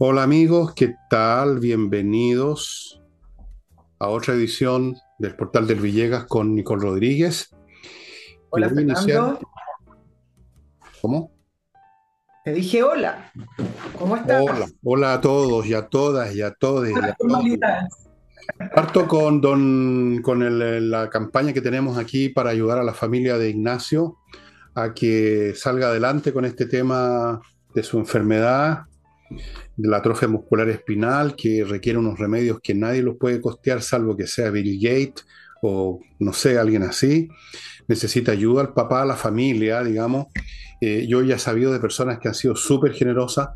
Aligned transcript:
Hola 0.00 0.22
amigos, 0.22 0.74
¿qué 0.74 0.94
tal? 1.10 1.58
Bienvenidos 1.58 3.02
a 3.98 4.08
otra 4.08 4.34
edición 4.34 4.96
del 5.18 5.34
Portal 5.34 5.66
del 5.66 5.80
Villegas 5.80 6.24
con 6.26 6.54
Nicole 6.54 6.82
Rodríguez. 6.82 7.50
Hola 8.50 8.68
Fernando. 8.68 9.40
¿Cómo? 11.02 11.32
Te 12.44 12.52
dije 12.52 12.82
hola. 12.84 13.32
¿Cómo 13.98 14.16
estás? 14.16 14.40
Hola, 14.40 14.66
hola 14.84 15.14
a 15.14 15.20
todos 15.20 15.66
y 15.66 15.74
a 15.74 15.88
todas 15.88 16.32
y 16.34 16.42
a 16.42 16.54
todos. 16.54 16.88
Parto 18.74 19.06
con, 19.06 19.40
don, 19.40 20.20
con 20.22 20.90
la 20.90 21.10
campaña 21.10 21.52
que 21.52 21.60
tenemos 21.60 21.98
aquí 21.98 22.28
para 22.28 22.50
ayudar 22.50 22.78
a 22.78 22.84
la 22.84 22.94
familia 22.94 23.38
de 23.38 23.50
Ignacio 23.50 24.16
a 24.74 24.94
que 24.94 25.52
salga 25.54 25.88
adelante 25.88 26.32
con 26.32 26.44
este 26.44 26.66
tema 26.66 27.40
de 27.74 27.82
su 27.82 27.98
enfermedad 27.98 28.84
de 29.76 29.88
la 29.88 29.98
atrofia 29.98 30.28
muscular 30.28 30.68
espinal, 30.68 31.36
que 31.36 31.64
requiere 31.64 31.98
unos 31.98 32.18
remedios 32.18 32.60
que 32.62 32.74
nadie 32.74 33.02
los 33.02 33.16
puede 33.16 33.40
costear, 33.40 33.82
salvo 33.82 34.16
que 34.16 34.26
sea 34.26 34.50
Bill 34.50 34.78
Gates 34.80 35.26
o 35.62 36.00
no 36.18 36.32
sé, 36.32 36.58
alguien 36.58 36.82
así. 36.82 37.28
Necesita 37.86 38.32
ayuda 38.32 38.62
al 38.62 38.74
papá, 38.74 39.02
a 39.02 39.06
la 39.06 39.16
familia, 39.16 39.82
digamos. 39.82 40.26
Eh, 40.80 41.06
yo 41.08 41.22
ya 41.22 41.36
he 41.36 41.38
sabido 41.38 41.72
de 41.72 41.80
personas 41.80 42.18
que 42.18 42.28
han 42.28 42.34
sido 42.34 42.54
súper 42.54 42.92
generosas 42.92 43.50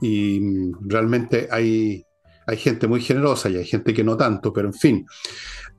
y 0.00 0.40
mm, 0.40 0.88
realmente 0.88 1.48
hay, 1.50 2.04
hay 2.46 2.56
gente 2.56 2.86
muy 2.86 3.00
generosa 3.00 3.50
y 3.50 3.56
hay 3.56 3.64
gente 3.64 3.92
que 3.92 4.04
no 4.04 4.16
tanto, 4.16 4.52
pero 4.52 4.68
en 4.68 4.74
fin. 4.74 5.06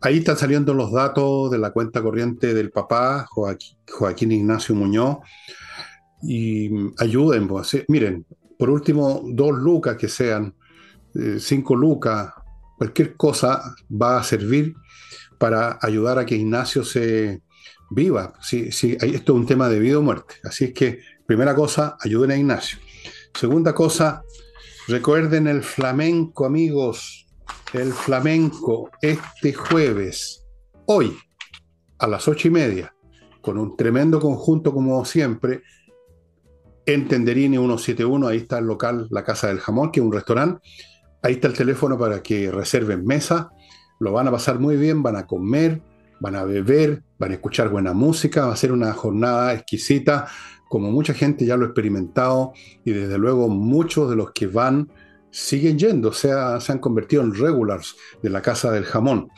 Ahí 0.01 0.17
están 0.17 0.37
saliendo 0.37 0.73
los 0.73 0.91
datos 0.91 1.49
de 1.49 1.57
la 1.57 1.71
cuenta 1.71 2.03
corriente 2.03 2.53
del 2.53 2.71
papá, 2.71 3.25
Joaquín, 3.29 4.31
Ignacio 4.31 4.75
Muñoz. 4.75 5.17
Y 6.21 6.69
ayuden, 6.97 7.47
pues, 7.47 7.85
miren, 7.87 8.25
por 8.57 8.69
último, 8.69 9.23
dos 9.25 9.57
lucas 9.57 9.95
que 9.97 10.07
sean, 10.07 10.53
eh, 11.15 11.37
cinco 11.39 11.75
lucas, 11.75 12.33
cualquier 12.77 13.15
cosa 13.15 13.75
va 13.89 14.19
a 14.19 14.23
servir 14.23 14.75
para 15.37 15.79
ayudar 15.81 16.19
a 16.19 16.25
que 16.25 16.35
Ignacio 16.35 16.83
se 16.83 17.43
viva. 17.89 18.33
Sí, 18.41 18.71
sí, 18.71 18.97
esto 18.99 19.33
es 19.33 19.39
un 19.39 19.45
tema 19.45 19.69
de 19.69 19.79
vida 19.79 19.99
o 19.99 20.01
muerte. 20.01 20.35
Así 20.43 20.65
es 20.65 20.73
que, 20.73 20.99
primera 21.25 21.55
cosa, 21.55 21.97
ayuden 21.99 22.31
a 22.31 22.37
Ignacio. 22.37 22.79
Segunda 23.33 23.73
cosa, 23.73 24.23
recuerden 24.87 25.47
el 25.47 25.63
flamenco, 25.63 26.45
amigos. 26.45 27.27
El 27.73 27.91
flamenco 27.91 28.89
este 29.01 29.53
jueves, 29.53 30.45
hoy, 30.85 31.17
a 31.99 32.07
las 32.07 32.27
ocho 32.27 32.47
y 32.47 32.51
media, 32.51 32.95
con 33.41 33.57
un 33.57 33.75
tremendo 33.75 34.19
conjunto 34.19 34.73
como 34.73 35.03
siempre, 35.03 35.61
en 36.87 37.07
Tenderini 37.09 37.57
171, 37.57 38.27
ahí 38.27 38.37
está 38.37 38.59
el 38.59 38.65
local 38.65 39.07
La 39.11 39.25
Casa 39.25 39.47
del 39.47 39.59
Jamón, 39.59 39.91
que 39.91 39.99
es 39.99 40.05
un 40.05 40.13
restaurante. 40.13 40.61
Ahí 41.21 41.33
está 41.33 41.49
el 41.49 41.53
teléfono 41.53 41.97
para 41.97 42.23
que 42.23 42.49
reserven 42.49 43.05
mesa. 43.05 43.51
Lo 43.99 44.13
van 44.13 44.29
a 44.29 44.31
pasar 44.31 44.57
muy 44.59 44.77
bien, 44.77 45.03
van 45.03 45.17
a 45.17 45.27
comer, 45.27 45.81
van 46.21 46.35
a 46.35 46.45
beber, 46.45 47.03
van 47.19 47.31
a 47.31 47.33
escuchar 47.33 47.67
buena 47.67 47.91
música. 47.91 48.45
Va 48.45 48.53
a 48.53 48.57
ser 48.57 48.71
una 48.71 48.93
jornada 48.93 49.53
exquisita, 49.53 50.27
como 50.69 50.91
mucha 50.91 51.13
gente 51.13 51.45
ya 51.45 51.57
lo 51.57 51.65
ha 51.65 51.67
experimentado 51.67 52.53
y 52.83 52.91
desde 52.91 53.17
luego 53.17 53.47
muchos 53.49 54.09
de 54.09 54.15
los 54.15 54.31
que 54.31 54.47
van 54.47 54.89
siguen 55.31 55.77
yendo, 55.77 56.09
o 56.09 56.13
sea, 56.13 56.59
se 56.59 56.71
han 56.71 56.79
convertido 56.79 57.21
en 57.23 57.33
regulars 57.33 57.95
de 58.21 58.29
la 58.29 58.41
Casa 58.41 58.71
del 58.71 58.85
Jamón. 58.85 59.29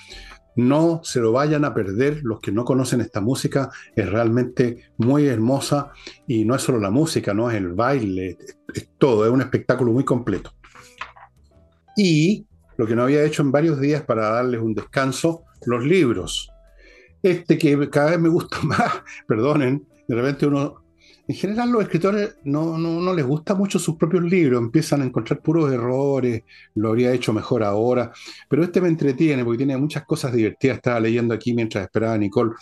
No 0.55 1.01
se 1.03 1.19
lo 1.19 1.31
vayan 1.31 1.65
a 1.65 1.73
perder 1.73 2.21
los 2.23 2.39
que 2.39 2.51
no 2.51 2.65
conocen 2.65 3.01
esta 3.01 3.21
música, 3.21 3.69
es 3.95 4.09
realmente 4.09 4.91
muy 4.97 5.27
hermosa 5.27 5.91
y 6.27 6.45
no 6.45 6.55
es 6.55 6.61
solo 6.61 6.79
la 6.79 6.89
música, 6.89 7.33
no 7.33 7.49
es 7.49 7.57
el 7.57 7.73
baile, 7.73 8.37
es, 8.73 8.89
todo, 8.97 9.25
es 9.25 9.31
un 9.31 9.41
espectáculo 9.41 9.91
muy 9.91 10.03
completo. 10.03 10.53
Y 11.95 12.45
lo 12.77 12.87
que 12.87 12.95
no 12.95 13.03
había 13.03 13.23
hecho 13.23 13.41
en 13.41 13.51
varios 13.51 13.79
días 13.79 14.01
para 14.03 14.29
darles 14.29 14.61
un 14.61 14.73
descanso, 14.73 15.43
los 15.65 15.83
libros. 15.83 16.49
Este 17.21 17.57
que 17.57 17.89
cada 17.89 18.11
vez 18.11 18.19
me 18.19 18.29
gusta 18.29 18.57
más, 18.63 19.03
perdonen, 19.27 19.85
de 20.07 20.15
repente 20.15 20.47
uno 20.47 20.88
en 21.29 21.35
general 21.35 21.69
los 21.69 21.83
escritores 21.83 22.37
no, 22.43 22.75
no, 22.79 23.13
les 23.13 23.23
gusta 23.23 23.53
mucho 23.53 23.77
sus 23.77 23.95
propios 23.97 24.23
libros, 24.23 24.59
empiezan 24.59 25.03
a 25.03 25.05
encontrar 25.05 25.39
puros 25.41 25.71
errores, 25.71 26.41
lo 26.73 26.89
habría 26.89 27.13
hecho 27.13 27.31
mejor 27.33 27.63
ahora, 27.63 28.11
pero 28.49 28.63
este 28.63 28.81
me 28.81 28.87
entretiene 28.87 29.45
porque 29.45 29.59
tiene 29.59 29.77
muchas 29.77 30.05
cosas 30.05 30.33
divertidas. 30.33 30.77
Estaba 30.77 30.99
leyendo 30.99 31.35
aquí 31.35 31.53
mientras 31.53 31.83
esperaba 31.83 32.15
a 32.15 32.17
Nicole 32.17 32.53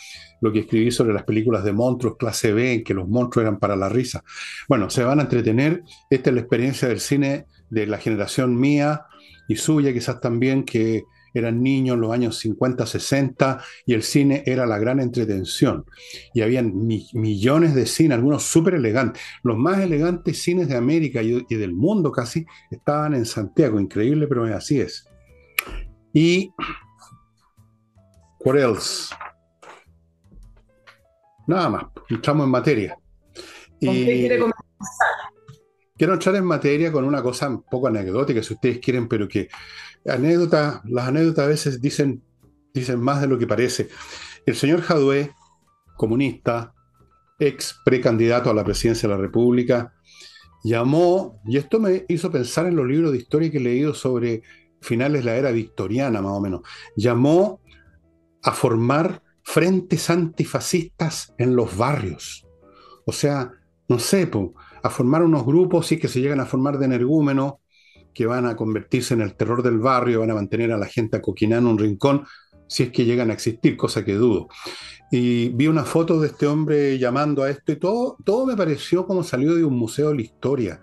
lo 0.42 0.52
que 0.52 0.60
escribí 0.60 0.92
sobre 0.92 1.14
las 1.14 1.24
películas 1.24 1.64
de 1.64 1.72
monstruos 1.72 2.18
clase 2.18 2.52
B, 2.52 2.74
en 2.74 2.84
que 2.84 2.94
los 2.94 3.08
monstruos 3.08 3.44
eran 3.44 3.58
para 3.58 3.78
la 3.78 3.88
risa. 3.88 4.22
Bueno, 4.68 4.90
se 4.90 5.06
van 5.06 5.20
a 5.20 5.24
entretener. 5.24 5.84
Esta 6.10 6.30
es 6.30 6.34
la 6.34 6.42
experiencia 6.42 6.90
del 6.90 7.00
cine 7.00 7.46
de 7.70 7.88
la 7.88 8.00
generación 8.00 8.60
mía 8.60 9.06
y 9.48 9.56
suya 9.56 9.94
quizás 9.94 10.20
también, 10.20 10.66
que 10.66 11.04
eran 11.38 11.62
niños 11.62 11.96
en 11.96 12.02
los 12.02 12.12
años 12.12 12.38
50, 12.40 12.86
60 12.86 13.64
y 13.86 13.94
el 13.94 14.04
cine 14.04 14.44
era 14.46 14.66
la 14.66 14.78
gran 14.80 15.00
entretención. 15.00 15.86
Y 16.34 16.42
habían 16.42 16.74
millones 17.14 17.76
de 17.76 17.86
cines, 17.86 18.16
algunos 18.16 18.44
súper 18.44 18.76
elegantes. 18.76 19.22
Los 19.44 19.58
más 19.58 19.80
elegantes 19.80 20.42
cines 20.42 20.68
de 20.68 20.76
América 20.76 21.22
y, 21.22 21.44
del 21.48 21.74
mundo 21.74 22.12
casi 22.12 22.46
estaban 22.72 23.14
en 23.14 23.26
Santiago. 23.26 23.80
Increíble, 23.80 24.28
pero 24.28 24.44
así 24.56 24.80
es. 24.80 25.08
Y... 26.14 26.52
What 28.40 28.56
else? 28.56 29.14
Nada 31.48 31.70
más, 31.70 31.84
entramos 32.10 32.46
en 32.46 32.52
materia. 32.52 32.98
Y 33.80 34.30
quiero 35.98 36.14
entrar 36.14 36.36
en 36.36 36.46
materia 36.46 36.92
con 36.92 37.04
una 37.04 37.22
cosa 37.22 37.50
un 37.50 37.64
poco 37.64 37.88
anecdótica, 37.88 38.44
si 38.44 38.54
ustedes 38.54 38.80
quieren, 38.80 39.08
pero 39.08 39.28
que 39.28 39.50
anécdotas, 40.06 40.82
las 40.86 41.08
anécdotas 41.08 41.46
a 41.46 41.48
veces 41.48 41.82
dicen, 41.82 42.24
más 42.98 43.22
de 43.22 43.28
lo 43.28 43.38
que 43.38 43.48
parece. 43.48 43.90
El 44.46 44.56
señor 44.56 44.82
Jadue, 44.82 45.32
comunista, 45.96 46.74
ex 47.40 47.80
precandidato 47.84 48.50
a 48.50 48.54
la 48.54 48.64
presidencia 48.64 49.10
de 49.10 49.16
la 49.16 49.22
República, 49.22 49.94
llamó, 50.64 51.42
y 51.46 51.58
esto 51.58 51.80
me 51.80 52.06
hizo 52.08 52.32
pensar 52.32 52.68
en 52.68 52.76
los 52.76 52.88
libros 52.88 53.12
de 53.12 53.18
historia 53.18 53.52
que 53.52 53.58
he 53.58 53.62
leído 53.62 53.94
sobre 53.94 54.44
finales 54.82 55.24
de 55.24 55.32
la 55.32 55.38
era 55.38 55.52
victoriana, 55.52 56.22
más 56.22 56.34
o 56.34 56.40
menos, 56.40 56.62
llamó 56.96 57.62
a 58.44 58.52
formar 58.52 59.24
frentes 59.44 60.10
antifascistas 60.10 61.34
en 61.38 61.56
los 61.56 61.76
barrios. 61.76 62.46
O 63.06 63.12
sea, 63.12 63.52
no 63.88 63.98
sé, 63.98 64.28
a 64.88 64.92
formar 64.92 65.24
unos 65.24 65.46
grupos, 65.46 65.88
sí 65.88 65.98
que 65.98 66.08
se 66.08 66.22
llegan 66.22 66.40
a 66.40 66.46
formar 66.46 66.78
de 66.78 66.86
energúmenos, 66.86 67.56
que 68.14 68.26
van 68.26 68.46
a 68.48 68.56
convertirse 68.56 69.14
en 69.14 69.22
el 69.22 69.36
terror 69.36 69.62
del 69.62 69.78
barrio, 69.80 70.22
van 70.22 70.32
a 70.32 70.36
mantener 70.36 70.72
a 70.72 70.78
la 70.78 70.88
gente 70.88 71.18
acoquinada 71.18 71.62
en 71.62 71.68
un 71.68 71.78
rincón, 71.78 72.26
si 72.68 72.84
es 72.84 72.92
que 72.92 73.06
llegan 73.06 73.30
a 73.30 73.34
existir, 73.34 73.78
cosa 73.78 74.04
que 74.04 74.16
dudo. 74.16 74.48
Y 75.12 75.50
vi 75.50 75.68
una 75.68 75.86
foto 75.86 76.20
de 76.20 76.28
este 76.28 76.48
hombre 76.48 76.98
llamando 76.98 77.44
a 77.44 77.50
esto 77.50 77.72
y 77.72 77.78
todo, 77.78 78.18
todo 78.26 78.46
me 78.46 78.58
pareció 78.58 79.06
como 79.06 79.24
salió 79.24 79.56
de 79.56 79.64
un 79.64 79.76
museo 79.78 80.10
de 80.10 80.16
la 80.16 80.22
historia. 80.22 80.82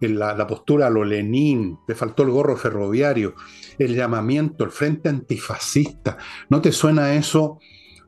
La, 0.00 0.46
postura 0.46 0.86
a 0.86 0.90
lo 0.90 1.04
Lenin, 1.04 1.76
le 1.88 1.94
faltó 1.96 2.22
el 2.22 2.30
gorro 2.30 2.56
ferroviario, 2.56 3.34
el 3.76 3.96
llamamiento, 3.96 4.62
el 4.62 4.70
frente 4.70 5.08
antifascista. 5.08 6.16
¿No 6.48 6.60
te 6.60 6.70
suena 6.70 7.14
eso 7.14 7.58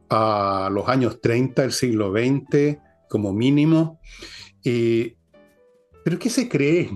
a 0.08 0.70
los 0.72 0.88
años 0.88 1.20
30 1.20 1.62
del 1.62 1.72
siglo 1.72 2.12
XX 2.12 2.78
como 3.08 3.32
mínimo? 3.32 4.00
¿Pero 6.10 6.18
qué 6.18 6.28
se 6.28 6.48
cree? 6.48 6.90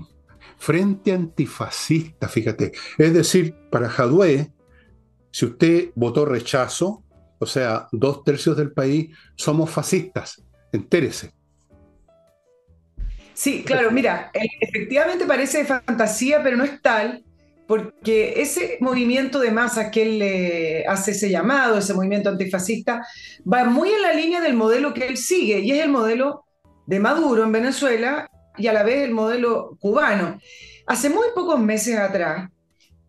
Frente 0.57 1.13
Antifascista, 1.13 2.27
fíjate. 2.27 2.73
Es 2.97 3.13
decir, 3.13 3.55
para 3.71 3.87
Jadue, 3.87 4.51
si 5.31 5.45
usted 5.45 5.91
votó 5.95 6.25
rechazo, 6.25 7.01
o 7.39 7.45
sea, 7.45 7.87
dos 7.93 8.25
tercios 8.25 8.57
del 8.57 8.73
país 8.73 9.15
somos 9.37 9.69
fascistas, 9.69 10.43
entérese. 10.73 11.31
Sí, 13.33 13.63
claro, 13.63 13.89
mira, 13.89 14.31
e, 14.33 14.45
efectivamente 14.59 15.23
parece 15.23 15.63
fantasía, 15.63 16.43
pero 16.43 16.57
no 16.57 16.65
es 16.65 16.81
tal, 16.81 17.23
porque 17.67 18.41
ese 18.41 18.77
movimiento 18.81 19.39
de 19.39 19.51
masas 19.51 19.91
que 19.91 20.01
él 20.01 20.19
le 20.19 20.85
hace 20.87 21.11
ese 21.11 21.29
llamado, 21.29 21.77
ese 21.77 21.93
movimiento 21.93 22.27
antifascista, 22.27 23.07
va 23.49 23.63
muy 23.63 23.91
en 23.91 24.01
la 24.01 24.11
línea 24.11 24.41
del 24.41 24.55
modelo 24.55 24.93
que 24.93 25.07
él 25.07 25.15
sigue, 25.15 25.59
y 25.59 25.71
es 25.71 25.85
el 25.85 25.89
modelo 25.89 26.43
de 26.85 26.99
Maduro 26.99 27.45
en 27.45 27.53
Venezuela 27.53 28.29
y 28.57 28.67
a 28.67 28.73
la 28.73 28.83
vez 28.83 29.03
el 29.03 29.11
modelo 29.11 29.77
cubano. 29.79 30.39
Hace 30.87 31.09
muy 31.09 31.27
pocos 31.33 31.59
meses 31.59 31.97
atrás, 31.97 32.49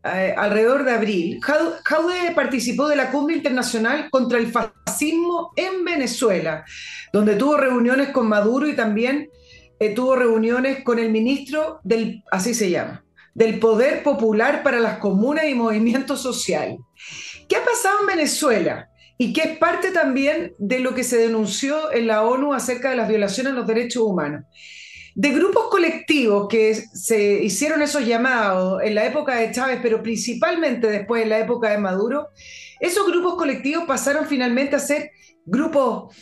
eh, 0.05 0.35
alrededor 0.37 0.85
de 0.85 0.93
abril, 0.93 1.41
Jaude 1.43 2.33
participó 2.35 2.89
de 2.89 2.97
la 2.97 3.11
cumbre 3.11 3.37
internacional 3.37 4.09
contra 4.11 4.39
el 4.39 4.53
fascismo 4.53 5.53
en 5.57 5.85
Venezuela, 5.85 6.65
donde 7.13 7.35
tuvo 7.35 7.57
reuniones 7.57 8.11
con 8.11 8.29
Maduro 8.29 8.69
y 8.69 8.77
también 8.77 9.29
eh, 9.81 9.95
tuvo 9.95 10.17
reuniones 10.17 10.85
con 10.85 10.99
el 10.99 11.11
ministro 11.11 11.81
del, 11.83 12.23
así 12.31 12.55
se 12.55 12.71
llama, 12.71 13.05
del 13.35 13.59
Poder 13.59 14.03
Popular 14.03 14.63
para 14.63 14.79
las 14.79 14.99
Comunas 14.99 15.47
y 15.47 15.55
Movimiento 15.55 16.17
Social. 16.17 16.79
¿Qué 17.49 17.57
ha 17.57 17.65
pasado 17.65 18.01
en 18.01 18.07
Venezuela? 18.07 18.89
y 19.19 19.33
que 19.33 19.43
es 19.43 19.59
parte 19.59 19.93
también 19.93 20.55
de 20.59 20.81
lo 20.81 20.95
que 20.95 21.05
se 21.05 21.17
denunció 21.17 21.93
en 21.93 22.07
la 22.07 22.23
ONU 22.23 22.53
acerca 22.53 22.91
de 22.91 22.97
las 22.97 23.09
violaciones 23.09 23.53
a 23.53 23.57
los 23.57 23.67
derechos 23.67 24.03
humanos. 24.03 24.45
De 25.19 25.31
grupos 25.31 25.69
colectivos 25.71 26.47
que 26.47 26.75
se 26.75 27.43
hicieron 27.43 27.81
esos 27.81 28.05
llamados 28.05 28.83
en 28.83 28.95
la 28.95 29.07
época 29.07 29.37
de 29.37 29.51
Chávez, 29.51 29.79
pero 29.83 30.03
principalmente 30.03 30.89
después 30.89 31.23
en 31.23 31.31
la 31.31 31.39
época 31.39 31.71
de 31.71 31.79
Maduro, 31.79 32.29
esos 32.81 33.07
grupos 33.07 33.37
colectivos 33.37 33.85
pasaron 33.87 34.27
finalmente 34.27 34.77
a 34.77 34.79
ser 34.79 35.13
grupos 35.47 36.15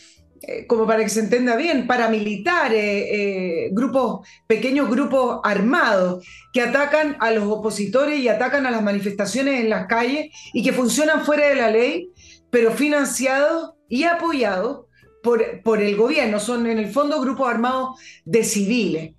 eh, 0.43 0.65
como 0.65 0.87
para 0.87 1.03
que 1.03 1.09
se 1.09 1.19
entienda 1.19 1.57
bien, 1.57 1.87
paramilitares, 1.87 3.05
eh, 3.09 3.69
grupos, 3.73 4.25
pequeños 4.47 4.89
grupos 4.89 5.41
armados 5.43 6.25
que 6.53 6.61
atacan 6.61 7.17
a 7.19 7.31
los 7.31 7.43
opositores 7.45 8.19
y 8.19 8.29
atacan 8.29 8.65
a 8.65 8.71
las 8.71 8.81
manifestaciones 8.81 9.59
en 9.59 9.69
las 9.69 9.87
calles 9.87 10.27
y 10.53 10.63
que 10.63 10.71
funcionan 10.71 11.25
fuera 11.25 11.49
de 11.49 11.55
la 11.55 11.69
ley, 11.69 12.11
pero 12.49 12.71
financiados 12.71 13.73
y 13.89 14.05
apoyados 14.05 14.84
por, 15.25 15.81
el 15.81 15.95
gobierno. 15.97 16.39
Son 16.39 16.67
en 16.67 16.77
el 16.77 16.91
fondo 16.91 17.19
grupos 17.19 17.49
armados 17.49 17.99
de 18.23 18.43
civiles. 18.43 19.13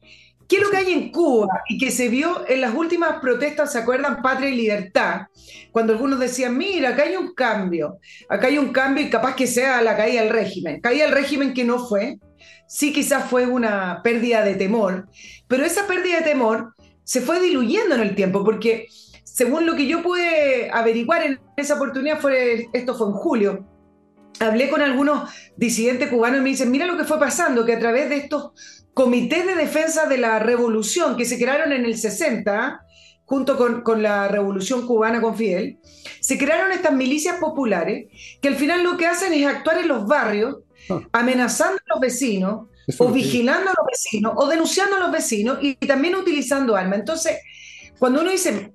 ¿Qué 0.48 0.56
es 0.56 0.62
lo 0.62 0.70
que 0.70 0.76
hay 0.76 0.92
en 0.92 1.10
Cuba 1.10 1.48
y 1.68 1.76
que 1.76 1.90
se 1.90 2.08
vio 2.08 2.44
en 2.48 2.60
las 2.60 2.72
últimas 2.72 3.18
protestas, 3.20 3.72
se 3.72 3.78
acuerdan, 3.78 4.22
Patria 4.22 4.48
y 4.48 4.54
Libertad? 4.54 5.22
Cuando 5.72 5.92
algunos 5.92 6.20
decían, 6.20 6.56
mira, 6.56 6.90
acá 6.90 7.02
hay 7.02 7.16
un 7.16 7.34
cambio, 7.34 7.98
acá 8.28 8.46
hay 8.46 8.56
un 8.56 8.72
cambio 8.72 9.04
y 9.04 9.10
capaz 9.10 9.34
que 9.34 9.48
sea 9.48 9.82
la 9.82 9.96
caída 9.96 10.22
del 10.22 10.32
régimen. 10.32 10.80
Caída 10.80 11.06
del 11.06 11.14
régimen 11.14 11.52
que 11.52 11.64
no 11.64 11.84
fue, 11.84 12.18
sí 12.68 12.92
quizás 12.92 13.28
fue 13.28 13.46
una 13.46 14.00
pérdida 14.04 14.44
de 14.44 14.54
temor, 14.54 15.08
pero 15.48 15.64
esa 15.64 15.88
pérdida 15.88 16.18
de 16.18 16.24
temor 16.24 16.74
se 17.02 17.20
fue 17.20 17.40
diluyendo 17.40 17.96
en 17.96 18.02
el 18.02 18.14
tiempo, 18.14 18.44
porque 18.44 18.86
según 19.24 19.66
lo 19.66 19.74
que 19.74 19.88
yo 19.88 20.02
pude 20.02 20.70
averiguar 20.70 21.24
en 21.24 21.40
esa 21.56 21.74
oportunidad, 21.74 22.20
fue, 22.20 22.68
esto 22.72 22.94
fue 22.94 23.08
en 23.08 23.12
julio, 23.12 23.66
hablé 24.40 24.68
con 24.68 24.82
algunos 24.82 25.30
disidentes 25.56 26.10
cubanos 26.10 26.40
y 26.40 26.42
me 26.42 26.50
dicen, 26.50 26.70
mira 26.70 26.86
lo 26.86 26.96
que 26.96 27.04
fue 27.04 27.18
pasando, 27.18 27.64
que 27.64 27.74
a 27.74 27.78
través 27.78 28.08
de 28.08 28.16
estos 28.16 28.52
comités 28.94 29.46
de 29.46 29.54
defensa 29.54 30.06
de 30.06 30.18
la 30.18 30.38
revolución 30.38 31.16
que 31.16 31.24
se 31.24 31.38
crearon 31.38 31.72
en 31.72 31.84
el 31.84 31.96
60, 31.96 32.80
junto 33.24 33.82
con, 33.82 34.02
la 34.02 34.28
revolución 34.28 34.86
cubana 34.86 35.20
con 35.20 35.36
Fidel, 35.36 35.78
se 36.20 36.38
crearon 36.38 36.72
estas 36.72 36.92
milicias 36.92 37.36
populares 37.38 38.06
que 38.40 38.48
al 38.48 38.54
final 38.54 38.82
lo 38.84 38.96
que 38.96 39.06
hacen 39.06 39.32
es 39.32 39.46
actuar 39.46 39.78
en 39.78 39.88
los 39.88 40.06
barrios, 40.06 40.58
ah. 40.88 41.00
amenazando 41.12 41.76
a 41.76 41.94
los 41.94 42.00
vecinos, 42.00 42.68
o 42.98 43.10
vigilando 43.10 43.68
a 43.70 43.74
los 43.76 43.86
vecinos, 43.90 44.32
o 44.36 44.46
denunciando 44.46 44.96
a 44.96 45.00
los 45.00 45.10
vecinos 45.10 45.58
y, 45.60 45.74
también 45.74 46.14
utilizando 46.14 46.76
armas. 46.76 47.00
Entonces, 47.00 47.38
cuando 47.98 48.20
uno 48.20 48.30
dice, 48.30 48.72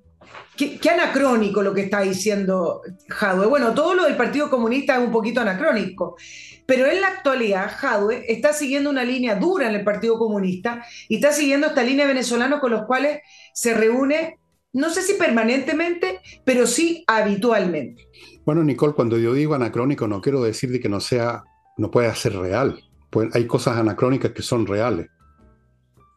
¿Qué, 0.58 0.90
anacrónico 0.90 1.62
lo 1.64 1.74
que 1.74 1.82
está 1.82 2.02
diciendo 2.02 2.82
Jadwe. 3.08 3.48
Bueno, 3.48 3.74
todo 3.74 3.94
lo 3.96 4.04
del 4.04 4.18
Partido 4.18 4.50
Comunista 4.50 4.96
es 4.96 5.04
un 5.04 5.12
poquito 5.12 5.42
anacrónico, 5.42 6.18
pero 6.66 6.86
en 6.86 7.02
la 7.02 7.08
actualidad, 7.08 7.72
Jadwe 7.78 8.26
está 8.32 8.54
siguiendo 8.54 8.90
una 8.90 9.04
línea 9.04 9.36
dura 9.36 9.70
en 9.70 9.76
el 9.76 9.84
Partido 9.84 10.18
Comunista 10.18 10.86
y 11.08 11.16
está 11.16 11.32
siguiendo 11.32 11.68
esta 11.68 11.84
línea 11.84 12.06
venezolana 12.06 12.60
con 12.60 12.72
los 12.72 12.86
cuales 12.86 13.22
se 13.54 13.74
reúne, 13.74 14.40
no 14.74 14.90
sé 14.90 15.02
si 15.02 15.14
permanentemente, 15.14 16.20
pero 16.44 16.68
sí 16.68 17.04
habitualmente. 17.08 18.08
Bueno, 18.46 18.64
Nicole, 18.64 18.94
cuando 18.94 19.18
yo 19.18 19.34
digo 19.34 19.56
anacrónico, 19.56 20.08
no 20.08 20.22
quiero 20.22 20.44
decir 20.44 20.72
de 20.72 20.80
que 20.80 20.90
no 20.90 21.00
sea, 21.00 21.44
no 21.78 21.92
pueda 21.92 22.14
ser 22.14 22.36
real. 22.36 22.80
Pues 23.10 23.34
hay 23.36 23.48
cosas 23.48 23.78
anacrónicas 23.78 24.32
que 24.32 24.42
son 24.42 24.66
reales. 24.66 25.08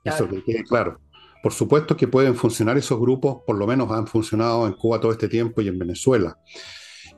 Eso 0.04 0.28
que 0.28 0.42
quede 0.44 0.64
claro. 0.64 1.00
Por 1.44 1.52
supuesto 1.52 1.94
que 1.94 2.08
pueden 2.08 2.34
funcionar 2.36 2.78
esos 2.78 2.98
grupos, 2.98 3.42
por 3.46 3.58
lo 3.58 3.66
menos 3.66 3.90
han 3.90 4.06
funcionado 4.06 4.66
en 4.66 4.72
Cuba 4.72 4.98
todo 4.98 5.12
este 5.12 5.28
tiempo 5.28 5.60
y 5.60 5.68
en 5.68 5.78
Venezuela. 5.78 6.38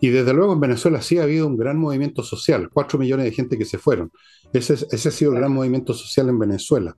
Y 0.01 0.09
desde 0.09 0.33
luego 0.33 0.53
en 0.53 0.59
Venezuela 0.59 1.01
sí 1.01 1.17
ha 1.19 1.23
habido 1.23 1.47
un 1.47 1.57
gran 1.57 1.79
movimiento 1.79 2.25
social, 2.25 2.69
cuatro 2.73 2.99
millones 2.99 3.27
de 3.27 3.31
gente 3.31 3.57
que 3.57 3.65
se 3.65 3.79
fueron. 3.79 4.11
Ese, 4.53 4.75
ese 4.91 5.09
ha 5.11 5.13
sido 5.13 5.31
el 5.31 5.39
gran 5.39 5.53
movimiento 5.53 5.95
social 5.95 6.29
en 6.29 6.41
Venezuela. 6.41 6.97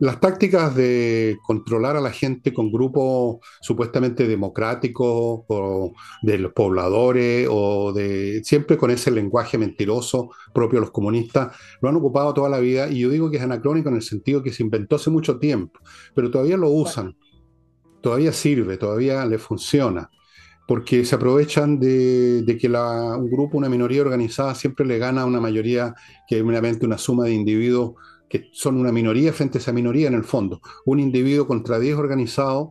Las 0.00 0.20
tácticas 0.20 0.76
de 0.76 1.38
controlar 1.44 1.96
a 1.96 2.00
la 2.00 2.10
gente 2.10 2.52
con 2.54 2.70
grupos 2.70 3.38
supuestamente 3.60 4.28
democráticos 4.28 5.44
o 5.48 5.92
de 6.22 6.38
los 6.38 6.52
pobladores 6.52 7.48
o 7.50 7.92
de 7.92 8.42
siempre 8.44 8.76
con 8.76 8.90
ese 8.90 9.10
lenguaje 9.10 9.58
mentiroso 9.58 10.30
propio 10.54 10.78
de 10.78 10.82
los 10.82 10.92
comunistas 10.92 11.56
lo 11.80 11.88
han 11.88 11.96
ocupado 11.96 12.32
toda 12.32 12.48
la 12.48 12.60
vida. 12.60 12.88
Y 12.88 13.00
yo 13.00 13.10
digo 13.10 13.30
que 13.30 13.38
es 13.38 13.42
anacrónico 13.42 13.88
en 13.88 13.96
el 13.96 14.02
sentido 14.02 14.42
que 14.42 14.52
se 14.52 14.62
inventó 14.62 14.96
hace 14.96 15.10
mucho 15.10 15.38
tiempo, 15.38 15.80
pero 16.14 16.30
todavía 16.30 16.56
lo 16.56 16.70
usan, 16.70 17.16
todavía 18.00 18.32
sirve, 18.32 18.76
todavía 18.76 19.26
le 19.26 19.38
funciona 19.38 20.10
porque 20.68 21.02
se 21.06 21.14
aprovechan 21.14 21.80
de, 21.80 22.58
que 22.60 22.68
un 22.68 23.30
grupo, 23.30 23.56
una 23.56 23.70
minoría 23.70 24.02
organizada 24.02 24.54
siempre 24.54 24.84
le 24.84 24.98
gana 24.98 25.22
a 25.22 25.24
una 25.24 25.40
mayoría 25.40 25.94
que 26.28 26.36
es 26.36 26.44
meramente 26.44 26.84
una 26.84 26.98
suma 26.98 27.24
de 27.24 27.32
individuos 27.32 27.94
que 28.28 28.48
son 28.52 28.76
una 28.76 28.92
minoría 28.92 29.32
frente 29.32 29.58
a 29.58 29.60
esa 29.60 29.72
minoría 29.72 30.08
en 30.08 30.14
el 30.14 30.24
fondo. 30.24 30.60
Un 30.84 31.00
individuo 31.00 31.46
contra 31.46 31.78
10 31.78 31.96
organizados 31.96 32.70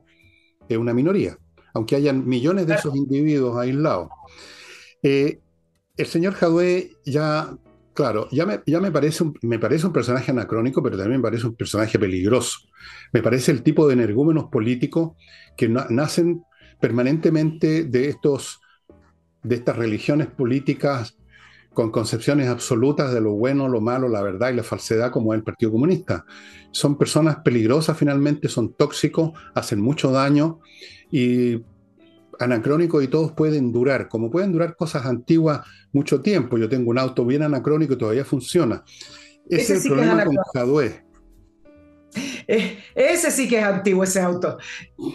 es 0.69 0.77
una 0.77 0.93
minoría, 0.93 1.37
aunque 1.73 1.95
hayan 1.95 2.27
millones 2.27 2.67
de 2.67 2.75
esos 2.75 2.95
individuos 2.95 3.57
aislados. 3.57 4.09
Eh, 5.01 5.39
el 5.95 6.05
señor 6.05 6.33
Jadwe 6.33 6.91
ya, 7.05 7.57
claro, 7.93 8.27
ya, 8.31 8.45
me, 8.45 8.61
ya 8.65 8.79
me, 8.79 8.91
parece 8.91 9.23
un, 9.23 9.33
me 9.41 9.59
parece 9.59 9.87
un 9.87 9.93
personaje 9.93 10.31
anacrónico, 10.31 10.83
pero 10.83 10.97
también 10.97 11.19
me 11.19 11.27
parece 11.27 11.47
un 11.47 11.55
personaje 11.55 11.97
peligroso. 11.97 12.59
Me 13.11 13.23
parece 13.23 13.51
el 13.51 13.63
tipo 13.63 13.87
de 13.87 13.93
energúmenos 13.93 14.45
políticos 14.45 15.13
que 15.55 15.67
nacen 15.69 16.43
permanentemente 16.79 17.85
de, 17.85 18.09
estos, 18.09 18.61
de 19.41 19.55
estas 19.55 19.75
religiones 19.75 20.27
políticas 20.27 21.16
con 21.77 21.91
concepciones 21.91 22.47
absolutas 22.47 23.13
de 23.13 23.21
lo 23.21 23.33
bueno, 23.33 23.69
lo 23.69 23.81
malo, 23.81 24.09
la 24.09 24.23
verdad 24.23 24.49
y 24.49 24.55
la 24.55 24.63
falsedad 24.63 25.11
como 25.11 25.35
el 25.35 25.43
Partido 25.43 25.71
Comunista. 25.71 26.25
Son 26.71 26.97
personas 26.97 27.35
peligrosas 27.45 27.95
finalmente, 27.95 28.49
son 28.49 28.73
tóxicos, 28.73 29.33
hacen 29.53 29.79
mucho 29.79 30.11
daño 30.11 30.59
y 31.11 31.61
anacrónicos 32.39 33.03
y 33.03 33.09
todos 33.09 33.33
pueden 33.33 33.71
durar, 33.71 34.09
como 34.09 34.31
pueden 34.31 34.53
durar 34.53 34.75
cosas 34.75 35.05
antiguas 35.05 35.67
mucho 35.93 36.19
tiempo. 36.19 36.57
Yo 36.57 36.67
tengo 36.67 36.89
un 36.89 36.97
auto 36.97 37.23
bien 37.23 37.43
anacrónico 37.43 37.93
y 37.93 37.97
todavía 37.97 38.25
funciona. 38.25 38.83
Ese, 39.47 39.75
es 39.75 39.85
el 39.85 39.91
problema 39.91 40.25
con 40.25 40.35
Jadwe. 40.55 41.05
Eh, 42.49 42.77
ese 42.95 43.29
sí 43.29 43.47
que 43.47 43.59
es 43.59 43.63
antiguo, 43.63 44.03
ese 44.03 44.21
auto. 44.21 44.57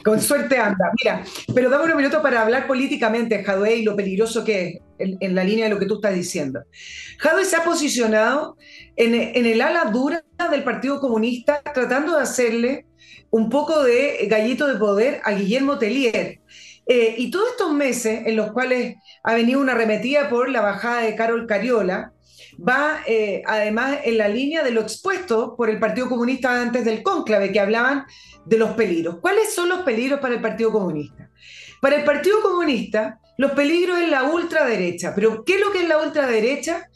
Con 0.05 0.21
suerte 0.21 0.59
anda. 0.59 0.91
Mira, 1.03 1.25
pero 1.55 1.71
dame 1.71 1.91
un 1.91 1.97
minuto 1.97 2.21
para 2.21 2.43
hablar 2.43 2.67
políticamente, 2.67 3.43
Jadwe, 3.43 3.77
y 3.77 3.85
lo 3.85 3.97
peligroso 3.97 4.45
que 4.45 4.69
es 4.69 4.81
en, 4.99 5.35
la 5.35 5.45
línea 5.45 5.65
de 5.65 5.71
lo 5.71 5.79
que 5.79 5.87
tú 5.87 5.95
estás 5.95 6.15
diciendo. 6.15 6.61
Jadwe 7.19 7.45
se 7.45 7.57
ha 7.57 7.65
posicionado 7.65 8.57
en, 8.97 9.15
el 9.15 9.61
ala 9.61 9.85
dura 9.87 10.23
del 10.51 10.63
Partido 10.63 11.01
Comunista, 11.01 11.63
tratando 11.75 12.17
de 12.17 12.23
hacerle 12.23 12.87
un 13.31 13.49
poco 13.49 13.83
de 13.83 14.27
gallito 14.29 14.67
de 14.67 14.79
poder 14.79 15.21
a 15.25 15.33
Guillermo 15.33 15.79
Tellier. 15.79 16.41
Eh, 16.87 17.15
y 17.17 17.31
todos 17.31 17.51
estos 17.53 17.73
meses 17.73 18.27
en 18.27 18.37
los 18.37 18.53
cuales 18.53 18.97
ha 19.23 19.35
venido 19.35 19.61
una 19.61 19.73
arremetida 19.73 20.29
por 20.29 20.49
la 20.49 20.61
bajada 20.61 21.03
de 21.03 21.15
Carol 21.15 21.47
Cariola, 21.47 22.13
va 22.57 23.01
eh, 23.07 23.43
además 23.47 23.99
en 24.05 24.19
la 24.19 24.29
línea 24.29 24.63
de 24.63 24.71
lo 24.71 24.83
expuesto 24.83 25.55
por 25.57 25.71
el 25.71 25.79
Partido 25.79 26.09
Comunista 26.09 26.61
antes 26.61 26.85
del 26.85 27.03
cónclave, 27.03 27.53
que 27.53 27.61
hablaban 27.61 28.05
de 28.45 28.59
los 28.59 28.71
peligros. 28.71 29.19
¿Cuáles 29.21 29.55
son 29.55 29.69
los 29.69 29.81
peligros 29.81 30.21
para 30.21 30.35
el 30.35 30.41
Partido 30.41 30.71
Comunista? 30.71 31.31
Para 31.81 31.97
el 31.97 32.05
Partido 32.05 32.41
Comunista, 32.43 33.19
los 33.39 33.53
peligros 33.53 33.99
es 33.99 34.09
la 34.09 34.25
ultraderecha. 34.25 35.15
Pero, 35.15 35.45
¿qué 35.45 35.55
es 35.55 35.61
lo 35.61 35.73
que 35.73 35.83
es 35.83 35.89
la 35.89 35.99
ultraderecha? 35.99 36.89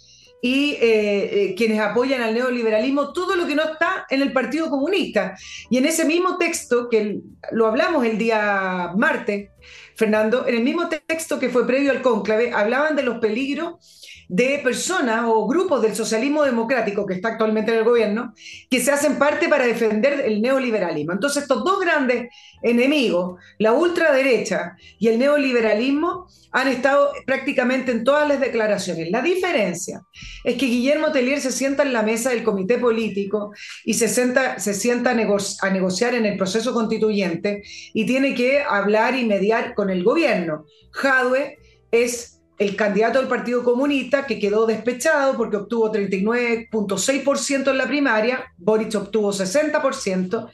y 0.42 0.72
eh, 0.72 0.78
eh, 0.82 1.54
quienes 1.56 1.80
apoyan 1.80 2.22
al 2.22 2.34
neoliberalismo, 2.34 3.12
todo 3.12 3.34
lo 3.34 3.46
que 3.46 3.56
no 3.56 3.64
está 3.64 4.06
en 4.10 4.22
el 4.22 4.32
Partido 4.32 4.70
Comunista. 4.70 5.34
Y 5.70 5.78
en 5.78 5.86
ese 5.86 6.04
mismo 6.04 6.36
texto, 6.36 6.88
que 6.88 7.18
lo 7.50 7.66
hablamos 7.66 8.04
el 8.04 8.16
día 8.18 8.92
martes, 8.96 9.50
Fernando, 9.96 10.46
en 10.46 10.56
el 10.56 10.62
mismo 10.62 10.88
texto 10.88 11.40
que 11.40 11.48
fue 11.48 11.66
previo 11.66 11.90
al 11.90 12.02
cónclave, 12.02 12.52
hablaban 12.52 12.94
de 12.94 13.02
los 13.02 13.18
peligros 13.18 14.05
de 14.28 14.60
personas 14.62 15.24
o 15.26 15.46
grupos 15.46 15.82
del 15.82 15.94
socialismo 15.94 16.42
democrático 16.42 17.06
que 17.06 17.14
está 17.14 17.28
actualmente 17.28 17.72
en 17.72 17.78
el 17.78 17.84
gobierno, 17.84 18.34
que 18.68 18.80
se 18.80 18.90
hacen 18.90 19.16
parte 19.18 19.48
para 19.48 19.66
defender 19.66 20.20
el 20.24 20.42
neoliberalismo. 20.42 21.12
Entonces, 21.12 21.42
estos 21.42 21.64
dos 21.64 21.80
grandes 21.80 22.28
enemigos, 22.62 23.40
la 23.58 23.72
ultraderecha 23.72 24.76
y 24.98 25.08
el 25.08 25.18
neoliberalismo, 25.18 26.26
han 26.52 26.68
estado 26.68 27.10
prácticamente 27.26 27.92
en 27.92 28.02
todas 28.02 28.26
las 28.26 28.40
declaraciones. 28.40 29.10
La 29.10 29.20
diferencia 29.20 30.02
es 30.42 30.56
que 30.56 30.64
Guillermo 30.66 31.12
Tellier 31.12 31.38
se 31.40 31.52
sienta 31.52 31.82
en 31.82 31.92
la 31.92 32.02
mesa 32.02 32.30
del 32.30 32.44
comité 32.44 32.78
político 32.78 33.52
y 33.84 33.92
se 33.92 34.08
sienta, 34.08 34.58
se 34.58 34.72
sienta 34.72 35.10
a, 35.10 35.12
a 35.12 35.70
negociar 35.70 36.14
en 36.14 36.24
el 36.24 36.38
proceso 36.38 36.72
constituyente 36.72 37.62
y 37.92 38.06
tiene 38.06 38.34
que 38.34 38.62
hablar 38.62 39.14
y 39.16 39.26
mediar 39.26 39.74
con 39.74 39.90
el 39.90 40.02
gobierno. 40.02 40.64
Jadwe 40.92 41.58
es 41.90 42.35
el 42.58 42.74
candidato 42.74 43.18
del 43.18 43.28
Partido 43.28 43.62
Comunista, 43.62 44.26
que 44.26 44.38
quedó 44.38 44.66
despechado 44.66 45.36
porque 45.36 45.56
obtuvo 45.56 45.92
39.6% 45.92 47.70
en 47.70 47.78
la 47.78 47.86
primaria, 47.86 48.52
Boric 48.56 48.94
obtuvo 48.94 49.32
60%, 49.32 50.50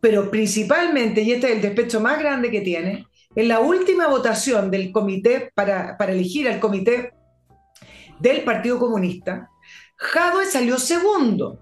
pero 0.00 0.30
principalmente, 0.30 1.22
y 1.22 1.32
este 1.32 1.48
es 1.48 1.56
el 1.56 1.62
despecho 1.62 2.00
más 2.00 2.18
grande 2.18 2.50
que 2.50 2.60
tiene, 2.60 3.06
en 3.34 3.48
la 3.48 3.60
última 3.60 4.06
votación 4.06 4.70
del 4.70 4.92
comité 4.92 5.50
para, 5.54 5.96
para 5.96 6.12
elegir 6.12 6.48
al 6.48 6.60
comité 6.60 7.12
del 8.20 8.42
Partido 8.42 8.78
Comunista, 8.78 9.50
Jadwe 9.96 10.46
salió 10.46 10.78
segundo 10.78 11.58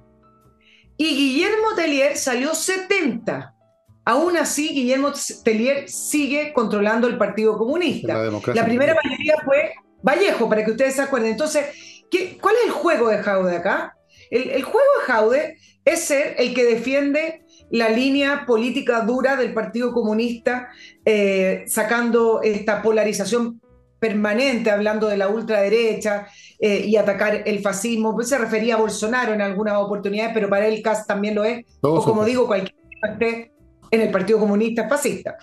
y 0.96 1.16
Guillermo 1.16 1.74
Tellier 1.74 2.16
salió 2.16 2.54
70. 2.54 3.54
Aún 4.04 4.36
así, 4.36 4.70
Guillermo 4.70 5.12
Tellier 5.44 5.88
sigue 5.88 6.52
controlando 6.52 7.06
el 7.06 7.16
Partido 7.16 7.56
Comunista. 7.56 8.14
La, 8.52 8.64
primera 8.64 8.96
mayoría 9.02 9.36
fue 9.44 9.74
Vallejo, 10.02 10.48
para 10.48 10.64
que 10.64 10.72
ustedes 10.72 10.94
se 10.94 11.02
acuerden. 11.02 11.32
Entonces, 11.32 11.66
¿qué, 12.10 12.36
¿cuál 12.40 12.56
es 12.56 12.66
el 12.66 12.72
juego 12.72 13.08
de 13.08 13.18
Jaude 13.18 13.56
acá? 13.56 13.96
El, 14.30 14.62
juego 14.62 14.86
de 14.98 15.12
Jaude 15.12 15.56
es 15.84 16.00
ser 16.00 16.34
el 16.38 16.54
que 16.54 16.64
defiende 16.64 17.44
la 17.70 17.88
línea 17.90 18.44
política 18.46 19.02
dura 19.02 19.36
del 19.36 19.54
Partido 19.54 19.92
Comunista, 19.92 20.68
eh, 21.04 21.64
sacando 21.66 22.42
esta 22.42 22.82
polarización 22.82 23.60
permanente, 24.00 24.70
hablando 24.70 25.06
de 25.06 25.16
la 25.16 25.28
ultraderecha 25.28 26.26
eh, 26.58 26.84
y 26.86 26.96
atacar 26.96 27.42
el 27.46 27.60
fascismo. 27.60 28.20
Se 28.22 28.36
refería 28.36 28.74
a 28.74 28.78
Bolsonaro 28.78 29.32
en 29.32 29.42
algunas 29.42 29.76
oportunidades, 29.76 30.32
pero 30.34 30.50
para 30.50 30.66
él 30.66 30.82
Cas 30.82 31.06
también 31.06 31.36
lo 31.36 31.44
es. 31.44 31.64
o 31.82 32.02
como 32.02 32.24
digo, 32.24 32.48
cualquier 32.48 32.74
parte 33.00 33.51
en 33.92 34.00
el 34.00 34.10
Partido 34.10 34.40
Comunista 34.40 34.88
fascista. 34.88 35.36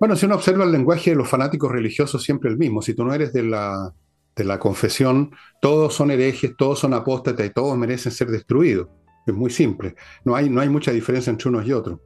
Bueno, 0.00 0.16
si 0.16 0.26
uno 0.26 0.34
observa 0.34 0.64
el 0.64 0.72
lenguaje 0.72 1.10
de 1.10 1.16
los 1.16 1.28
fanáticos 1.28 1.70
religiosos, 1.70 2.22
siempre 2.22 2.50
el 2.50 2.58
mismo. 2.58 2.82
Si 2.82 2.94
tú 2.94 3.04
no 3.04 3.14
eres 3.14 3.32
de 3.32 3.44
la, 3.44 3.94
de 4.34 4.44
la 4.44 4.58
confesión, 4.58 5.30
todos 5.60 5.94
son 5.94 6.10
herejes, 6.10 6.56
todos 6.56 6.78
son 6.78 6.94
apóstatas 6.94 7.46
y 7.46 7.50
todos 7.50 7.76
merecen 7.78 8.10
ser 8.10 8.28
destruidos. 8.28 8.88
Es 9.26 9.34
muy 9.34 9.50
simple. 9.50 9.94
No 10.24 10.34
hay, 10.34 10.48
no 10.48 10.60
hay 10.60 10.68
mucha 10.68 10.90
diferencia 10.92 11.30
entre 11.30 11.48
unos 11.48 11.66
y 11.66 11.72
otros. 11.72 12.00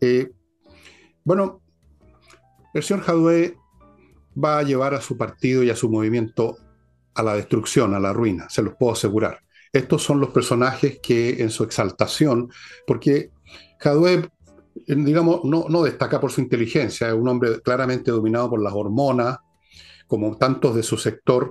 Eh, 0.00 0.30
bueno, 1.24 1.62
el 2.74 2.82
señor 2.82 3.02
Jadwe 3.02 3.56
va 4.42 4.58
a 4.58 4.62
llevar 4.62 4.94
a 4.94 5.00
su 5.00 5.16
partido 5.16 5.62
y 5.62 5.70
a 5.70 5.76
su 5.76 5.90
movimiento 5.90 6.56
a 7.14 7.22
la 7.22 7.34
destrucción, 7.34 7.94
a 7.94 8.00
la 8.00 8.12
ruina, 8.12 8.48
se 8.48 8.62
los 8.62 8.74
puedo 8.74 8.92
asegurar. 8.92 9.40
Estos 9.72 10.02
son 10.02 10.20
los 10.20 10.30
personajes 10.30 10.98
que 11.02 11.42
en 11.42 11.50
su 11.50 11.64
exaltación, 11.64 12.50
porque 12.86 13.30
Jadwe 13.78 14.30
digamos, 14.86 15.44
no, 15.44 15.66
no 15.68 15.82
destaca 15.82 16.20
por 16.20 16.30
su 16.30 16.40
inteligencia, 16.40 17.08
es 17.08 17.14
un 17.14 17.28
hombre 17.28 17.60
claramente 17.60 18.10
dominado 18.10 18.50
por 18.50 18.62
las 18.62 18.72
hormonas, 18.72 19.38
como 20.06 20.36
tantos 20.36 20.74
de 20.74 20.82
su 20.82 20.96
sector, 20.96 21.50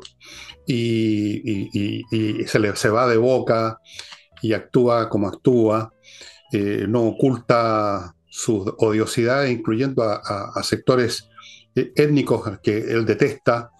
y, 0.67 2.45
se, 2.45 2.59
le, 2.59 2.75
se 2.75 2.89
va 2.89 3.07
de 3.07 3.17
boca 3.17 3.79
y 4.41 4.53
actúa 4.53 5.09
como 5.09 5.27
actúa, 5.27 5.93
eh, 6.51 6.85
no 6.87 7.03
oculta 7.03 8.15
sus 8.27 8.73
odiosidades, 8.77 9.51
incluyendo 9.51 10.03
a, 10.03 10.63
sectores 10.63 11.29
eh, 11.75 11.91
étnicos 11.95 12.59
que 12.61 12.77
él 12.77 13.05
detesta. 13.05 13.71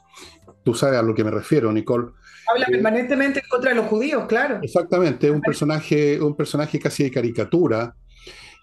Tú 0.63 0.73
sabes 0.73 0.99
a 0.99 1.03
lo 1.03 1.13
que 1.13 1.23
me 1.23 1.31
refiero, 1.31 1.71
Nicole. 1.71 2.11
Habla 2.47 2.65
eh, 2.65 2.71
permanentemente 2.71 3.41
contra 3.49 3.73
los 3.73 3.85
judíos, 3.85 4.25
claro. 4.27 4.59
Exactamente, 4.61 5.29
un 5.29 5.41
personaje, 5.41 6.19
un 6.19 6.35
personaje 6.35 6.79
casi 6.79 7.03
de 7.03 7.11
caricatura, 7.11 7.95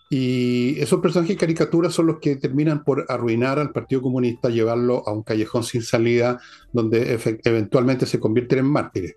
y 0.08 0.78
esos 0.80 1.00
personajes 1.00 1.36
caricaturas 1.36 1.92
son 1.92 2.06
los 2.06 2.18
que 2.20 2.36
terminan 2.36 2.84
por 2.84 3.06
arruinar 3.08 3.58
al 3.58 3.72
Partido 3.72 4.02
Comunista, 4.02 4.48
llevarlo 4.48 5.02
a 5.06 5.12
un 5.12 5.22
callejón 5.22 5.64
sin 5.64 5.82
salida 5.82 6.40
donde 6.72 7.18
eventualmente 7.44 8.06
se 8.06 8.20
convierten 8.20 8.60
en 8.60 8.66
mártires. 8.66 9.16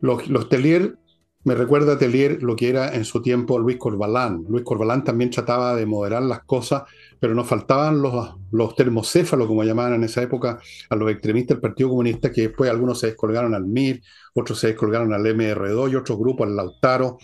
Los, 0.00 0.28
los 0.28 0.48
Telier, 0.48 0.96
me 1.42 1.54
recuerda 1.54 1.94
a 1.94 1.98
Telier 1.98 2.42
lo 2.42 2.54
que 2.54 2.68
era 2.68 2.94
en 2.94 3.06
su 3.06 3.22
tiempo 3.22 3.58
Luis 3.58 3.78
Corbalán. 3.78 4.44
Luis 4.46 4.62
Corbalán 4.62 5.04
también 5.04 5.30
trataba 5.30 5.74
de 5.74 5.86
moderar 5.86 6.22
las 6.22 6.44
cosas, 6.44 6.82
pero 7.18 7.34
nos 7.34 7.48
faltaban 7.48 8.02
los, 8.02 8.36
los 8.52 8.76
termocéfalos, 8.76 9.48
como 9.48 9.64
llamaban 9.64 9.94
en 9.94 10.04
esa 10.04 10.22
época 10.22 10.60
a 10.90 10.96
los 10.96 11.10
extremistas 11.10 11.56
del 11.56 11.62
Partido 11.62 11.88
Comunista, 11.88 12.30
que 12.30 12.42
después 12.42 12.70
algunos 12.70 13.00
se 13.00 13.08
descolgaron 13.08 13.54
al 13.54 13.66
MIR, 13.66 14.02
otros 14.34 14.60
se 14.60 14.68
descolgaron 14.68 15.14
al 15.14 15.22
MR2 15.22 15.92
y 15.92 15.96
otros 15.96 16.18
grupos 16.18 16.46
al 16.46 16.56
Lautaro, 16.56 17.16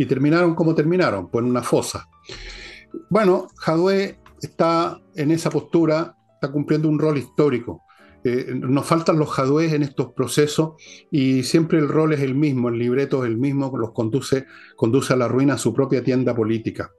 y 0.00 0.06
terminaron 0.06 0.54
como 0.54 0.74
terminaron, 0.74 1.28
pues 1.28 1.44
en 1.44 1.50
una 1.50 1.62
fosa. 1.62 2.08
Bueno, 3.10 3.48
Jadwe 3.56 4.18
está 4.40 4.98
en 5.14 5.30
esa 5.30 5.50
postura, 5.50 6.16
está 6.32 6.50
cumpliendo 6.50 6.88
un 6.88 6.98
rol 6.98 7.18
histórico. 7.18 7.82
Eh, 8.24 8.46
nos 8.54 8.86
faltan 8.86 9.18
los 9.18 9.28
jadwes 9.28 9.74
en 9.74 9.82
estos 9.82 10.14
procesos 10.14 10.72
y 11.10 11.42
siempre 11.42 11.78
el 11.78 11.86
rol 11.86 12.14
es 12.14 12.20
el 12.20 12.34
mismo, 12.34 12.70
el 12.70 12.78
libreto 12.78 13.22
es 13.22 13.30
el 13.30 13.36
mismo, 13.36 13.70
los 13.76 13.92
conduce, 13.92 14.46
conduce 14.74 15.12
a 15.12 15.16
la 15.16 15.28
ruina 15.28 15.54
a 15.54 15.58
su 15.58 15.74
propia 15.74 16.02
tienda 16.02 16.34
política. 16.34 16.90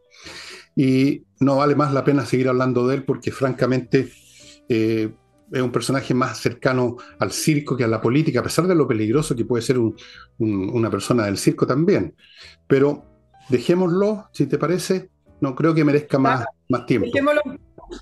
Y 0.76 1.24
no 1.40 1.56
vale 1.56 1.74
más 1.74 1.94
la 1.94 2.04
pena 2.04 2.24
seguir 2.28 2.50
hablando 2.50 2.88
de 2.88 2.98
él 2.98 3.04
porque 3.04 3.32
francamente 3.32 4.12
eh, 4.70 5.12
es 5.52 5.62
un 5.62 5.72
personaje 5.72 6.14
más 6.14 6.40
cercano 6.40 6.98
al 7.20 7.32
circo 7.32 7.76
que 7.76 7.84
a 7.84 7.88
la 7.88 8.02
política, 8.02 8.40
a 8.40 8.44
pesar 8.44 8.68
de 8.68 8.76
lo 8.76 8.88
peligroso 8.88 9.36
que 9.36 9.46
puede 9.46 9.62
ser 9.62 9.78
una 10.40 10.90
persona 10.90 11.26
del 11.26 11.38
circo 11.38 11.68
también. 11.68 12.16
Pero 12.68 13.06
dejémoslo, 13.50 14.30
si 14.32 14.48
te 14.48 14.58
parece, 14.58 15.10
no 15.42 15.56
creo 15.56 15.74
que 15.74 15.84
merezca 15.84 16.18
más, 16.18 16.46
más 16.70 16.86
tiempo. 16.86 17.08
Dejémoslo. 17.08 17.42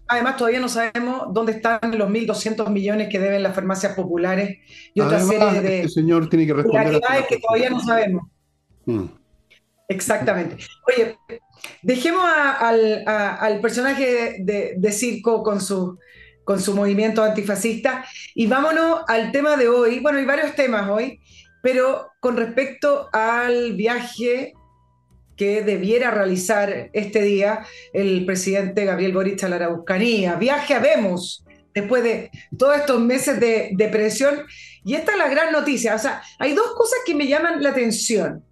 Además, 0.07 0.37
todavía 0.37 0.59
no 0.59 0.69
sabemos 0.69 1.33
dónde 1.33 1.53
están 1.53 1.79
los 1.97 2.09
1.200 2.09 2.69
millones 2.69 3.09
que 3.09 3.19
deben 3.19 3.41
las 3.41 3.55
farmacias 3.55 3.95
populares 3.95 4.59
y 4.93 5.01
otra 5.01 5.19
serie 5.19 5.61
de. 5.61 5.77
Este 5.81 5.89
señor 5.89 6.29
tiene 6.29 6.45
que 6.45 6.53
responder. 6.53 7.01
que 7.27 7.39
todavía 7.39 7.69
no 7.71 7.79
sabemos. 7.79 8.27
Mm. 8.85 9.05
Exactamente. 9.87 10.57
Oye, 10.87 11.17
dejemos 11.81 12.23
al, 12.23 13.59
personaje 13.59 14.37
de, 14.39 14.91
circo 14.91 15.41
con 15.41 15.59
su, 15.59 15.97
con 16.49 16.59
su 16.59 16.73
movimiento 16.73 17.21
antifascista. 17.21 18.03
Y 18.33 18.47
vámonos 18.47 19.01
al 19.07 19.31
tema 19.31 19.55
de 19.55 19.69
hoy. 19.69 19.99
Bueno, 19.99 20.17
hay 20.17 20.25
varios 20.25 20.55
temas 20.55 20.89
hoy, 20.89 21.21
pero 21.61 22.09
con 22.19 22.37
respecto 22.37 23.07
al 23.13 23.73
viaje 23.73 24.53
que 25.37 25.61
debiera 25.61 26.09
realizar 26.09 26.89
este 26.91 27.21
día 27.21 27.67
el 27.93 28.25
presidente 28.25 28.83
Gabriel 28.83 29.13
Boric 29.13 29.43
a 29.43 29.47
la 29.47 29.57
Araucanía. 29.57 30.37
Viaje 30.37 30.73
a 30.73 30.79
Vemos, 30.79 31.45
después 31.71 32.01
de 32.01 32.31
todos 32.57 32.77
estos 32.77 32.99
meses 32.99 33.39
de, 33.39 33.69
de, 33.73 33.87
presión. 33.89 34.41
Y 34.83 34.95
esta 34.95 35.11
es 35.11 35.19
la 35.19 35.29
gran 35.29 35.51
noticia. 35.51 35.93
O 35.93 35.99
sea, 35.99 36.23
hay 36.39 36.55
dos 36.55 36.73
cosas 36.75 36.97
que 37.05 37.13
me 37.13 37.27
llaman 37.27 37.61
la 37.61 37.69
atención. 37.69 38.43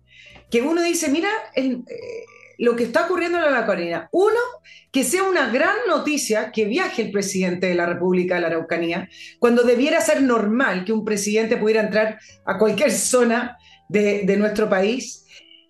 Que 0.51 0.61
uno 0.61 0.83
dice, 0.83 1.09
mira, 1.09 1.31
el, 1.55 1.77
eh, 1.89 2.25
lo 2.57 2.75
que 2.75 2.85
está 2.85 3.05
ocurriendo 3.05 3.37
en 3.37 3.43
la 3.43 3.49
Araucanía. 3.49 4.09
Uno, 4.11 4.39
que 4.91 5.03
sea 5.03 5.23
una 5.23 5.49
gran 5.49 5.75
noticia 5.87 6.51
que 6.51 6.65
viaje 6.65 7.03
el 7.03 7.11
presidente 7.11 7.67
de 7.67 7.75
la 7.75 7.85
República 7.85 8.35
de 8.35 8.41
la 8.41 8.47
Araucanía, 8.47 9.09
cuando 9.39 9.63
debiera 9.63 10.01
ser 10.01 10.21
normal 10.21 10.85
que 10.85 10.93
un 10.93 11.05
presidente 11.05 11.57
pudiera 11.57 11.81
entrar 11.81 12.19
a 12.45 12.57
cualquier 12.57 12.91
zona 12.91 13.57
de, 13.89 14.35
nuestro 14.37 14.69
país. 14.69 15.25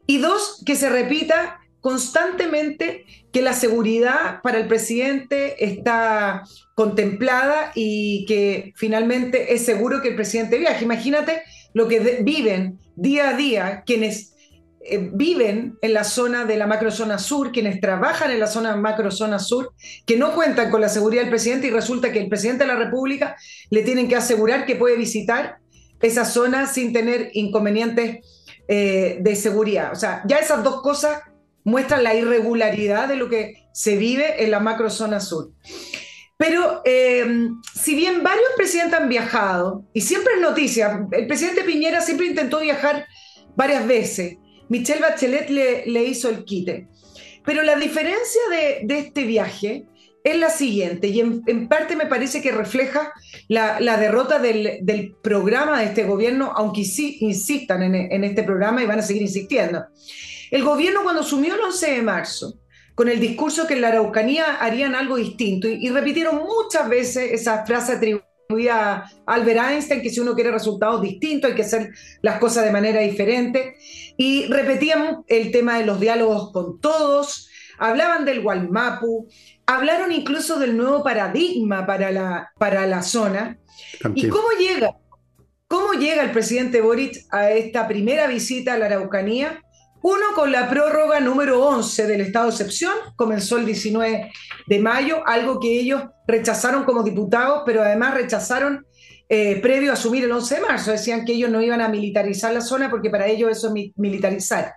Y 0.05 0.19
dos, 0.19 0.63
que 0.65 0.75
se 0.75 0.89
repita 0.89 1.59
constantemente 1.81 3.05
que 3.31 3.41
la 3.41 3.53
seguridad 3.53 4.41
para 4.41 4.57
el 4.57 4.67
presidente 4.67 5.63
está 5.63 6.43
contemplada 6.75 7.71
y 7.75 8.25
que 8.25 8.73
finalmente 8.75 9.53
es 9.53 9.65
seguro 9.65 10.01
que 10.01 10.09
el 10.09 10.15
presidente 10.15 10.57
viaje. 10.57 10.85
Imagínate 10.85 11.43
lo 11.73 11.87
que 11.87 12.21
viven 12.23 12.79
día 12.95 13.29
a 13.29 13.33
día 13.33 13.83
quienes 13.85 14.36
eh, 14.89 15.09
viven 15.13 15.77
en 15.81 15.93
la 15.93 16.03
zona 16.03 16.45
de 16.45 16.57
la 16.57 16.67
macrozona 16.67 17.19
sur, 17.19 17.51
quienes 17.51 17.81
trabajan 17.81 18.31
en 18.31 18.39
la 18.39 18.47
zona 18.47 18.75
macrozona 18.75 19.39
sur, 19.39 19.73
que 20.05 20.17
no 20.17 20.33
cuentan 20.33 20.71
con 20.71 20.81
la 20.81 20.89
seguridad 20.89 21.23
del 21.23 21.29
presidente 21.29 21.67
y 21.67 21.71
resulta 21.71 22.11
que 22.11 22.19
el 22.19 22.29
presidente 22.29 22.63
de 22.63 22.73
la 22.73 22.79
República 22.79 23.35
le 23.69 23.83
tienen 23.83 24.07
que 24.07 24.15
asegurar 24.15 24.65
que 24.65 24.75
puede 24.75 24.95
visitar 24.95 25.57
esa 26.01 26.25
zona 26.25 26.67
sin 26.67 26.93
tener 26.93 27.31
inconvenientes 27.33 28.19
eh, 28.67 29.17
de 29.19 29.35
seguridad. 29.35 29.91
O 29.91 29.95
sea, 29.95 30.23
ya 30.25 30.37
esas 30.37 30.63
dos 30.63 30.81
cosas 30.81 31.21
muestran 31.63 32.03
la 32.03 32.15
irregularidad 32.15 33.07
de 33.07 33.15
lo 33.17 33.29
que 33.29 33.67
se 33.73 33.97
vive 33.97 34.43
en 34.43 34.51
la 34.51 34.59
macrozona 34.59 35.19
sur. 35.19 35.51
Pero 36.37 36.81
eh, 36.85 37.49
si 37.73 37.95
bien 37.95 38.23
varios 38.23 38.49
presidentes 38.55 38.99
han 38.99 39.09
viajado, 39.09 39.83
y 39.91 40.01
siempre 40.01 40.35
es 40.35 40.41
noticia, 40.41 41.05
el 41.11 41.27
presidente 41.27 41.63
Piñera 41.63 41.99
siempre 41.99 42.27
intentó 42.27 42.59
viajar 42.59 43.07
varias 43.55 43.87
veces, 43.87 44.37
Michelle 44.69 45.01
Bachelet 45.01 45.49
le, 45.49 46.03
hizo 46.03 46.29
el 46.29 46.43
quite. 46.43 46.87
Pero 47.45 47.63
la 47.63 47.75
diferencia 47.75 48.41
de, 48.51 48.97
este 48.97 49.23
viaje 49.23 49.85
es 50.23 50.37
la 50.37 50.49
siguiente, 50.49 51.07
y 51.07 51.21
en, 51.21 51.67
parte 51.69 51.95
me 51.95 52.05
parece 52.05 52.41
que 52.41 52.51
refleja 52.51 53.13
la, 53.47 53.97
derrota 53.97 54.39
del, 54.39 55.15
programa 55.21 55.79
de 55.79 55.85
este 55.85 56.03
gobierno, 56.03 56.51
aunque 56.55 56.83
sí 56.83 57.17
insistan 57.21 57.83
en, 57.83 58.23
este 58.23 58.43
programa 58.43 58.83
y 58.83 58.87
van 58.87 58.99
a 58.99 59.03
seguir 59.03 59.21
insistiendo. 59.21 59.85
El 60.51 60.63
gobierno 60.63 61.03
cuando 61.03 61.21
asumió 61.21 61.55
el 61.55 61.61
11 61.61 61.91
de 61.91 62.01
marzo, 62.01 62.59
con 62.95 63.09
el 63.09 63.19
discurso 63.19 63.67
que 63.67 63.75
en 63.75 63.81
la 63.81 63.89
Araucanía 63.89 64.55
harían 64.55 64.95
algo 64.95 65.15
distinto, 65.15 65.67
y, 65.69 65.89
repitieron 65.89 66.37
muchas 66.37 66.89
veces 66.89 67.31
esa 67.31 67.65
frase 67.65 67.97
atribuida 68.47 69.11
a 69.25 69.33
Albert 69.33 69.59
Einstein, 69.59 70.01
que 70.01 70.09
si 70.09 70.21
uno 70.21 70.33
quiere 70.33 70.51
resultados 70.51 71.01
distintos 71.01 71.49
hay 71.51 71.55
que 71.55 71.63
hacer 71.63 71.91
las 72.21 72.39
cosas 72.39 72.63
de 72.63 72.71
manera 72.71 73.01
diferente. 73.01 73.75
Y 74.15 74.45
repetíamos 74.47 75.25
el 75.27 75.51
tema 75.51 75.77
de 75.77 75.85
los 75.85 75.99
diálogos 75.99 76.51
con 76.53 76.79
todos, 76.79 77.49
hablaban 77.77 78.23
del 78.23 78.39
Walmapu, 78.39 79.27
hablaron 79.65 80.11
incluso 80.11 80.59
del 80.59 80.77
nuevo 80.77 81.03
paradigma 81.03 81.85
para 81.85 82.11
la, 82.11 82.51
para 82.57 82.87
la 82.87 83.03
zona. 83.03 83.59
¿Y 84.15 84.27
cómo 84.29 84.47
llega 84.57 84.95
¿Cómo 85.67 85.93
llega 85.93 86.23
el 86.23 86.31
presidente 86.31 86.79
Boric 86.79 87.25
a 87.29 87.51
esta 87.51 87.89
primera 87.89 88.27
visita 88.27 88.73
a 88.73 88.77
la 88.77 88.85
Araucanía? 88.85 89.61
Uno, 90.01 90.25
con 90.35 90.51
la 90.51 90.69
prórroga 90.69 91.19
número 91.19 91.65
11 91.65 92.07
del 92.07 92.21
estado 92.21 92.45
de 92.45 92.51
excepción, 92.51 92.93
comenzó 93.15 93.57
el 93.57 93.65
19 93.65 94.31
de 94.67 94.79
mayo, 94.79 95.21
algo 95.25 95.59
que 95.59 95.79
ellos 95.79 96.03
rechazaron 96.27 96.83
como 96.83 97.03
diputados, 97.03 97.63
pero 97.65 97.81
además 97.81 98.13
rechazaron 98.13 98.85
eh, 99.29 99.59
previo 99.59 99.91
a 99.91 99.93
asumir 99.93 100.23
el 100.23 100.31
11 100.31 100.55
de 100.55 100.61
marzo. 100.61 100.91
Decían 100.91 101.25
que 101.25 101.33
ellos 101.33 101.49
no 101.49 101.61
iban 101.61 101.81
a 101.81 101.89
militarizar 101.89 102.53
la 102.53 102.61
zona 102.61 102.89
porque 102.89 103.09
para 103.09 103.27
ellos 103.27 103.51
eso 103.51 103.73
es 103.75 103.91
militarizar. 103.95 104.73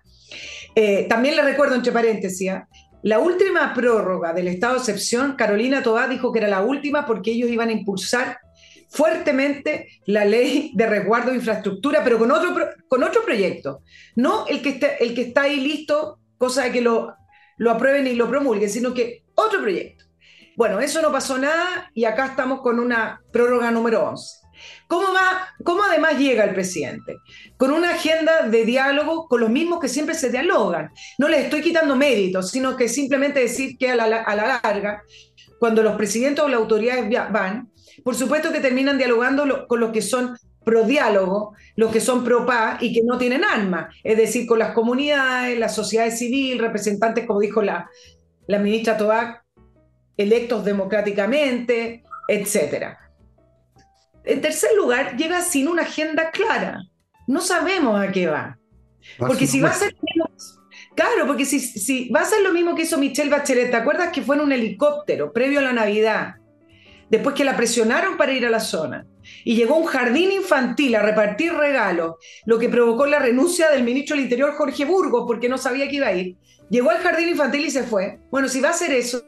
Eh, 0.74 1.06
también 1.08 1.36
le 1.36 1.42
recuerdo, 1.42 1.74
entre 1.74 1.92
paréntesis, 1.92 2.50
¿ah? 2.50 2.66
la 3.02 3.18
última 3.18 3.74
prórroga 3.74 4.32
del 4.32 4.48
estado 4.48 4.74
de 4.74 4.80
excepción, 4.80 5.34
Carolina 5.36 5.82
Tobá 5.82 6.08
dijo 6.08 6.32
que 6.32 6.38
era 6.38 6.48
la 6.48 6.62
última 6.62 7.06
porque 7.06 7.32
ellos 7.32 7.50
iban 7.50 7.68
a 7.68 7.72
impulsar 7.72 8.38
fuertemente 8.90 9.88
la 10.06 10.24
ley 10.24 10.72
de 10.74 10.86
resguardo 10.86 11.30
de 11.30 11.36
infraestructura, 11.36 12.02
pero 12.04 12.18
con 12.18 12.30
otro, 12.30 12.54
con 12.88 13.02
otro 13.02 13.24
proyecto. 13.24 13.82
No 14.16 14.46
el 14.46 14.60
que, 14.60 14.70
está, 14.70 14.94
el 14.94 15.14
que 15.14 15.22
está 15.22 15.42
ahí 15.42 15.60
listo, 15.60 16.18
cosa 16.36 16.64
de 16.64 16.72
que 16.72 16.80
lo, 16.80 17.14
lo 17.56 17.70
aprueben 17.70 18.06
y 18.06 18.14
lo 18.14 18.28
promulguen, 18.28 18.68
sino 18.68 18.92
que 18.92 19.24
otro 19.34 19.60
proyecto. 19.60 20.04
Bueno, 20.56 20.80
eso 20.80 21.00
no 21.00 21.12
pasó 21.12 21.38
nada 21.38 21.90
y 21.94 22.04
acá 22.04 22.26
estamos 22.26 22.60
con 22.60 22.78
una 22.80 23.22
prórroga 23.32 23.70
número 23.70 24.08
11. 24.08 24.40
¿Cómo, 24.88 25.12
va, 25.14 25.48
¿Cómo 25.64 25.84
además 25.84 26.18
llega 26.18 26.44
el 26.44 26.52
presidente? 26.52 27.16
Con 27.56 27.70
una 27.70 27.90
agenda 27.90 28.42
de 28.42 28.64
diálogo 28.64 29.26
con 29.28 29.40
los 29.40 29.48
mismos 29.48 29.80
que 29.80 29.88
siempre 29.88 30.14
se 30.14 30.30
dialogan. 30.30 30.90
No 31.16 31.28
les 31.28 31.44
estoy 31.44 31.62
quitando 31.62 31.96
méritos, 31.96 32.50
sino 32.50 32.76
que 32.76 32.88
simplemente 32.88 33.40
decir 33.40 33.78
que 33.78 33.90
a 33.90 33.96
la, 33.96 34.04
a 34.04 34.34
la 34.34 34.60
larga, 34.62 35.02
cuando 35.58 35.82
los 35.82 35.96
presidentes 35.96 36.44
o 36.44 36.48
las 36.48 36.60
autoridades 36.60 37.08
van, 37.30 37.69
por 38.04 38.14
supuesto 38.14 38.52
que 38.52 38.60
terminan 38.60 38.98
dialogando 38.98 39.66
con 39.66 39.80
los 39.80 39.90
que 39.92 40.02
son 40.02 40.36
pro 40.64 40.84
diálogo, 40.84 41.54
los 41.76 41.90
que 41.90 42.00
son 42.00 42.24
pro 42.24 42.44
paz 42.44 42.82
y 42.82 42.92
que 42.92 43.02
no 43.02 43.18
tienen 43.18 43.44
armas, 43.44 43.94
es 44.04 44.16
decir, 44.16 44.46
con 44.46 44.58
las 44.58 44.72
comunidades, 44.72 45.58
la 45.58 45.68
sociedad 45.68 46.10
civil, 46.10 46.58
representantes, 46.58 47.26
como 47.26 47.40
dijo 47.40 47.62
la, 47.62 47.88
la 48.46 48.58
ministra 48.58 48.96
Tobac, 48.96 49.44
electos 50.16 50.64
democráticamente, 50.64 52.04
etcétera. 52.28 52.98
En 54.24 54.40
tercer 54.40 54.70
lugar, 54.76 55.16
llega 55.16 55.40
sin 55.40 55.66
una 55.66 55.82
agenda 55.82 56.30
clara. 56.30 56.82
No 57.26 57.40
sabemos 57.40 58.00
a 58.00 58.12
qué 58.12 58.26
va. 58.26 58.58
Porque 59.18 59.46
si 59.46 59.60
va 59.60 59.70
a 59.70 59.74
ser 59.74 59.94
Claro, 60.94 61.26
porque 61.26 61.46
si, 61.46 61.60
si, 61.60 62.10
va 62.10 62.20
a 62.20 62.24
ser 62.24 62.42
lo 62.42 62.52
mismo 62.52 62.74
que 62.74 62.82
hizo 62.82 62.98
Michelle 62.98 63.30
Bachelet, 63.30 63.70
¿te 63.70 63.76
acuerdas 63.76 64.12
que 64.12 64.22
fue 64.22 64.36
en 64.36 64.42
un 64.42 64.52
helicóptero 64.52 65.32
previo 65.32 65.60
a 65.60 65.62
la 65.62 65.72
Navidad? 65.72 66.34
Después 67.10 67.34
que 67.34 67.44
la 67.44 67.56
presionaron 67.56 68.16
para 68.16 68.32
ir 68.32 68.46
a 68.46 68.50
la 68.50 68.60
zona. 68.60 69.06
Y 69.44 69.56
llegó 69.56 69.76
un 69.76 69.86
jardín 69.86 70.32
infantil 70.32 70.94
a 70.94 71.02
repartir 71.02 71.52
regalos, 71.52 72.14
lo 72.46 72.58
que 72.58 72.68
provocó 72.68 73.06
la 73.06 73.18
renuncia 73.18 73.68
del 73.70 73.82
ministro 73.82 74.16
del 74.16 74.24
Interior 74.24 74.54
Jorge 74.54 74.84
Burgos, 74.84 75.24
porque 75.26 75.48
no 75.48 75.58
sabía 75.58 75.88
que 75.88 75.96
iba 75.96 76.06
a 76.06 76.14
ir. 76.14 76.36
Llegó 76.70 76.90
al 76.90 76.98
jardín 76.98 77.28
infantil 77.28 77.66
y 77.66 77.70
se 77.70 77.82
fue. 77.82 78.20
Bueno, 78.30 78.48
si 78.48 78.60
va 78.60 78.68
a 78.68 78.72
hacer 78.72 78.92
eso, 78.92 79.24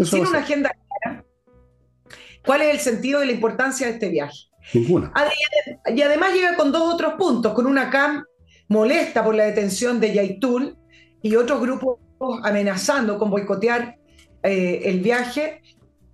sin 0.00 0.26
una 0.26 0.40
agenda 0.40 0.70
clara, 0.70 1.24
¿Cuál 2.46 2.62
es 2.62 2.74
el 2.74 2.80
sentido 2.80 3.22
y 3.22 3.26
la 3.26 3.32
importancia 3.32 3.88
de 3.88 3.94
este 3.94 4.08
viaje? 4.08 4.38
Ninguna. 4.72 5.12
Y 5.94 6.00
además 6.00 6.32
llega 6.32 6.56
con 6.56 6.70
dos 6.70 6.94
otros 6.94 7.14
puntos, 7.14 7.52
con 7.52 7.66
una 7.66 7.90
CAM 7.90 8.24
molesta 8.68 9.24
por 9.24 9.34
la 9.34 9.44
detención 9.44 10.00
de 10.00 10.14
Yaitul 10.14 10.76
y 11.22 11.34
otros 11.36 11.60
grupos 11.60 11.98
amenazando 12.44 13.18
con 13.18 13.30
boicotear 13.30 13.96
eh, 14.42 14.82
el 14.84 15.00
viaje, 15.00 15.60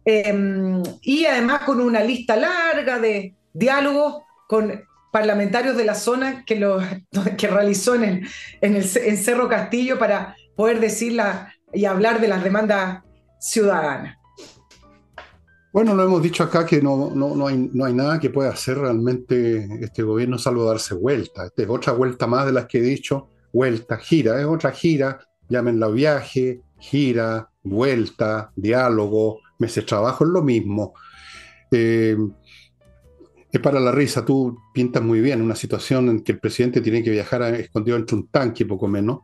em, 0.04 0.82
y 1.02 1.24
además 1.26 1.62
con 1.62 1.80
una 1.80 2.02
lista 2.02 2.36
larga 2.36 2.98
de 2.98 3.34
diálogos 3.52 4.22
con 4.48 4.82
parlamentarios 5.12 5.76
de 5.76 5.84
la 5.84 5.94
zona 5.94 6.44
que, 6.44 6.56
lo, 6.56 6.80
que 7.38 7.46
realizó 7.46 7.94
en, 7.94 8.26
en, 8.60 8.82
Cerro 8.82 9.48
Castillo 9.48 9.98
para 9.98 10.34
poder 10.56 10.80
decirla 10.80 11.54
y 11.72 11.84
hablar 11.84 12.20
de 12.20 12.28
las 12.28 12.42
demandas 12.42 13.02
ciudadanas. 13.38 14.16
Bueno, 15.72 15.94
lo 15.94 16.02
hemos 16.02 16.22
dicho 16.22 16.42
acá 16.42 16.66
que 16.66 16.82
no, 16.82 17.12
no, 17.14 17.46
hay, 17.46 17.70
no 17.72 17.86
hay 17.86 17.94
nada 17.94 18.20
que 18.20 18.28
pueda 18.28 18.50
hacer 18.50 18.78
realmente 18.78 19.66
este 19.80 20.02
gobierno 20.02 20.36
salvo 20.36 20.66
darse 20.66 20.94
vuelta. 20.94 21.46
Esta 21.46 21.62
es 21.62 21.68
otra 21.68 21.94
vuelta 21.94 22.26
más 22.26 22.44
de 22.44 22.52
las 22.52 22.66
que 22.66 22.78
he 22.78 22.82
dicho, 22.82 23.28
vuelta, 23.52 23.96
gira, 23.96 24.38
es 24.38 24.46
otra 24.46 24.70
gira, 24.72 25.20
llámenla 25.48 25.88
viaje, 25.88 26.60
gira, 26.78 27.48
vuelta, 27.62 28.52
diálogo, 28.54 29.40
meses 29.62 29.76
de 29.76 29.88
trabajo, 29.88 30.24
es 30.24 30.30
lo 30.30 30.42
mismo. 30.42 30.94
Eh, 31.70 32.16
es 33.50 33.60
para 33.60 33.80
la 33.80 33.92
risa, 33.92 34.24
tú 34.24 34.58
pintas 34.74 35.02
muy 35.02 35.20
bien 35.20 35.42
una 35.42 35.54
situación 35.54 36.08
en 36.08 36.20
que 36.22 36.32
el 36.32 36.38
presidente 36.38 36.80
tiene 36.80 37.02
que 37.02 37.10
viajar 37.10 37.42
escondido 37.54 37.96
entre 37.96 38.16
un 38.16 38.28
tanque, 38.28 38.66
poco 38.66 38.88
menos, 38.88 39.20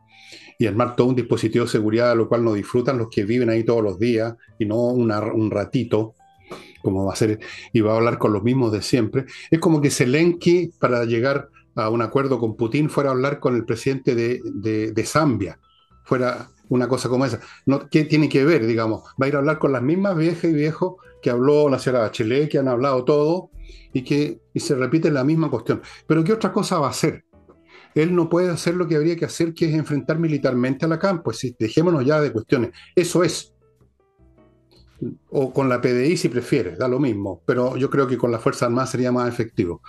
y 0.57 0.67
armar 0.67 0.95
todo 0.95 1.07
un 1.07 1.15
dispositivo 1.15 1.65
de 1.65 1.71
seguridad, 1.71 2.15
lo 2.15 2.27
cual 2.27 2.43
no 2.43 2.53
disfrutan 2.53 2.97
los 2.97 3.09
que 3.09 3.23
viven 3.23 3.49
ahí 3.49 3.63
todos 3.63 3.83
los 3.83 3.97
días 3.99 4.35
y 4.59 4.65
no 4.65 4.77
un 4.77 5.51
ratito 5.51 6.15
como 6.81 7.05
va 7.05 7.13
a 7.13 7.15
ser, 7.15 7.39
y 7.73 7.81
va 7.81 7.93
a 7.93 7.97
hablar 7.97 8.17
con 8.17 8.33
los 8.33 8.43
mismos 8.43 8.71
de 8.71 8.81
siempre. 8.81 9.25
Es 9.51 9.59
como 9.59 9.81
que 9.81 9.91
Zelensky, 9.91 10.71
para 10.79 11.05
llegar 11.05 11.49
a 11.75 11.89
un 11.89 12.01
acuerdo 12.01 12.39
con 12.39 12.55
Putin, 12.55 12.89
fuera 12.89 13.09
a 13.09 13.13
hablar 13.13 13.39
con 13.39 13.55
el 13.55 13.65
presidente 13.65 14.15
de, 14.15 15.03
Zambia, 15.05 15.59
fuera 16.03 16.49
una 16.69 16.87
cosa 16.87 17.09
como 17.09 17.25
esa. 17.25 17.39
No, 17.65 17.89
¿Qué 17.89 18.05
tiene 18.05 18.29
que 18.29 18.45
ver, 18.45 18.65
digamos? 18.65 19.03
Va 19.21 19.25
a 19.25 19.29
ir 19.29 19.35
a 19.35 19.39
hablar 19.39 19.59
con 19.59 19.71
las 19.71 19.81
mismas 19.81 20.15
viejas 20.15 20.45
y 20.45 20.53
viejos 20.53 20.95
que 21.21 21.29
habló 21.29 21.69
la 21.69 21.79
señora 21.79 22.03
Bachelet, 22.03 22.49
que 22.49 22.57
han 22.57 22.67
hablado 22.67 23.03
todo, 23.03 23.49
y 23.91 24.03
que 24.03 24.39
se 24.55 24.75
repite 24.75 25.11
la 25.11 25.23
misma 25.23 25.49
cuestión. 25.49 25.81
Pero 26.07 26.23
¿qué 26.23 26.33
otra 26.33 26.53
cosa 26.53 26.79
va 26.79 26.87
a 26.87 26.91
hacer? 26.91 27.25
Él 27.95 28.15
no 28.15 28.29
puede 28.29 28.49
hacer 28.49 28.75
lo 28.75 28.87
que 28.87 28.95
habría 28.95 29.15
que 29.15 29.25
hacer, 29.25 29.53
que 29.53 29.65
es 29.65 29.73
enfrentar 29.73 30.19
militarmente 30.19 30.85
a 30.85 30.87
la 30.87 30.99
CAM. 30.99 31.23
Pues 31.23 31.53
dejémonos 31.57 32.05
ya 32.05 32.21
de 32.21 32.31
cuestiones. 32.31 32.71
Eso 32.95 33.23
es 33.23 33.53
o 35.29 35.53
con 35.53 35.69
la 35.69 35.81
PDI 35.81 36.17
si 36.17 36.29
prefieres, 36.29 36.77
da 36.77 36.87
lo 36.87 36.99
mismo, 36.99 37.41
pero 37.45 37.77
yo 37.77 37.89
creo 37.89 38.07
que 38.07 38.17
con 38.17 38.31
la 38.31 38.39
Fuerza 38.39 38.65
Armada 38.65 38.87
sería 38.87 39.11
más 39.11 39.29
efectivo. 39.29 39.81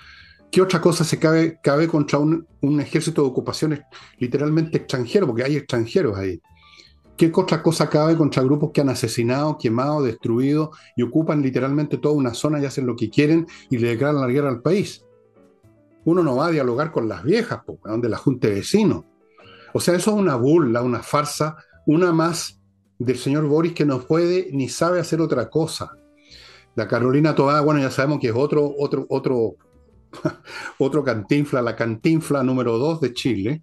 ¿Qué 0.50 0.60
otra 0.60 0.80
cosa 0.80 1.04
se 1.04 1.18
cabe, 1.18 1.58
cabe 1.62 1.86
contra 1.86 2.18
un, 2.18 2.46
ejército 2.80 3.22
de 3.22 3.28
ocupaciones 3.28 3.80
literalmente 4.18 4.78
extranjero? 4.78 5.26
Porque 5.26 5.44
hay 5.44 5.56
extranjeros 5.56 6.16
ahí. 6.18 6.40
¿Qué 7.16 7.30
otra 7.34 7.62
cosa 7.62 7.90
cabe 7.90 8.16
contra 8.16 8.42
grupos 8.42 8.70
que 8.72 8.80
han 8.80 8.88
asesinado, 8.88 9.58
quemado, 9.58 10.02
destruido 10.02 10.70
y 10.96 11.02
ocupan 11.02 11.42
literalmente 11.42 11.98
toda 11.98 12.14
una 12.14 12.32
zona 12.32 12.60
y 12.60 12.64
hacen 12.64 12.86
lo 12.86 12.96
que 12.96 13.10
quieren 13.10 13.46
y 13.68 13.76
le 13.76 13.88
declaran 13.88 14.20
la 14.20 14.26
guerra 14.26 14.48
al 14.48 14.62
país? 14.62 15.04
Uno 16.04 16.22
no 16.22 16.36
va 16.36 16.46
a 16.46 16.50
dialogar 16.50 16.92
con 16.92 17.08
las 17.08 17.22
viejas, 17.22 17.60
donde 17.84 18.08
la 18.08 18.16
Junta 18.16 18.48
de 18.48 18.54
Vecinos. 18.54 19.04
O 19.74 19.80
sea, 19.80 19.94
eso 19.94 20.12
es 20.12 20.16
una 20.16 20.36
burla, 20.36 20.82
una 20.82 21.02
farsa, 21.02 21.56
una 21.86 22.12
más 22.12 22.60
del 22.98 23.18
señor 23.18 23.46
Boris 23.46 23.72
que 23.72 23.86
no 23.86 24.00
puede 24.00 24.48
ni 24.52 24.68
sabe 24.68 25.00
hacer 25.00 25.20
otra 25.20 25.48
cosa. 25.48 25.92
La 26.74 26.88
Carolina 26.88 27.34
Toá, 27.34 27.60
bueno, 27.60 27.80
ya 27.80 27.90
sabemos 27.90 28.20
que 28.20 28.28
es 28.28 28.34
otro, 28.34 28.72
otro, 28.78 29.06
otro, 29.08 29.56
otro 30.78 31.04
cantinfla, 31.04 31.62
la 31.62 31.76
cantinfla 31.76 32.42
número 32.42 32.78
dos 32.78 33.00
de 33.00 33.12
Chile. 33.12 33.62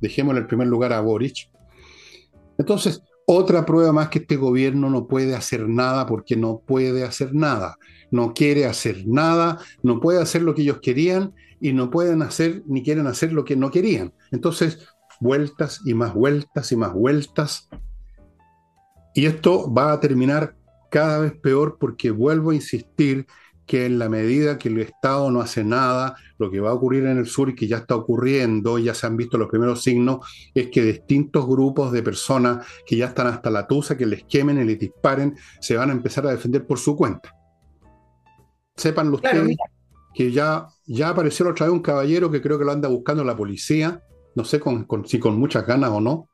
Dejemos 0.00 0.32
en 0.32 0.42
el 0.42 0.46
primer 0.46 0.68
lugar 0.68 0.92
a 0.92 1.00
Boris. 1.00 1.50
Entonces, 2.58 3.02
otra 3.26 3.64
prueba 3.64 3.92
más 3.92 4.08
que 4.08 4.20
este 4.20 4.36
gobierno 4.36 4.90
no 4.90 5.06
puede 5.06 5.34
hacer 5.34 5.68
nada 5.68 6.06
porque 6.06 6.36
no 6.36 6.62
puede 6.66 7.04
hacer 7.04 7.34
nada. 7.34 7.76
No 8.10 8.34
quiere 8.34 8.66
hacer 8.66 9.04
nada, 9.06 9.58
no 9.82 10.00
puede 10.00 10.20
hacer 10.20 10.42
lo 10.42 10.54
que 10.54 10.62
ellos 10.62 10.80
querían 10.80 11.34
y 11.60 11.72
no 11.72 11.90
pueden 11.90 12.22
hacer 12.22 12.62
ni 12.66 12.82
quieren 12.82 13.06
hacer 13.06 13.32
lo 13.32 13.44
que 13.44 13.56
no 13.56 13.70
querían. 13.70 14.12
Entonces, 14.32 14.88
vueltas 15.20 15.80
y 15.84 15.94
más 15.94 16.14
vueltas 16.14 16.72
y 16.72 16.76
más 16.76 16.92
vueltas 16.92 17.68
y 19.18 19.26
esto 19.26 19.72
va 19.74 19.92
a 19.92 19.98
terminar 19.98 20.54
cada 20.92 21.18
vez 21.18 21.32
peor 21.42 21.76
porque 21.80 22.12
vuelvo 22.12 22.52
a 22.52 22.54
insistir 22.54 23.26
que 23.68 23.84
en 23.84 23.98
la 23.98 24.08
medida 24.08 24.58
que 24.58 24.70
el 24.70 24.80
Estado 24.80 25.30
no 25.30 25.40
hace 25.40 25.62
nada, 25.62 26.16
lo 26.38 26.50
que 26.50 26.58
va 26.58 26.70
a 26.70 26.74
ocurrir 26.74 27.04
en 27.04 27.18
el 27.18 27.26
sur 27.26 27.50
y 27.50 27.54
que 27.54 27.68
ya 27.68 27.76
está 27.76 27.94
ocurriendo, 27.94 28.78
ya 28.78 28.94
se 28.94 29.06
han 29.06 29.16
visto 29.16 29.36
los 29.36 29.48
primeros 29.48 29.82
signos, 29.82 30.26
es 30.54 30.68
que 30.68 30.82
distintos 30.82 31.46
grupos 31.46 31.92
de 31.92 32.02
personas 32.02 32.66
que 32.86 32.96
ya 32.96 33.06
están 33.06 33.26
hasta 33.26 33.50
la 33.50 33.66
tusa, 33.66 33.96
que 33.96 34.06
les 34.06 34.24
quemen 34.24 34.58
y 34.58 34.64
les 34.64 34.78
disparen, 34.78 35.36
se 35.60 35.76
van 35.76 35.90
a 35.90 35.92
empezar 35.92 36.26
a 36.26 36.30
defender 36.30 36.66
por 36.66 36.78
su 36.78 36.96
cuenta. 36.96 37.32
Sepan 38.74 39.12
ustedes 39.12 39.56
que 40.14 40.32
ya, 40.32 40.66
ya 40.86 41.10
apareció 41.10 41.46
otra 41.48 41.66
vez 41.66 41.72
un 41.74 41.82
caballero 41.82 42.30
que 42.30 42.40
creo 42.40 42.58
que 42.58 42.64
lo 42.64 42.72
anda 42.72 42.88
buscando 42.88 43.22
la 43.22 43.36
policía, 43.36 44.02
no 44.34 44.44
sé 44.44 44.60
si 45.04 45.18
con 45.18 45.38
muchas 45.38 45.66
ganas 45.66 45.90
o 45.90 46.00
no, 46.00 46.27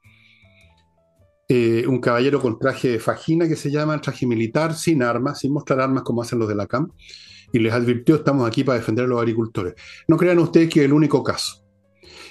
eh, 1.49 1.85
un 1.87 2.01
caballero 2.01 2.41
con 2.41 2.59
traje 2.59 2.89
de 2.89 2.99
fajina 2.99 3.47
que 3.47 3.57
se 3.57 3.71
llama 3.71 4.01
traje 4.01 4.27
militar, 4.27 4.75
sin 4.75 5.03
armas, 5.03 5.41
sin 5.41 5.53
mostrar 5.53 5.81
armas 5.81 6.03
como 6.03 6.23
hacen 6.23 6.39
los 6.39 6.49
de 6.49 6.55
la 6.55 6.67
CAM, 6.67 6.91
y 7.53 7.59
les 7.59 7.73
advirtió, 7.73 8.17
estamos 8.17 8.47
aquí 8.49 8.65
para 8.65 8.79
defender 8.79 9.05
a 9.05 9.09
los 9.09 9.21
agricultores. 9.21 9.75
No 10.09 10.17
crean 10.17 10.39
ustedes 10.39 10.69
que 10.71 10.81
es 10.81 10.87
el 10.87 10.93
único 10.93 11.23
caso. 11.23 11.65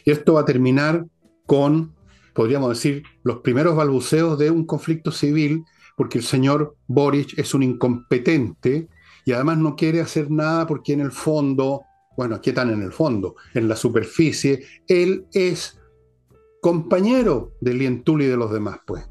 Esto 0.05 0.33
va 0.33 0.41
a 0.41 0.45
terminar 0.45 1.05
con, 1.45 1.95
podríamos 2.33 2.69
decir, 2.69 3.03
los 3.23 3.39
primeros 3.39 3.75
balbuceos 3.75 4.37
de 4.37 4.51
un 4.51 4.65
conflicto 4.65 5.11
civil, 5.11 5.63
porque 5.95 6.17
el 6.17 6.23
señor 6.23 6.75
Boric 6.87 7.37
es 7.37 7.53
un 7.53 7.63
incompetente 7.63 8.87
y 9.25 9.31
además 9.31 9.59
no 9.59 9.75
quiere 9.75 10.01
hacer 10.01 10.31
nada 10.31 10.65
porque 10.67 10.93
en 10.93 11.01
el 11.01 11.11
fondo 11.11 11.83
Bueno, 12.15 12.35
aquí 12.35 12.51
están 12.51 12.69
en 12.69 12.83
el 12.83 12.91
fondo, 12.91 13.35
en 13.55 13.67
la 13.67 13.75
superficie. 13.75 14.63
Él 14.87 15.25
es 15.33 15.79
compañero 16.63 17.51
de 17.59 17.73
Lientuli 17.73 18.23
y 18.23 18.29
de 18.29 18.37
los 18.37 18.49
demás, 18.49 18.77
pues. 18.87 19.03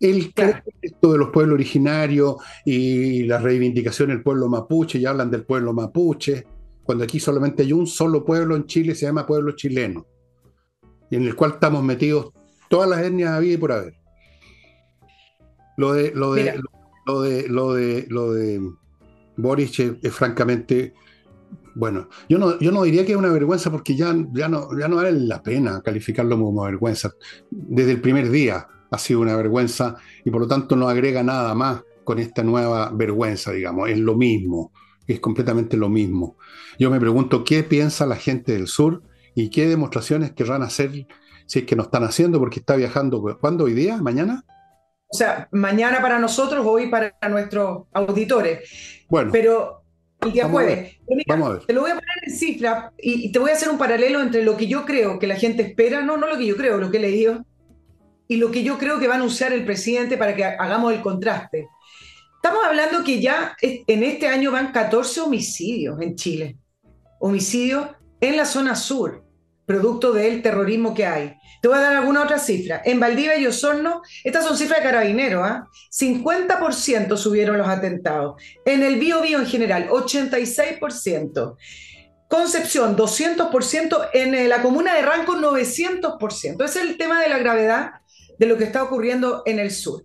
Él 0.00 0.32
cree 0.34 0.62
esto 0.82 1.12
de 1.12 1.18
los 1.18 1.30
pueblos 1.30 1.54
originarios 1.54 2.34
y 2.64 3.22
la 3.22 3.38
reivindicación 3.38 4.08
del 4.08 4.24
pueblo 4.24 4.48
mapuche, 4.48 4.98
y 4.98 5.06
hablan 5.06 5.30
del 5.30 5.44
pueblo 5.44 5.72
mapuche, 5.72 6.44
cuando 6.82 7.04
aquí 7.04 7.20
solamente 7.20 7.62
hay 7.62 7.72
un 7.72 7.86
solo 7.86 8.24
pueblo 8.24 8.56
en 8.56 8.66
Chile, 8.66 8.96
se 8.96 9.06
llama 9.06 9.24
pueblo 9.24 9.52
chileno, 9.52 10.04
y 11.08 11.14
en 11.14 11.22
el 11.22 11.36
cual 11.36 11.52
estamos 11.52 11.84
metidos 11.84 12.32
todas 12.68 12.90
las 12.90 13.00
etnias 13.02 13.30
había 13.30 13.54
y 13.54 13.56
por 13.56 13.70
haber. 13.70 13.94
Lo 15.76 15.92
de, 15.92 16.10
lo 16.12 16.34
de, 16.34 16.60
lo, 17.06 17.22
de, 17.22 17.48
lo 17.48 17.72
de, 17.72 18.06
lo 18.08 18.32
de 18.32 18.60
Boris 19.36 19.78
es, 19.78 20.12
francamente, 20.12 20.94
bueno, 21.76 22.08
yo 22.26 22.38
no, 22.38 22.58
yo 22.58 22.72
no 22.72 22.84
diría 22.84 23.04
que 23.04 23.12
es 23.12 23.18
una 23.18 23.30
vergüenza 23.30 23.70
porque 23.70 23.94
ya, 23.94 24.14
ya, 24.32 24.48
no, 24.48 24.68
ya 24.78 24.88
no 24.88 24.96
vale 24.96 25.12
la 25.12 25.42
pena 25.42 25.82
calificarlo 25.82 26.38
como 26.38 26.64
vergüenza. 26.64 27.12
Desde 27.50 27.92
el 27.92 28.00
primer 28.00 28.30
día 28.30 28.66
ha 28.90 28.98
sido 28.98 29.20
una 29.20 29.36
vergüenza 29.36 29.96
y 30.24 30.30
por 30.30 30.40
lo 30.40 30.48
tanto 30.48 30.74
no 30.74 30.88
agrega 30.88 31.22
nada 31.22 31.54
más 31.54 31.82
con 32.02 32.18
esta 32.18 32.42
nueva 32.42 32.90
vergüenza, 32.94 33.52
digamos, 33.52 33.90
es 33.90 33.98
lo 33.98 34.16
mismo, 34.16 34.72
es 35.06 35.20
completamente 35.20 35.76
lo 35.76 35.90
mismo. 35.90 36.38
Yo 36.78 36.90
me 36.90 36.98
pregunto 36.98 37.44
qué 37.44 37.62
piensa 37.62 38.06
la 38.06 38.16
gente 38.16 38.52
del 38.52 38.68
sur 38.68 39.02
y 39.34 39.50
qué 39.50 39.68
demostraciones 39.68 40.32
querrán 40.32 40.62
hacer 40.62 41.06
si 41.44 41.58
es 41.58 41.66
que 41.66 41.76
no 41.76 41.82
están 41.82 42.04
haciendo 42.04 42.38
porque 42.38 42.60
está 42.60 42.74
viajando, 42.74 43.36
¿cuándo 43.38 43.64
hoy 43.64 43.74
día? 43.74 43.98
¿Mañana? 43.98 44.44
O 45.08 45.14
sea, 45.14 45.46
mañana 45.52 46.00
para 46.00 46.18
nosotros, 46.18 46.64
hoy 46.66 46.88
para 46.88 47.14
nuestros 47.28 47.84
auditores. 47.92 49.04
Bueno. 49.10 49.30
Pero 49.30 49.85
el 50.26 50.32
día 50.32 50.48
jueves. 50.48 50.96
vamos 51.26 51.48
a 51.48 51.52
ver. 51.54 51.66
Te 51.66 51.72
lo 51.72 51.80
voy 51.82 51.90
a 51.90 51.94
poner 51.94 52.18
en 52.26 52.32
cifra 52.32 52.92
y, 52.98 53.32
te 53.32 53.38
voy 53.38 53.50
a 53.50 53.54
hacer 53.54 53.68
un 53.68 53.78
paralelo 53.78 54.20
entre 54.20 54.42
lo 54.42 54.56
que 54.56 54.66
yo 54.66 54.84
creo 54.84 55.18
que 55.18 55.26
la 55.26 55.36
gente 55.36 55.62
espera, 55.62 56.02
no, 56.02 56.16
no 56.16 56.26
lo 56.26 56.38
que 56.38 56.46
yo 56.46 56.56
creo, 56.56 56.78
lo 56.78 56.90
que 56.90 56.98
he 56.98 57.00
leído, 57.00 57.44
y 58.28 58.36
lo 58.36 58.50
que 58.50 58.62
yo 58.62 58.78
creo 58.78 58.98
que 58.98 59.08
va 59.08 59.14
a 59.14 59.18
anunciar 59.18 59.52
el 59.52 59.64
presidente 59.64 60.16
para 60.16 60.34
que 60.34 60.44
hagamos 60.44 60.92
el 60.92 61.00
contraste. 61.00 61.68
Estamos 62.34 62.64
hablando 62.64 63.02
que 63.02 63.20
ya 63.20 63.56
en 63.60 64.02
este 64.02 64.28
año 64.28 64.52
van 64.52 64.72
14 64.72 65.20
homicidios 65.20 66.00
en 66.00 66.14
Chile. 66.14 66.56
Homicidios 67.18 67.88
en 68.20 68.36
la 68.36 68.44
zona 68.44 68.76
sur 68.76 69.25
producto 69.66 70.12
del 70.12 70.42
terrorismo 70.42 70.94
que 70.94 71.06
hay. 71.06 71.34
Te 71.60 71.68
voy 71.68 71.78
a 71.78 71.80
dar 71.80 71.96
alguna 71.96 72.22
otra 72.22 72.38
cifra. 72.38 72.80
En 72.84 73.00
Valdivia 73.00 73.36
y 73.36 73.46
Osorno, 73.46 74.02
estas 74.24 74.44
son 74.44 74.56
cifras 74.56 74.78
de 74.78 74.84
carabineros, 74.84 75.42
¿ah? 75.44 75.66
50% 75.90 77.16
subieron 77.16 77.58
los 77.58 77.68
atentados. 77.68 78.40
En 78.64 78.82
el 78.82 78.96
Bío 78.96 79.20
Bío 79.20 79.38
en 79.38 79.46
general, 79.46 79.88
86%. 79.88 81.56
Concepción, 82.28 82.96
200%. 82.96 84.08
En 84.12 84.48
la 84.48 84.62
comuna 84.62 84.94
de 84.94 85.02
Ranco, 85.02 85.34
900%. 85.34 86.64
Ese 86.64 86.78
es 86.78 86.84
el 86.84 86.96
tema 86.96 87.20
de 87.20 87.28
la 87.28 87.38
gravedad 87.38 87.90
de 88.38 88.46
lo 88.46 88.56
que 88.56 88.64
está 88.64 88.82
ocurriendo 88.82 89.42
en 89.46 89.58
el 89.58 89.70
sur. 89.70 90.04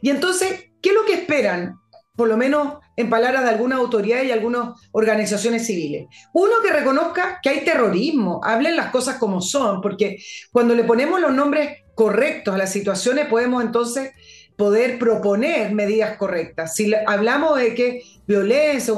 Y 0.00 0.10
entonces, 0.10 0.70
¿qué 0.80 0.90
es 0.90 0.94
lo 0.94 1.04
que 1.04 1.14
esperan 1.14 1.76
por 2.16 2.28
lo 2.28 2.36
menos 2.36 2.78
en 2.96 3.10
palabras 3.10 3.44
de 3.44 3.50
alguna 3.50 3.76
autoridad 3.76 4.22
y 4.22 4.30
algunas 4.30 4.80
organizaciones 4.92 5.66
civiles. 5.66 6.06
Uno 6.32 6.54
que 6.62 6.72
reconozca 6.72 7.40
que 7.42 7.50
hay 7.50 7.64
terrorismo, 7.64 8.40
hablen 8.44 8.76
las 8.76 8.90
cosas 8.90 9.18
como 9.18 9.40
son, 9.40 9.80
porque 9.80 10.18
cuando 10.52 10.74
le 10.74 10.84
ponemos 10.84 11.20
los 11.20 11.32
nombres 11.32 11.78
correctos 11.94 12.54
a 12.54 12.58
las 12.58 12.72
situaciones 12.72 13.26
podemos 13.26 13.62
entonces 13.62 14.10
poder 14.56 14.98
proponer 14.98 15.72
medidas 15.72 16.16
correctas. 16.16 16.74
Si 16.74 16.92
hablamos 17.06 17.58
de 17.58 17.74
que 17.74 18.02
violencia, 18.26 18.94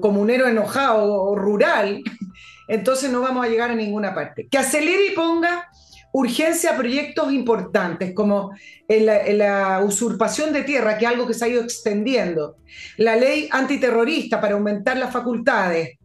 comunero 0.00 0.46
enojado 0.46 1.22
o 1.22 1.34
rural, 1.36 2.02
entonces 2.68 3.10
no 3.10 3.20
vamos 3.20 3.44
a 3.44 3.48
llegar 3.48 3.70
a 3.70 3.74
ninguna 3.74 4.14
parte. 4.14 4.48
Que 4.48 4.58
acelere 4.58 5.08
y 5.12 5.14
ponga 5.14 5.68
urgencia 6.12 6.72
a 6.72 6.76
proyectos 6.76 7.32
importantes 7.32 8.14
como 8.14 8.52
la, 8.88 9.80
usurpación 9.84 10.52
de 10.52 10.62
tierra, 10.62 10.98
que 10.98 11.04
es 11.04 11.10
algo 11.10 11.26
que 11.26 11.34
se 11.34 11.44
ha 11.44 11.48
ido 11.48 11.62
extendiendo, 11.62 12.56
la 12.96 13.16
ley 13.16 13.48
antiterrorista 13.50 14.40
para 14.40 14.54
aumentar 14.54 14.96
las 14.96 15.12
facultades, 15.12 15.98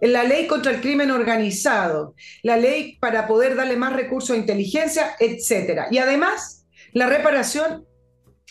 la 0.00 0.24
ley 0.24 0.46
contra 0.46 0.72
el 0.72 0.80
crimen 0.80 1.10
organizado, 1.10 2.14
la 2.42 2.56
ley 2.56 2.96
para 3.00 3.26
poder 3.26 3.54
darle 3.54 3.76
más 3.76 3.92
recursos 3.92 4.30
a 4.30 4.38
inteligencia, 4.38 5.16
etc. 5.20 5.82
Y 5.90 5.98
además, 5.98 6.66
la 6.92 7.06
reparación 7.06 7.84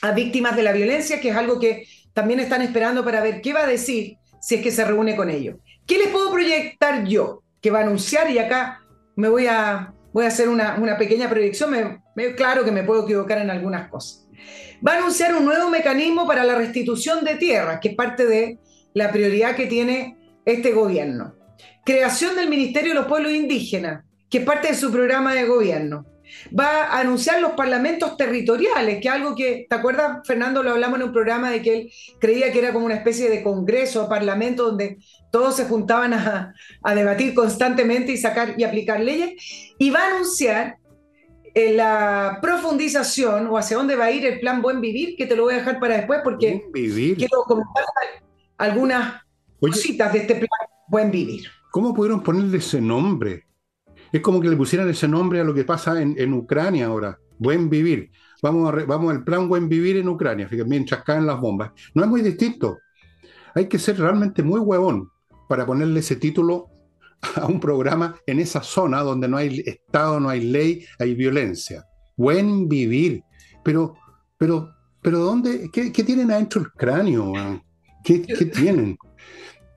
a 0.02 0.12
víctimas 0.12 0.56
de 0.56 0.64
la 0.64 0.74
violencia, 0.74 1.20
que 1.20 1.30
es 1.30 1.36
algo 1.36 1.60
que 1.60 1.88
también 2.14 2.40
están 2.40 2.62
esperando 2.62 3.04
para 3.04 3.22
ver 3.22 3.42
qué 3.42 3.54
va 3.54 3.62
a 3.62 3.68
decir 3.68 4.18
si 4.42 4.56
es 4.56 4.62
que 4.62 4.72
se 4.72 4.86
reúne 4.86 5.16
con 5.16 5.30
ellos. 5.30 5.58
¿Qué 5.86 5.98
les 5.98 6.10
puedo 6.10 6.32
proyectar 6.32 7.06
yo? 7.06 7.42
Que 7.62 7.72
va 7.72 7.80
a 7.80 7.84
anunciar, 7.84 8.30
y 8.30 8.38
acá 8.38 8.82
me 9.16 9.30
voy 9.30 9.48
a 9.48 9.94
voy 10.18 10.26
a 10.26 10.30
hacer 10.30 10.50
una, 10.50 10.98
pequeña 10.98 11.30
proyección, 11.30 12.02
me, 12.16 12.34
claro 12.34 12.66
que 12.66 12.72
me 12.72 12.82
puedo 12.82 13.04
equivocar 13.04 13.38
en 13.38 13.52
algunas 13.52 13.88
cosas. 13.88 14.28
Va 14.86 14.94
a 14.94 14.98
anunciar 14.98 15.36
un 15.36 15.46
nuevo 15.46 15.70
mecanismo 15.70 16.26
para 16.26 16.44
la 16.44 16.56
restitución 16.56 17.24
de 17.24 17.36
tierras, 17.36 17.80
que 17.80 17.90
es 17.90 17.96
parte 17.96 18.26
de 18.26 18.58
la 18.96 19.12
prioridad 19.12 19.56
que 19.56 19.68
tiene 19.68 20.18
este 20.44 20.72
gobierno. 20.72 21.36
Creación 21.86 22.36
del 22.36 22.50
Ministerio 22.50 22.94
de 22.94 22.96
los 22.96 23.06
Pueblos 23.06 23.32
Indígenas, 23.32 24.06
que 24.28 24.40
es 24.40 24.44
parte 24.44 24.70
de 24.70 24.74
su 24.74 24.92
programa 24.92 25.36
de 25.36 25.46
gobierno 25.46 26.08
va 26.58 26.86
a 26.86 27.00
anunciar 27.00 27.42
los 27.42 27.52
parlamentos 27.52 28.18
territoriales, 28.18 29.00
que 29.02 29.10
algo 29.10 29.36
que, 29.36 29.66
¿te 29.70 29.76
acuerdas, 29.76 30.20
Fernando? 30.26 30.64
Lo 30.64 30.72
hablamos 30.72 31.00
en 31.00 31.06
un 31.08 31.14
programa 31.14 31.50
de 31.52 31.62
que 31.62 31.74
él 31.76 31.92
creía 32.20 32.52
que 32.52 32.60
era 32.60 32.74
como 32.74 32.86
una 32.86 32.96
especie 32.96 33.30
de 33.30 33.44
congreso 33.44 34.06
o 34.06 34.10
parlamento 34.10 34.64
donde 34.64 34.98
todos 35.32 35.56
se 35.56 35.66
juntaban 35.66 36.14
a, 36.14 36.54
debatir 36.96 37.34
constantemente 37.34 38.12
y 38.12 38.18
sacar 38.18 38.56
y 38.58 38.64
aplicar 38.64 39.00
leyes. 39.00 39.34
Y 39.78 39.90
va 39.90 40.00
a 40.00 40.16
anunciar 40.16 40.78
eh, 41.54 41.74
la 41.74 42.40
profundización 42.42 43.48
o 43.48 43.58
hacia 43.58 43.78
dónde 43.78 43.96
va 43.96 44.06
a 44.06 44.12
ir 44.12 44.26
el 44.26 44.40
plan 44.40 44.62
Buen 44.62 44.82
Vivir, 44.82 45.16
que 45.18 45.26
te 45.26 45.36
lo 45.36 45.44
voy 45.44 45.56
a 45.56 45.58
dejar 45.58 45.80
para 45.80 45.98
después 45.98 46.22
porque 46.24 46.64
quiero 46.74 47.44
comentar 47.46 47.84
algunas 48.58 49.22
cositas 49.60 50.14
de 50.14 50.20
este 50.20 50.36
plan 50.36 50.50
Buen 50.88 51.12
Vivir. 51.12 51.48
¿Cómo 51.72 51.94
pudieron 51.94 52.24
ponerle 52.24 52.58
ese 52.58 52.82
nombre? 52.82 53.46
Es 54.12 54.22
como 54.22 54.40
que 54.40 54.50
le 54.50 54.56
pusieran 54.56 54.90
ese 54.90 55.08
nombre 55.08 55.42
a 55.42 55.44
lo 55.44 55.54
que 55.54 55.66
pasa 55.66 56.02
en, 56.02 56.34
Ucrania 56.34 56.88
ahora. 56.88 57.20
Buen 57.38 57.70
vivir. 57.70 58.10
Vamos, 58.42 58.74
a 58.74 58.86
vamos 58.86 59.12
al 59.12 59.24
plan 59.24 59.48
buen 59.50 59.68
vivir 59.68 59.98
en 59.98 60.08
Ucrania, 60.08 60.48
fíjate, 60.48 60.68
mientras 60.68 61.04
caen 61.04 61.26
las 61.26 61.40
bombas. 61.40 61.72
No 61.94 62.04
es 62.04 62.10
muy 62.10 62.22
distinto. 62.22 62.78
Hay 63.54 63.68
que 63.68 63.78
ser 63.78 64.00
realmente 64.00 64.42
muy 64.42 64.60
huevón 64.60 65.12
para 65.48 65.66
ponerle 65.66 66.00
ese 66.00 66.16
título 66.16 66.70
a 67.36 67.46
un 67.46 67.60
programa 67.60 68.16
en 68.26 68.40
esa 68.40 68.62
zona 68.62 69.02
donde 69.02 69.28
no 69.28 69.38
hay 69.38 69.64
Estado, 69.66 70.20
no 70.20 70.30
hay 70.30 70.42
ley, 70.42 70.86
hay 71.00 71.16
violencia. 71.16 71.86
Buen 72.16 72.68
vivir. 72.68 73.24
Pero, 73.64 73.96
pero, 74.38 74.74
pero 75.02 75.20
¿dónde? 75.20 75.70
¿Qué, 75.72 75.92
tienen 75.92 76.32
adentro 76.32 76.62
el 76.62 76.72
cráneo? 76.72 77.34
¿Qué, 78.04 78.22
¿Qué, 78.22 78.46
tienen? 78.46 78.98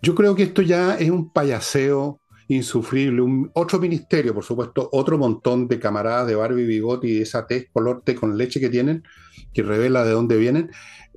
Yo 0.03 0.15
creo 0.15 0.35
que 0.35 0.45
esto 0.45 0.63
ya 0.63 0.97
es 0.97 1.11
un 1.11 1.33
payaseo 1.33 2.21
insufrible. 2.49 3.23
Un, 3.23 3.51
otro 3.55 3.79
ministerio, 3.79 4.35
por 4.35 4.45
supuesto, 4.45 4.89
otro 4.93 5.19
montón 5.19 5.69
de 5.69 5.79
camaradas 5.79 6.27
de 6.27 6.35
Barbie 6.35 6.67
Bigote 6.67 7.09
y 7.09 7.21
esa 7.21 7.47
tez 7.47 7.69
color 7.73 8.03
té 8.05 8.15
con 8.15 8.37
leche 8.37 8.61
que 8.61 8.69
tienen, 8.69 9.03
que 9.53 9.63
revela 9.63 10.05
de 10.05 10.13
dónde 10.13 10.37
vienen. 10.37 10.71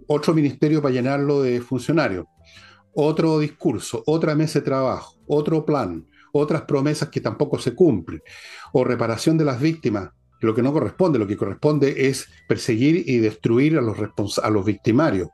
Otro 0.07 0.33
ministerio 0.33 0.81
para 0.81 0.93
llenarlo 0.93 1.41
de 1.41 1.61
funcionarios. 1.61 2.25
Otro 2.95 3.39
discurso, 3.39 4.03
otra 4.05 4.35
mesa 4.35 4.59
de 4.59 4.65
trabajo, 4.65 5.15
otro 5.27 5.65
plan, 5.65 6.05
otras 6.31 6.63
promesas 6.63 7.09
que 7.09 7.21
tampoco 7.21 7.59
se 7.59 7.73
cumplen. 7.73 8.21
O 8.71 8.83
reparación 8.83 9.37
de 9.37 9.45
las 9.45 9.59
víctimas, 9.59 10.09
lo 10.41 10.53
que 10.53 10.61
no 10.61 10.73
corresponde, 10.73 11.19
lo 11.19 11.27
que 11.27 11.37
corresponde 11.37 12.07
es 12.07 12.27
perseguir 12.47 13.03
y 13.07 13.17
destruir 13.17 13.77
a 13.77 13.81
los, 13.81 14.39
a 14.39 14.49
los 14.49 14.65
victimarios. 14.65 15.29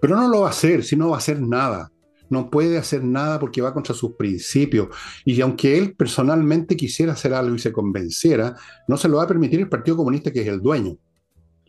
Pero 0.00 0.16
no 0.16 0.28
lo 0.28 0.40
va 0.42 0.48
a 0.48 0.50
hacer, 0.50 0.84
si 0.84 0.96
no 0.96 1.10
va 1.10 1.16
a 1.16 1.18
hacer 1.18 1.40
nada 1.40 1.90
no 2.30 2.50
puede 2.50 2.78
hacer 2.78 3.02
nada 3.04 3.38
porque 3.38 3.62
va 3.62 3.72
contra 3.72 3.94
sus 3.94 4.12
principios. 4.14 4.88
Y 5.24 5.40
aunque 5.40 5.78
él 5.78 5.94
personalmente 5.94 6.76
quisiera 6.76 7.12
hacer 7.12 7.34
algo 7.34 7.54
y 7.54 7.58
se 7.58 7.72
convenciera, 7.72 8.56
no 8.86 8.96
se 8.96 9.08
lo 9.08 9.18
va 9.18 9.24
a 9.24 9.28
permitir 9.28 9.60
el 9.60 9.68
Partido 9.68 9.96
Comunista, 9.96 10.30
que 10.30 10.42
es 10.42 10.48
el 10.48 10.60
dueño. 10.60 10.96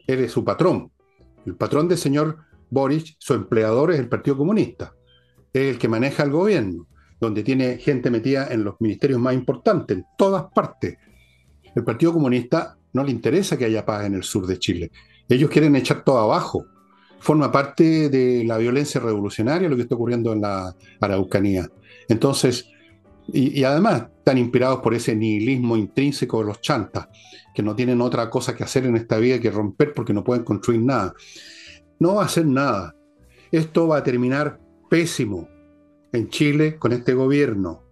Él 0.07 0.19
es 0.19 0.31
su 0.31 0.43
patrón. 0.43 0.91
El 1.45 1.55
patrón 1.55 1.87
del 1.87 1.97
señor 1.97 2.37
Boris, 2.69 3.15
su 3.19 3.33
empleador 3.33 3.91
es 3.91 3.99
el 3.99 4.09
Partido 4.09 4.37
Comunista. 4.37 4.93
Es 5.53 5.73
el 5.73 5.77
que 5.77 5.87
maneja 5.87 6.23
el 6.23 6.31
gobierno, 6.31 6.87
donde 7.19 7.43
tiene 7.43 7.77
gente 7.77 8.09
metida 8.11 8.47
en 8.51 8.63
los 8.63 8.75
ministerios 8.79 9.19
más 9.19 9.33
importantes, 9.33 9.97
en 9.97 10.05
todas 10.17 10.45
partes. 10.53 10.97
El 11.75 11.83
Partido 11.83 12.13
Comunista 12.13 12.77
no 12.93 13.03
le 13.03 13.11
interesa 13.11 13.57
que 13.57 13.65
haya 13.65 13.85
paz 13.85 14.05
en 14.05 14.15
el 14.15 14.23
sur 14.23 14.45
de 14.47 14.57
Chile. 14.59 14.91
Ellos 15.27 15.49
quieren 15.49 15.75
echar 15.75 16.03
todo 16.03 16.19
abajo 16.19 16.65
forma 17.19 17.51
parte 17.51 18.09
de 18.09 18.43
la 18.45 18.57
violencia 18.57 18.99
revolucionaria, 18.99 19.69
lo 19.69 19.75
que 19.75 19.83
está 19.83 19.95
ocurriendo 19.95 20.33
en 20.33 20.41
la 20.41 20.73
Araucanía. 20.99 21.69
Entonces, 22.07 22.67
y, 23.31 23.63
además 23.63 24.05
están 24.17 24.37
inspirados 24.37 24.79
por 24.79 24.93
ese 24.93 25.15
nihilismo 25.15 25.77
intrínseco 25.77 26.39
de 26.39 26.45
los 26.45 26.61
chantas, 26.61 27.07
que 27.53 27.61
no 27.61 27.75
tienen 27.75 28.01
otra 28.01 28.29
cosa 28.29 28.55
que 28.55 28.63
hacer 28.63 28.85
en 28.85 28.95
esta 28.95 29.17
vida 29.17 29.39
que 29.39 29.51
romper 29.51 29.93
porque 29.93 30.13
no 30.13 30.23
pueden 30.23 30.43
construir 30.43 30.81
nada. 30.81 31.13
No 31.99 32.15
va 32.15 32.23
a 32.23 32.25
hacer 32.25 32.45
nada. 32.45 32.95
Esto 33.51 33.87
va 33.87 33.97
a 33.97 34.03
terminar 34.03 34.59
pésimo 34.89 35.47
en 36.11 36.29
Chile 36.29 36.77
con 36.77 36.91
este 36.91 37.13
gobierno. 37.13 37.83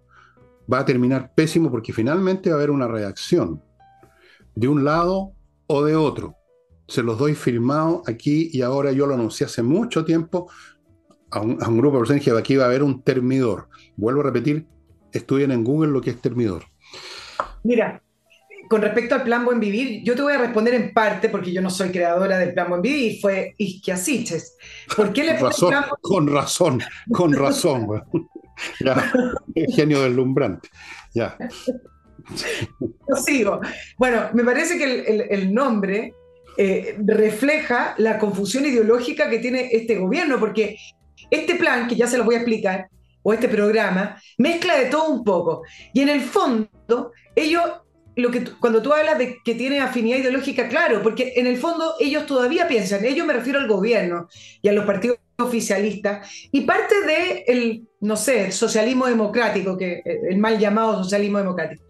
va 0.72 0.80
a 0.80 0.86
terminar 0.86 1.34
pésimo 1.34 1.72
porque 1.72 1.93
finalmente 1.93 2.50
va 2.50 2.56
a 2.56 2.60
haber 2.60 2.72
una 2.72 2.89
reacción 2.89 3.63
de 4.54 4.67
un 4.67 4.84
lado 4.84 5.32
o 5.67 5.84
de 5.86 5.96
otro. 5.96 6.36
Se 6.89 7.04
los 7.04 7.17
doy 7.17 7.36
firmado 7.36 8.02
aquí 8.06 8.50
y 8.52 8.63
ahora 8.63 8.91
yo 8.91 9.08
lo 9.08 9.13
anuncié 9.13 9.46
hace 9.46 9.63
mucho 9.63 10.04
tiempo 10.04 10.50
a 11.32 11.41
un, 11.41 11.58
grupo 11.78 11.98
de 11.98 12.00
personas 12.00 12.24
que 12.24 12.32
aquí 12.32 12.56
va 12.56 12.65
a 12.65 12.67
haber 12.67 12.84
un 12.84 13.02
termidor. 13.02 13.70
Vuelvo 13.96 14.22
a 14.22 14.26
repetir, 14.26 14.65
estudien 15.12 15.52
en 15.52 15.63
Google 15.63 15.91
lo 15.91 16.02
que 16.02 16.10
es 16.10 16.22
termidor. 16.22 16.63
Mira, 17.63 18.02
con 18.69 18.82
respecto 18.82 19.15
al 19.15 19.23
Plan 19.23 19.45
Buen 19.45 19.60
Vivir, 19.60 20.03
yo 20.03 20.15
te 20.15 20.21
voy 20.21 20.34
a 20.34 20.38
responder 20.38 20.73
en 20.73 20.93
parte, 20.93 21.30
porque 21.30 21.51
yo 21.51 21.62
no 21.62 21.69
soy 21.69 21.89
creadora 21.89 22.38
del 22.38 22.53
Plan 22.53 22.69
Buen 22.69 22.82
Vivir, 22.82 23.19
fue 23.21 23.56
Isquiasiches. 23.58 24.58
¿Por 24.95 25.13
qué 25.13 25.23
le 25.23 25.38
con 25.38 25.49
razón, 25.49 25.73
con 26.01 26.27
razón, 26.27 26.84
con 27.12 27.34
razón, 27.34 27.88
ya, 28.80 29.12
genio 29.75 30.01
deslumbrante. 30.01 30.69
Ya. 31.13 31.38
Lo 33.08 33.15
sigo. 33.15 33.62
Bueno, 33.97 34.30
me 34.34 34.43
parece 34.43 34.77
que 34.77 35.27
el, 35.30 35.53
nombre 35.53 36.13
eh, 36.58 36.97
refleja 37.06 37.95
la 37.97 38.19
confusión 38.19 38.65
ideológica 38.65 39.30
que 39.30 39.39
tiene 39.39 39.69
este 39.71 39.97
gobierno, 39.97 40.39
porque 40.39 40.77
este 41.30 41.56
plan, 41.56 41.88
que 41.88 41.95
ya 41.95 42.08
se 42.08 42.17
lo 42.17 42.23
voy 42.23 42.36
a 42.36 42.39
explicar, 42.39 42.89
o 43.23 43.34
este 43.34 43.49
programa, 43.49 44.21
mezcla 44.38 44.77
de 44.77 44.86
todo 44.86 45.10
un 45.10 45.23
poco. 45.23 45.63
Y 45.93 46.01
en 46.01 46.10
el 46.10 46.21
fondo, 46.21 47.12
ellos 47.36 47.62
lo 48.21 48.32
que 48.32 48.43
cuando 48.60 48.82
tú 48.82 48.93
hablas 48.93 49.17
de 49.17 49.39
que 49.43 49.56
tiene 49.56 49.80
afinidad 49.80 50.17
ideológica, 50.17 50.67
claro, 50.67 51.01
porque 51.03 51.34
en 51.36 51.47
el 51.47 51.58
fondo 51.58 51.95
ellos 51.99 52.25
todavía 52.25 52.67
piensan, 52.67 53.06
ellos 53.06 53.25
me 53.25 53.34
refiero 53.34 53.60
al 53.60 53.67
gobierno 53.67 54.27
y 54.62 54.67
a 54.67 54.73
los 54.73 54.86
partidos 54.86 55.19
oficialistas, 55.38 56.27
y 56.51 56.62
parte 56.62 56.95
de 57.06 57.84
no 57.99 58.15
sé, 58.15 58.51
socialismo 58.51 59.06
democrático, 59.06 59.77
que 59.77 60.01
el 60.03 60.38
mal 60.38 60.58
llamado 60.58 61.03
socialismo 61.03 61.38
democrático. 61.38 61.84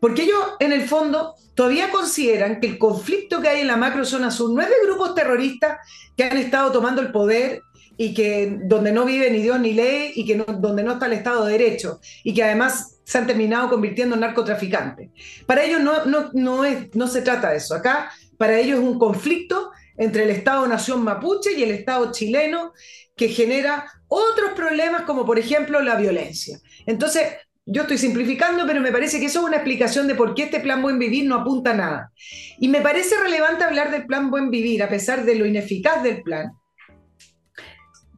Porque 0.00 0.22
ellos, 0.22 0.38
en 0.60 0.72
el 0.72 0.82
fondo, 0.82 1.34
todavía 1.54 1.90
consideran 1.90 2.60
que 2.60 2.66
el 2.66 2.78
conflicto 2.78 3.40
que 3.40 3.48
hay 3.48 3.60
en 3.60 3.66
la 3.66 3.76
macrozona 3.76 4.30
sur 4.30 4.52
no 4.52 4.62
es 4.62 4.68
de 4.68 4.86
grupos 4.86 5.14
terroristas 5.14 5.78
que 6.16 6.24
han 6.24 6.36
estado 6.36 6.72
tomando 6.72 7.00
el 7.00 7.12
poder 7.12 7.62
y 7.96 8.14
que 8.14 8.58
donde 8.62 8.92
no 8.92 9.04
vive 9.04 9.30
ni 9.30 9.40
Dios 9.40 9.58
ni 9.60 9.72
ley 9.72 10.12
y 10.14 10.26
que 10.26 10.36
donde 10.36 10.82
no 10.82 10.92
está 10.92 11.06
el 11.06 11.14
Estado 11.14 11.46
de 11.46 11.52
Derecho 11.52 12.00
y 12.22 12.34
que 12.34 12.42
además 12.42 12.98
se 13.04 13.18
han 13.18 13.26
terminado 13.26 13.68
convirtiendo 13.68 14.14
en 14.14 14.20
narcotraficantes. 14.20 15.10
Para 15.46 15.64
ellos 15.64 15.80
no, 15.80 16.04
no, 16.04 16.30
no, 16.32 16.64
es, 16.64 16.94
no 16.94 17.06
se 17.06 17.22
trata 17.22 17.50
de 17.50 17.58
eso. 17.58 17.74
Acá 17.74 18.10
para 18.36 18.58
ellos 18.58 18.80
es 18.80 18.84
un 18.84 18.98
conflicto 18.98 19.70
entre 19.96 20.24
el 20.24 20.30
Estado-nación 20.30 21.02
mapuche 21.02 21.56
y 21.56 21.62
el 21.62 21.70
Estado 21.70 22.12
chileno 22.12 22.72
que 23.16 23.28
genera 23.28 23.86
otros 24.08 24.50
problemas 24.54 25.02
como 25.02 25.24
por 25.24 25.38
ejemplo 25.38 25.80
la 25.80 25.96
violencia. 25.96 26.58
Entonces, 26.84 27.28
yo 27.64 27.82
estoy 27.82 27.98
simplificando, 27.98 28.64
pero 28.66 28.80
me 28.80 28.92
parece 28.92 29.18
que 29.18 29.26
eso 29.26 29.40
es 29.40 29.46
una 29.46 29.56
explicación 29.56 30.06
de 30.06 30.14
por 30.14 30.34
qué 30.34 30.44
este 30.44 30.60
plan 30.60 30.82
Buen 30.82 31.00
Vivir 31.00 31.26
no 31.26 31.36
apunta 31.36 31.72
a 31.72 31.74
nada. 31.74 32.12
Y 32.60 32.68
me 32.68 32.80
parece 32.80 33.16
relevante 33.18 33.64
hablar 33.64 33.90
del 33.90 34.06
plan 34.06 34.30
Buen 34.30 34.50
Vivir, 34.50 34.84
a 34.84 34.88
pesar 34.88 35.24
de 35.24 35.34
lo 35.34 35.46
ineficaz 35.46 36.02
del 36.04 36.22
plan, 36.22 36.52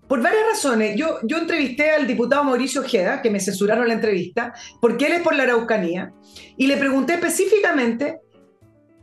por 0.08 0.22
varias 0.22 0.42
razones. 0.50 0.96
Yo, 0.96 1.20
entrevisté 1.22 1.90
al 1.90 2.06
diputado 2.06 2.42
Mauricio 2.42 2.80
Ojeda, 2.80 3.20
que 3.20 3.30
me 3.30 3.40
censuraron 3.40 3.86
la 3.86 3.94
entrevista, 3.94 4.54
porque 4.80 5.06
él 5.06 5.12
es 5.12 5.20
por 5.20 5.36
la 5.36 5.42
Araucanía, 5.44 6.12
y 6.56 6.66
le 6.66 6.78
pregunté 6.78 7.14
específicamente 7.14 8.20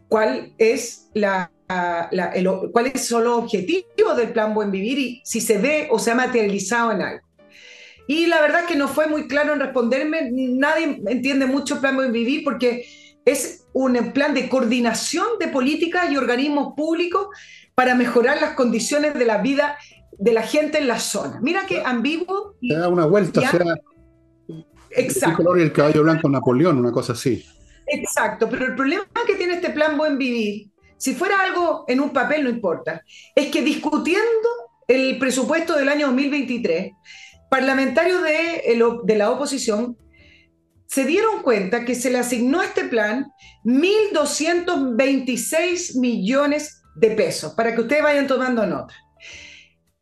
cuál 0.10 0.54
es 0.58 1.10
la, 1.14 1.52
cuáles 2.72 3.06
son 3.06 3.24
los 3.24 3.44
objetivos 3.44 4.18
del 4.18 4.30
plan 4.30 4.54
Buen 4.54 4.72
Vivir 4.72 5.00
y 5.00 5.22
si 5.24 5.42
se 5.42 5.58
ve 5.58 5.88
o 5.92 6.00
se 6.00 6.12
ha 6.12 6.16
materializado 6.16 6.92
en 6.92 7.02
algo. 7.02 7.26
Y 8.08 8.28
la 8.28 8.40
verdad 8.42 8.62
es 8.62 8.68
que 8.68 8.76
no 8.76 8.88
fue 8.88 9.08
muy 9.08 9.28
claro 9.28 9.54
en 9.54 9.60
responderme, 9.60 10.30
nadie 10.32 11.02
entiende 11.08 11.46
mucho 11.46 11.76
el 11.76 11.80
plan 11.82 11.96
Buen 11.96 12.12
Vivir 12.12 12.44
porque 12.44 12.86
es 13.26 13.66
un 13.74 14.12
plan 14.14 14.34
de 14.34 14.48
coordinación 14.48 15.26
de 15.40 15.48
políticas 15.48 16.12
y 16.12 16.18
organismos 16.18 16.74
públicos 16.76 17.28
para 17.74 17.96
mejorar 17.96 18.40
las 18.40 18.54
condiciones 18.54 19.16
de 19.16 19.26
la 19.26 19.40
vida 19.40 19.78
de 20.18 20.34
la 20.34 20.44
gente 20.44 20.78
en 20.78 20.88
la 20.88 21.00
zona. 21.00 21.40
Mira 21.42 21.66
qué 21.68 21.82
ambiguo. 21.84 22.56
Y, 22.62 22.74
da 22.74 22.88
una 22.90 23.06
vuelta, 23.06 23.42
sea. 23.42 23.76
Exacto. 24.92 25.30
El 25.30 25.36
color 25.36 25.60
y 25.60 25.64
el 25.64 25.74
caballo 25.74 26.04
blanco 26.04 26.30
Napoleón, 26.30 26.78
una 26.78 26.92
cosa 26.92 27.14
así. 27.14 27.44
Exacto, 27.88 28.48
pero 28.50 28.66
el 28.66 28.76
problema 28.76 29.06
que 29.28 29.36
tiene 29.36 29.56
este 29.56 29.70
plan 29.70 29.98
Buen 29.98 30.18
Vivir, 30.18 30.70
si 30.98 31.14
fuera 31.14 31.42
algo 31.42 31.84
en 31.88 32.00
un 32.00 32.12
papel 32.12 32.44
no 32.44 32.50
importa, 32.50 33.04
es 33.36 33.52
que 33.52 33.62
discutiendo 33.62 34.50
el 34.88 35.20
presupuesto 35.20 35.76
del 35.76 35.90
año 35.90 36.08
2023, 36.08 36.94
parlamentarios 37.50 38.24
de, 38.24 38.80
de 39.04 39.18
la 39.18 39.30
oposición 39.30 39.98
se 40.88 41.06
dieron 41.06 41.42
cuenta 41.42 41.84
que 41.84 41.96
se 41.96 42.10
le 42.10 42.20
asignó 42.20 42.62
a 42.62 42.66
este 42.66 42.86
plan 42.86 43.28
1.226 43.66 46.00
millones 46.00 46.82
de 46.96 47.12
pesos, 47.12 47.54
para 47.54 47.76
que 47.76 47.82
ustedes 47.82 48.02
vayan 48.02 48.28
tomando 48.28 48.66
nota 48.66 48.96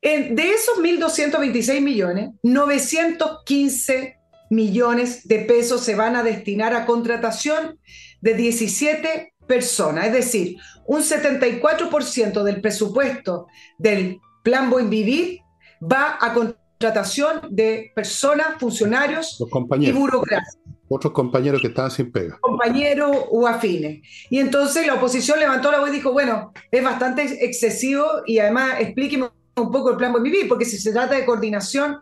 de 0.03 0.49
esos 0.49 0.79
1.226 0.79 1.81
millones, 1.81 2.31
915 2.43 4.17
millones 4.49 5.27
de 5.27 5.39
pesos 5.39 5.81
se 5.81 5.95
van 5.95 6.15
a 6.15 6.23
destinar 6.23 6.73
a 6.73 6.85
contratación 6.85 7.79
de 8.21 8.33
17 8.33 9.33
personas, 9.47 10.07
es 10.07 10.13
decir, 10.13 10.57
un 10.85 11.01
74% 11.01 12.43
del 12.43 12.61
presupuesto 12.61 13.47
del 13.77 14.19
Plan 14.43 14.69
Buen 14.69 14.89
Vivir 14.89 15.39
va 15.81 16.17
a 16.19 16.33
contratación 16.33 17.41
de 17.49 17.91
personas, 17.95 18.59
funcionarios 18.59 19.41
y 19.79 19.91
burocracia. 19.91 20.59
Otros 20.89 21.13
compañeros 21.13 21.61
que 21.61 21.67
estaban 21.67 21.89
sin 21.89 22.11
pega. 22.11 22.37
Compañeros 22.41 23.15
o 23.31 23.47
afines. 23.47 24.05
Y 24.29 24.39
entonces 24.39 24.85
la 24.85 24.95
oposición 24.95 25.39
levantó 25.39 25.71
la 25.71 25.79
voz 25.79 25.89
y 25.89 25.93
dijo, 25.93 26.11
bueno, 26.11 26.51
es 26.69 26.83
bastante 26.83 27.45
excesivo 27.45 28.05
y 28.27 28.39
además 28.39 28.79
explíqueme 28.79 29.29
un 29.55 29.71
poco 29.71 29.91
el 29.91 29.97
plan 29.97 30.11
Buen 30.11 30.23
Vivir, 30.23 30.47
porque 30.47 30.65
si 30.65 30.77
se 30.77 30.91
trata 30.91 31.15
de 31.15 31.25
coordinación, 31.25 31.99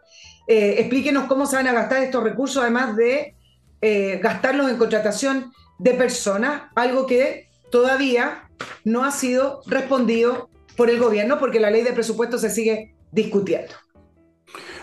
eh, 0.48 0.76
explíquenos 0.80 1.26
cómo 1.26 1.46
se 1.46 1.56
van 1.56 1.68
a 1.68 1.74
gastar 1.74 2.04
estos 2.04 2.24
recursos, 2.24 2.62
además 2.62 2.96
de 2.96 3.36
eh, 3.82 4.20
gastarlos 4.22 4.70
en 4.70 4.78
contratación 4.78 5.52
de 5.80 5.94
personas, 5.94 6.64
algo 6.76 7.06
que 7.06 7.50
todavía 7.72 8.50
no 8.84 9.04
ha 9.04 9.12
sido 9.12 9.62
respondido 9.66 10.50
por 10.78 10.90
el 10.90 11.00
gobierno, 11.00 11.40
porque 11.40 11.60
la 11.60 11.72
ley 11.72 11.84
de 11.84 11.94
presupuesto 11.94 12.38
se 12.38 12.50
sigue 12.50 12.96
discutiendo. 13.12 13.74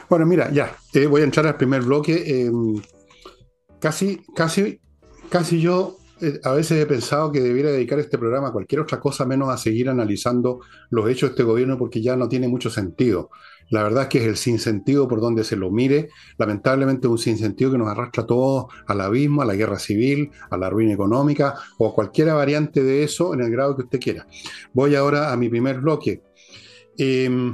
Bueno, 0.09 0.27
mira, 0.27 0.51
ya, 0.51 0.77
eh, 0.95 1.07
voy 1.07 1.23
a 1.23 1.25
entrar 1.25 1.47
al 1.47 1.57
primer 1.57 1.83
bloque. 1.83 2.51
casi, 3.79 4.23
casi, 4.35 4.81
casi 5.29 5.61
yo 5.61 5.98
a 6.45 6.53
veces 6.53 6.83
he 6.83 6.87
pensado 6.87 7.33
que 7.33 7.41
debiera 7.41 7.71
dedicar 7.71 7.99
este 7.99 8.19
programa 8.19 8.49
a 8.49 8.53
cualquier 8.53 8.81
otra 8.81 9.01
cosa 9.01 9.25
menos 9.25 9.51
a 9.51 9.57
seguir 9.57 9.89
analizando 9.89 10.61
los 10.91 11.09
hechos 11.09 11.31
de 11.31 11.35
este 11.35 11.43
gobierno 11.43 11.79
porque 11.79 12.03
ya 12.03 12.17
no 12.17 12.29
tiene 12.29 12.49
mucho 12.49 12.71
sentido. 12.71 13.31
La 13.71 13.83
verdad 13.83 14.05
es 14.05 14.09
que 14.09 14.19
es 14.19 14.25
el 14.25 14.37
sinsentido 14.37 15.07
por 15.07 15.21
donde 15.21 15.45
se 15.45 15.57
lo 15.57 15.71
mire, 15.71 16.09
lamentablemente 16.39 17.07
un 17.07 17.19
sinsentido 17.19 17.71
que 17.71 17.79
nos 17.79 17.89
arrastra 17.89 18.23
a 18.23 18.27
todos 18.27 18.67
al 18.87 19.01
abismo, 19.01 19.43
a 19.43 19.45
la 19.45 19.55
guerra 19.55 19.79
civil, 19.79 20.31
a 20.51 20.57
la 20.57 20.71
ruina 20.71 20.95
económica 20.95 21.55
o 21.79 21.89
a 21.89 21.95
cualquier 21.95 22.29
variante 22.29 22.83
de 22.83 23.03
eso 23.03 23.35
en 23.35 23.43
el 23.43 23.51
grado 23.51 23.77
que 23.77 23.83
usted 23.83 24.01
quiera. 24.01 24.27
Voy 24.73 24.95
ahora 24.95 25.33
a 25.33 25.37
mi 25.37 25.49
primer 25.49 25.81
bloque. 25.81 26.23
Eh, 26.97 27.53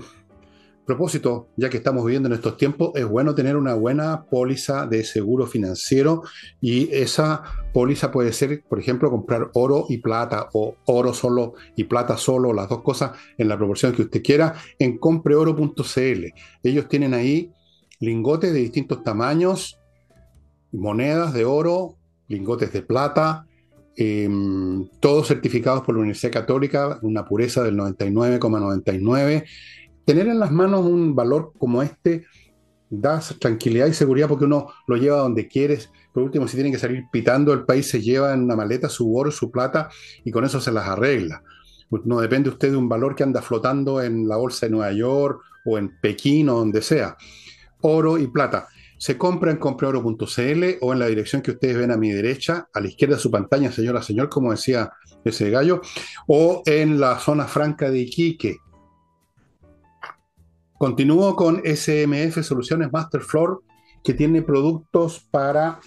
propósito, 0.85 1.49
ya 1.57 1.71
que 1.71 1.79
estamos 1.79 2.05
viviendo 2.05 2.29
en 2.29 2.35
estos 2.35 2.57
tiempos, 2.57 2.93
es 2.95 3.07
bueno 3.07 3.35
tener 3.35 3.57
una 3.57 3.75
buena 3.75 4.25
póliza 4.25 4.87
de 4.87 5.05
seguro 5.05 5.47
financiero 5.47 6.23
y 6.61 6.93
esa 6.95 7.43
póliza 7.73 8.11
puede 8.11 8.33
ser, 8.33 8.63
por 8.69 8.79
ejemplo, 8.79 9.11
comprar 9.11 9.51
oro 9.55 9.87
y 9.89 9.99
plata 9.99 10.49
o 10.53 10.77
oro 10.87 11.15
solo 11.15 11.55
y 11.77 11.85
plata 11.85 12.17
solo, 12.17 12.53
las 12.53 12.69
dos 12.69 12.83
cosas 12.83 13.13
en 13.39 13.49
la 13.49 13.57
proporción 13.57 13.93
que 13.93 14.03
usted 14.03 14.23
quiera, 14.23 14.55
en 14.79 14.99
compreoro.cl. 14.99 16.25
Ellos 16.63 16.89
tienen 16.89 17.15
ahí 17.15 17.51
lingotes 18.01 18.53
de 18.53 18.61
distintos 18.61 19.03
tamaños, 19.03 19.79
monedas 20.73 21.33
de 21.33 21.45
oro, 21.45 21.97
lingotes 22.29 22.73
de 22.73 22.83
plata, 22.83 23.47
em, 23.97 24.89
todos 25.01 25.29
certificados 25.29 25.83
por 25.83 25.95
la 25.95 26.01
Universidad 26.01 26.33
Católica, 26.33 26.99
una 27.03 27.25
pureza 27.25 27.63
del 27.63 27.77
99,99 27.77 29.45
tener 30.05 30.29
en 30.29 30.39
las 30.39 30.51
manos 30.51 30.85
un 30.85 31.15
valor 31.15 31.53
como 31.59 31.83
este 31.83 32.25
da 32.91 33.21
tranquilidad 33.39 33.87
y 33.87 33.95
seguridad 33.95 34.29
porque 34.29 34.45
uno 34.45 34.69
lo 34.87 34.97
lleva 34.97 35.19
donde 35.19 35.49
quieres. 35.49 35.91
Por 36.13 36.23
último, 36.23 36.47
si 36.47 36.55
tienen 36.55 36.73
que 36.73 36.79
salir 36.79 37.05
pitando, 37.11 37.53
el 37.53 37.65
país 37.65 37.89
se 37.89 38.01
lleva 38.01 38.33
en 38.33 38.45
una 38.45 38.57
maleta 38.57 38.89
su 38.89 39.17
oro, 39.17 39.31
su 39.31 39.51
plata 39.51 39.89
y 40.25 40.31
con 40.31 40.45
eso 40.45 40.61
se 40.61 40.73
las 40.73 40.87
arregla. 40.87 41.43
No 42.05 42.21
depende 42.21 42.51
usted 42.51 42.71
de 42.71 42.77
un 42.77 42.89
valor 42.89 43.15
que 43.15 43.23
anda 43.23 43.43
flotando 43.43 44.03
en 44.03 44.27
la 44.29 44.37
bolsa 44.37 44.67
de 44.67 44.73
Nueva 44.73 44.93
York 44.93 45.41
o 45.65 45.79
en 45.79 45.99
Pekín 46.01 46.49
o 46.49 46.57
donde 46.57 46.83
sea. 46.83 47.17
Oro 47.81 48.19
y 48.19 48.27
plata. 48.27 48.69
Se 48.99 49.19
compra 49.19 49.51
en 49.51 49.59
compreoro.cl 49.59 50.65
o 50.81 50.93
en 50.93 50.99
la 50.99 51.07
dirección 51.07 51.43
que 51.43 51.53
ustedes 51.53 51.77
ven 51.77 51.91
a 51.91 51.97
mi 51.97 52.11
derecha, 52.11 52.69
a 52.73 52.81
la 52.81 52.89
izquierda 52.89 53.17
de 53.17 53.23
su 53.23 53.31
pantalla, 53.31 53.71
señora, 53.71 54.03
señor, 54.03 54.29
como 54.29 54.51
decía 54.51 54.93
ese 55.25 55.51
gallo, 55.51 55.81
o 56.27 56.63
en 56.65 57.01
la 57.01 57.19
zona 57.19 57.45
franca 57.45 57.91
de 57.91 58.01
Iquique, 58.01 58.59
Continúo 60.85 61.35
con 61.35 61.63
SMF 61.65 62.43
Soluciones 62.43 62.93
Masterfloor, 62.93 63.63
que 64.03 64.13
tiene 64.13 64.43
productos 64.43 65.27
para 65.31 65.81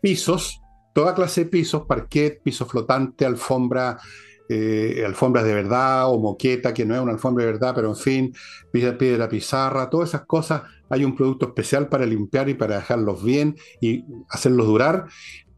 pisos, 0.00 0.60
toda 0.92 1.14
clase 1.14 1.44
de 1.44 1.50
pisos, 1.50 1.86
parquet, 1.86 2.42
piso 2.42 2.66
flotante, 2.66 3.24
alfombra, 3.24 4.00
eh, 4.48 5.04
alfombras 5.06 5.44
de 5.44 5.54
verdad 5.54 6.10
o 6.10 6.18
moqueta, 6.18 6.74
que 6.74 6.84
no 6.84 6.96
es 6.96 7.00
una 7.00 7.12
alfombra 7.12 7.44
de 7.44 7.52
verdad, 7.52 7.72
pero 7.72 7.90
en 7.90 7.96
fin, 7.96 8.34
pide 8.72 9.16
la 9.16 9.28
pizarra, 9.28 9.88
todas 9.88 10.08
esas 10.08 10.26
cosas. 10.26 10.62
Hay 10.88 11.04
un 11.04 11.14
producto 11.14 11.46
especial 11.46 11.88
para 11.88 12.04
limpiar 12.04 12.48
y 12.48 12.54
para 12.54 12.78
dejarlos 12.78 13.22
bien 13.22 13.54
y 13.80 14.04
hacerlos 14.28 14.66
durar. 14.66 15.06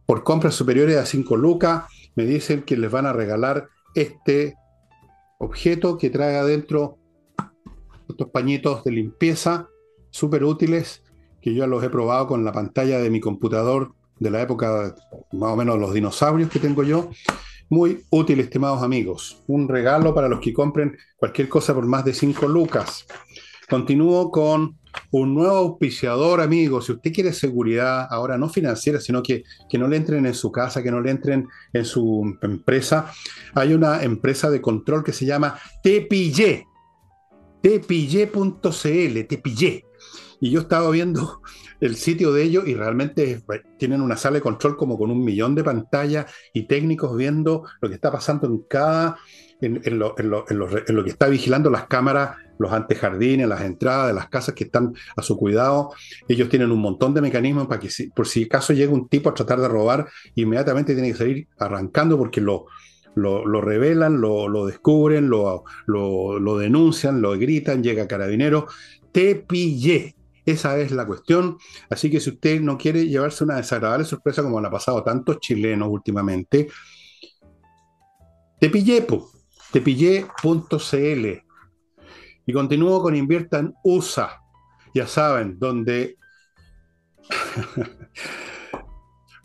Por 0.04 0.24
compras 0.24 0.54
superiores 0.54 0.98
a 0.98 1.06
5 1.06 1.38
lucas, 1.38 1.84
me 2.16 2.26
dicen 2.26 2.64
que 2.64 2.76
les 2.76 2.90
van 2.90 3.06
a 3.06 3.14
regalar 3.14 3.70
este 3.94 4.56
objeto 5.42 5.98
que 5.98 6.08
trae 6.08 6.36
adentro 6.36 6.98
estos 8.08 8.30
pañitos 8.30 8.84
de 8.84 8.92
limpieza 8.92 9.68
súper 10.10 10.44
útiles 10.44 11.02
que 11.40 11.52
yo 11.52 11.66
los 11.66 11.82
he 11.82 11.90
probado 11.90 12.28
con 12.28 12.44
la 12.44 12.52
pantalla 12.52 13.00
de 13.00 13.10
mi 13.10 13.20
computador 13.20 13.92
de 14.20 14.30
la 14.30 14.40
época 14.40 14.94
más 15.32 15.52
o 15.52 15.56
menos 15.56 15.80
los 15.80 15.92
dinosaurios 15.92 16.48
que 16.48 16.60
tengo 16.60 16.84
yo. 16.84 17.10
Muy 17.68 18.04
útil, 18.10 18.38
estimados 18.38 18.82
amigos. 18.82 19.42
Un 19.48 19.68
regalo 19.68 20.14
para 20.14 20.28
los 20.28 20.40
que 20.40 20.52
compren 20.52 20.96
cualquier 21.16 21.48
cosa 21.48 21.74
por 21.74 21.86
más 21.86 22.04
de 22.04 22.14
5 22.14 22.46
lucas. 22.46 23.06
Continúo 23.68 24.30
con 24.30 24.78
un 25.10 25.34
nuevo 25.34 25.56
auspiciador, 25.56 26.40
amigos. 26.40 26.86
Si 26.86 26.92
usted 26.92 27.12
quiere 27.12 27.32
seguridad, 27.32 28.06
ahora 28.10 28.36
no 28.38 28.48
financiera, 28.48 29.00
sino 29.00 29.22
que, 29.22 29.44
que 29.68 29.78
no 29.78 29.88
le 29.88 29.96
entren 29.96 30.26
en 30.26 30.34
su 30.34 30.50
casa, 30.52 30.82
que 30.82 30.90
no 30.90 31.00
le 31.00 31.10
entren 31.10 31.48
en 31.72 31.84
su 31.84 32.36
empresa, 32.42 33.12
hay 33.54 33.74
una 33.74 34.02
empresa 34.02 34.50
de 34.50 34.60
control 34.60 35.04
que 35.04 35.12
se 35.12 35.26
llama 35.26 35.58
Tepillé. 35.82 36.66
Tepillé.cl, 37.62 39.26
Tepillé. 39.28 39.84
Y 40.40 40.50
yo 40.50 40.60
estaba 40.60 40.90
viendo 40.90 41.40
el 41.82 41.96
sitio 41.96 42.32
de 42.32 42.44
ellos 42.44 42.66
y 42.66 42.74
realmente 42.74 43.42
tienen 43.76 44.00
una 44.00 44.16
sala 44.16 44.36
de 44.36 44.40
control 44.42 44.76
como 44.76 44.96
con 44.96 45.10
un 45.10 45.24
millón 45.24 45.56
de 45.56 45.64
pantallas 45.64 46.26
y 46.54 46.68
técnicos 46.68 47.16
viendo 47.16 47.64
lo 47.80 47.88
que 47.88 47.96
está 47.96 48.10
pasando 48.12 48.46
en 48.46 48.58
cada, 48.68 49.18
en, 49.60 49.98
lo, 49.98 50.14
que 50.14 51.10
está 51.10 51.26
vigilando 51.26 51.70
las 51.70 51.86
cámaras, 51.88 52.36
los 52.58 52.72
antejardines, 52.72 53.48
las 53.48 53.62
entradas 53.62 54.08
de 54.08 54.14
las 54.14 54.28
casas 54.28 54.54
que 54.54 54.64
están 54.64 54.94
a 55.16 55.22
su 55.22 55.36
cuidado. 55.36 55.90
Ellos 56.28 56.48
tienen 56.48 56.70
un 56.70 56.80
montón 56.80 57.14
de 57.14 57.20
mecanismos 57.20 57.66
para 57.66 57.80
que 57.80 57.88
por 58.14 58.26
si 58.26 58.44
acaso 58.44 58.72
llega 58.72 58.92
un 58.92 59.08
tipo 59.08 59.28
a 59.28 59.34
tratar 59.34 59.60
de 59.60 59.68
robar, 59.68 60.06
inmediatamente 60.34 60.94
tiene 60.94 61.12
que 61.12 61.18
salir 61.18 61.48
arrancando 61.58 62.16
porque 62.18 62.40
lo, 62.40 62.66
lo, 63.14 63.60
revelan, 63.60 64.20
lo, 64.20 64.66
descubren, 64.66 65.28
lo, 65.28 65.64
lo, 65.86 66.58
denuncian, 66.58 67.20
lo 67.20 67.32
gritan, 67.32 67.82
llega 67.82 68.08
carabinero, 68.08 68.66
te 69.10 69.34
pillé. 69.36 70.16
Esa 70.44 70.76
es 70.78 70.90
la 70.90 71.06
cuestión. 71.06 71.56
Así 71.88 72.10
que 72.10 72.18
si 72.18 72.30
usted 72.30 72.60
no 72.60 72.76
quiere 72.76 73.06
llevarse 73.06 73.44
una 73.44 73.56
desagradable 73.56 74.04
sorpresa 74.04 74.42
como 74.42 74.60
le 74.60 74.66
ha 74.66 74.70
pasado 74.70 75.02
tantos 75.04 75.38
chilenos 75.38 75.88
últimamente, 75.88 76.68
tepillepo, 78.58 79.30
tepillé.cl. 79.72 81.51
Y 82.46 82.52
continúo 82.52 83.02
con 83.02 83.16
Invierta 83.16 83.58
en 83.58 83.74
USA. 83.84 84.42
Ya 84.94 85.06
saben, 85.06 85.58
donde 85.58 86.16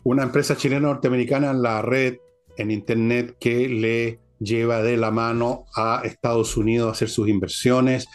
una 0.04 0.24
empresa 0.24 0.56
chilena 0.56 0.88
norteamericana 0.88 1.50
en 1.50 1.62
la 1.62 1.82
red, 1.82 2.16
en 2.56 2.70
Internet, 2.70 3.36
que 3.40 3.68
le 3.68 4.20
lleva 4.40 4.82
de 4.82 4.96
la 4.96 5.10
mano 5.10 5.66
a 5.74 6.02
Estados 6.04 6.56
Unidos 6.56 6.88
a 6.88 6.92
hacer 6.92 7.08
sus 7.08 7.28
inversiones 7.28 8.08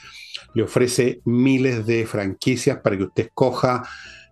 le 0.53 0.63
ofrece 0.63 1.21
miles 1.25 1.85
de 1.85 2.05
franquicias 2.05 2.79
para 2.79 2.97
que 2.97 3.03
usted 3.03 3.25
escoja 3.25 3.83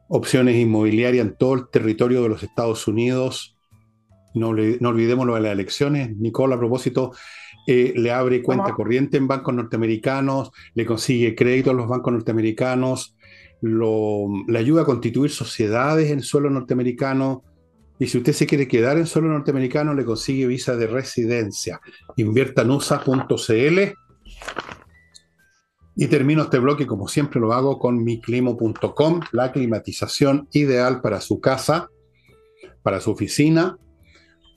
opciones 0.07 0.55
inmobiliarias 0.55 1.25
en 1.25 1.35
todo 1.35 1.55
el 1.55 1.69
territorio 1.69 2.21
de 2.23 2.29
los 2.29 2.43
Estados 2.43 2.87
Unidos. 2.87 3.57
No, 4.33 4.53
no 4.53 4.89
olvidemos 4.89 5.25
lo 5.25 5.35
de 5.35 5.41
las 5.41 5.51
elecciones. 5.51 6.15
Nicole, 6.17 6.55
a 6.55 6.59
propósito, 6.59 7.13
eh, 7.67 7.93
le 7.95 8.11
abre 8.11 8.41
cuenta 8.41 8.73
corriente 8.73 9.17
en 9.17 9.27
bancos 9.27 9.53
norteamericanos, 9.53 10.51
le 10.73 10.85
consigue 10.85 11.35
crédito 11.35 11.71
a 11.71 11.73
los 11.73 11.87
bancos 11.87 12.13
norteamericanos, 12.13 13.15
le 13.61 14.57
ayuda 14.57 14.81
a 14.81 14.85
constituir 14.85 15.31
sociedades 15.31 16.09
en 16.09 16.21
suelo 16.21 16.49
norteamericano. 16.49 17.43
Y 17.99 18.07
si 18.07 18.17
usted 18.17 18.33
se 18.33 18.47
quiere 18.47 18.67
quedar 18.67 18.97
en 18.97 19.05
suelo 19.05 19.27
norteamericano, 19.27 19.93
le 19.93 20.03
consigue 20.03 20.47
visa 20.47 20.75
de 20.75 20.87
residencia. 20.87 21.79
Inviertanusa.cl 22.17 23.79
y 25.95 26.07
termino 26.07 26.43
este 26.43 26.59
bloque, 26.59 26.87
como 26.87 27.07
siempre 27.07 27.39
lo 27.39 27.53
hago, 27.53 27.77
con 27.77 28.03
miclimo.com, 28.03 29.19
la 29.33 29.51
climatización 29.51 30.47
ideal 30.53 31.01
para 31.01 31.21
su 31.21 31.39
casa, 31.39 31.89
para 32.81 33.01
su 33.01 33.11
oficina. 33.11 33.77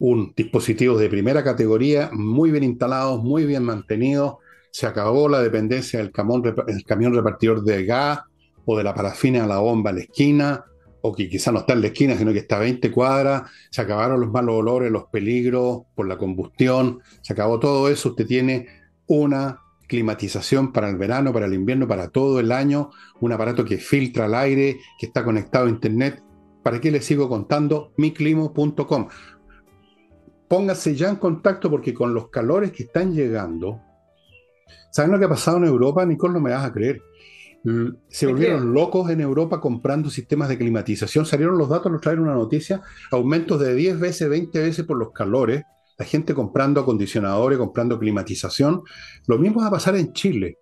Un 0.00 0.32
dispositivo 0.36 0.98
de 0.98 1.08
primera 1.08 1.44
categoría, 1.44 2.10
muy 2.12 2.50
bien 2.50 2.64
instalados, 2.64 3.22
muy 3.22 3.46
bien 3.46 3.64
mantenidos. 3.64 4.36
Se 4.70 4.86
acabó 4.86 5.28
la 5.28 5.40
dependencia 5.40 6.00
del 6.00 6.10
camión, 6.10 6.42
repartidor 6.42 7.62
de 7.62 7.84
gas 7.84 8.20
o 8.64 8.76
de 8.76 8.84
la 8.84 8.94
parafina 8.94 9.44
a 9.44 9.46
la 9.46 9.58
bomba 9.58 9.90
a 9.90 9.92
la 9.92 10.00
esquina, 10.00 10.64
o 11.02 11.14
que 11.14 11.28
quizá 11.28 11.52
no 11.52 11.60
está 11.60 11.74
en 11.74 11.82
la 11.82 11.88
esquina, 11.88 12.16
sino 12.16 12.32
que 12.32 12.38
está 12.38 12.56
a 12.56 12.60
20 12.60 12.90
cuadras. 12.90 13.50
Se 13.70 13.82
acabaron 13.82 14.20
los 14.20 14.30
malos 14.30 14.56
olores, 14.56 14.90
los 14.90 15.04
peligros 15.04 15.82
por 15.94 16.08
la 16.08 16.16
combustión. 16.16 17.00
Se 17.22 17.34
acabó 17.34 17.60
todo 17.60 17.88
eso. 17.88 18.10
Usted 18.10 18.26
tiene 18.26 18.66
una 19.06 19.60
climatización 19.86 20.72
para 20.72 20.88
el 20.88 20.96
verano, 20.96 21.32
para 21.32 21.46
el 21.46 21.54
invierno, 21.54 21.86
para 21.86 22.08
todo 22.08 22.40
el 22.40 22.52
año, 22.52 22.90
un 23.20 23.32
aparato 23.32 23.64
que 23.64 23.78
filtra 23.78 24.26
el 24.26 24.34
aire, 24.34 24.78
que 24.98 25.06
está 25.06 25.24
conectado 25.24 25.66
a 25.66 25.70
internet. 25.70 26.22
¿Para 26.62 26.80
qué 26.80 26.90
les 26.90 27.04
sigo 27.04 27.28
contando? 27.28 27.92
miclimo.com. 27.98 29.08
Póngase 30.48 30.94
ya 30.94 31.08
en 31.08 31.16
contacto 31.16 31.70
porque 31.70 31.94
con 31.94 32.14
los 32.14 32.28
calores 32.28 32.72
que 32.72 32.84
están 32.84 33.12
llegando, 33.12 33.80
¿saben 34.92 35.12
lo 35.12 35.18
que 35.18 35.24
ha 35.24 35.28
pasado 35.28 35.56
en 35.58 35.64
Europa? 35.64 36.04
Nicole, 36.04 36.34
no 36.34 36.40
me 36.40 36.52
vas 36.52 36.64
a 36.64 36.72
creer. 36.72 37.02
Se 38.08 38.26
volvieron 38.26 38.74
locos 38.74 39.08
en 39.10 39.22
Europa 39.22 39.60
comprando 39.60 40.10
sistemas 40.10 40.50
de 40.50 40.58
climatización. 40.58 41.24
Salieron 41.24 41.56
los 41.56 41.70
datos, 41.70 41.90
nos 41.90 42.02
traen 42.02 42.18
una 42.18 42.34
noticia, 42.34 42.82
aumentos 43.10 43.58
de 43.58 43.74
10 43.74 43.98
veces, 43.98 44.28
20 44.28 44.58
veces 44.60 44.84
por 44.84 44.98
los 44.98 45.12
calores 45.12 45.64
la 45.98 46.04
gente 46.04 46.34
comprando 46.34 46.80
acondicionadores, 46.80 47.58
comprando 47.58 47.98
climatización. 47.98 48.82
Lo 49.26 49.38
mismo 49.38 49.60
va 49.60 49.68
a 49.68 49.72
pasar 49.72 49.96
en 49.96 50.12
Chile. 50.12 50.58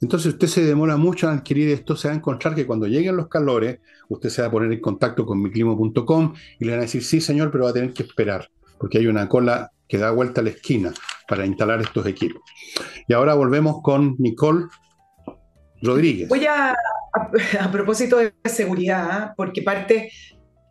Entonces 0.00 0.32
usted 0.32 0.46
se 0.46 0.64
demora 0.64 0.96
mucho 0.96 1.28
en 1.28 1.36
adquirir 1.36 1.68
esto, 1.68 1.94
se 1.94 2.08
va 2.08 2.14
a 2.14 2.16
encontrar 2.16 2.54
que 2.54 2.66
cuando 2.66 2.86
lleguen 2.86 3.16
los 3.16 3.28
calores, 3.28 3.80
usted 4.08 4.30
se 4.30 4.40
va 4.40 4.48
a 4.48 4.50
poner 4.50 4.72
en 4.72 4.80
contacto 4.80 5.26
con 5.26 5.42
miclimo.com 5.42 6.34
y 6.58 6.64
le 6.64 6.70
van 6.70 6.80
a 6.80 6.82
decir, 6.84 7.04
sí 7.04 7.20
señor, 7.20 7.50
pero 7.50 7.64
va 7.64 7.70
a 7.70 7.74
tener 7.74 7.92
que 7.92 8.04
esperar, 8.04 8.50
porque 8.80 8.98
hay 8.98 9.06
una 9.06 9.28
cola 9.28 9.70
que 9.86 9.98
da 9.98 10.10
vuelta 10.10 10.40
a 10.40 10.44
la 10.44 10.50
esquina 10.50 10.92
para 11.28 11.46
instalar 11.46 11.80
estos 11.80 12.06
equipos. 12.06 12.42
Y 13.06 13.12
ahora 13.12 13.34
volvemos 13.34 13.82
con 13.82 14.16
Nicole 14.18 14.66
Rodríguez. 15.82 16.28
Voy 16.28 16.46
a, 16.46 16.74
a, 17.60 17.70
propósito 17.70 18.16
de 18.16 18.32
seguridad, 18.46 19.08
¿ah? 19.10 19.34
porque 19.36 19.62
parte 19.62 20.10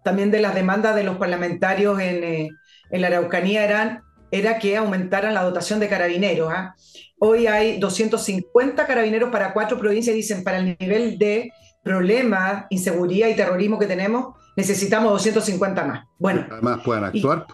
también 0.03 0.31
de 0.31 0.41
las 0.41 0.55
demandas 0.55 0.95
de 0.95 1.03
los 1.03 1.15
parlamentarios 1.17 2.01
en... 2.01 2.23
Eh, 2.23 2.49
en 2.89 3.01
la 3.01 3.07
Araucanía 3.07 3.63
eran, 3.63 4.01
era 4.31 4.59
que 4.59 4.77
aumentaran 4.77 5.33
la 5.33 5.43
dotación 5.43 5.79
de 5.79 5.87
carabineros. 5.87 6.51
¿ah? 6.51 6.75
Hoy 7.19 7.47
hay 7.47 7.79
250 7.79 8.85
carabineros 8.85 9.31
para 9.31 9.53
cuatro 9.53 9.77
provincias, 9.79 10.15
dicen, 10.15 10.43
para 10.43 10.57
el 10.57 10.77
nivel 10.79 11.17
de 11.17 11.51
problema, 11.83 12.67
inseguridad 12.69 13.29
y 13.29 13.35
terrorismo 13.35 13.79
que 13.79 13.87
tenemos, 13.87 14.35
necesitamos 14.55 15.11
250 15.13 15.85
más. 15.85 16.05
Bueno. 16.17 16.45
Además 16.51 16.81
puedan 16.83 17.05
actuar. 17.05 17.45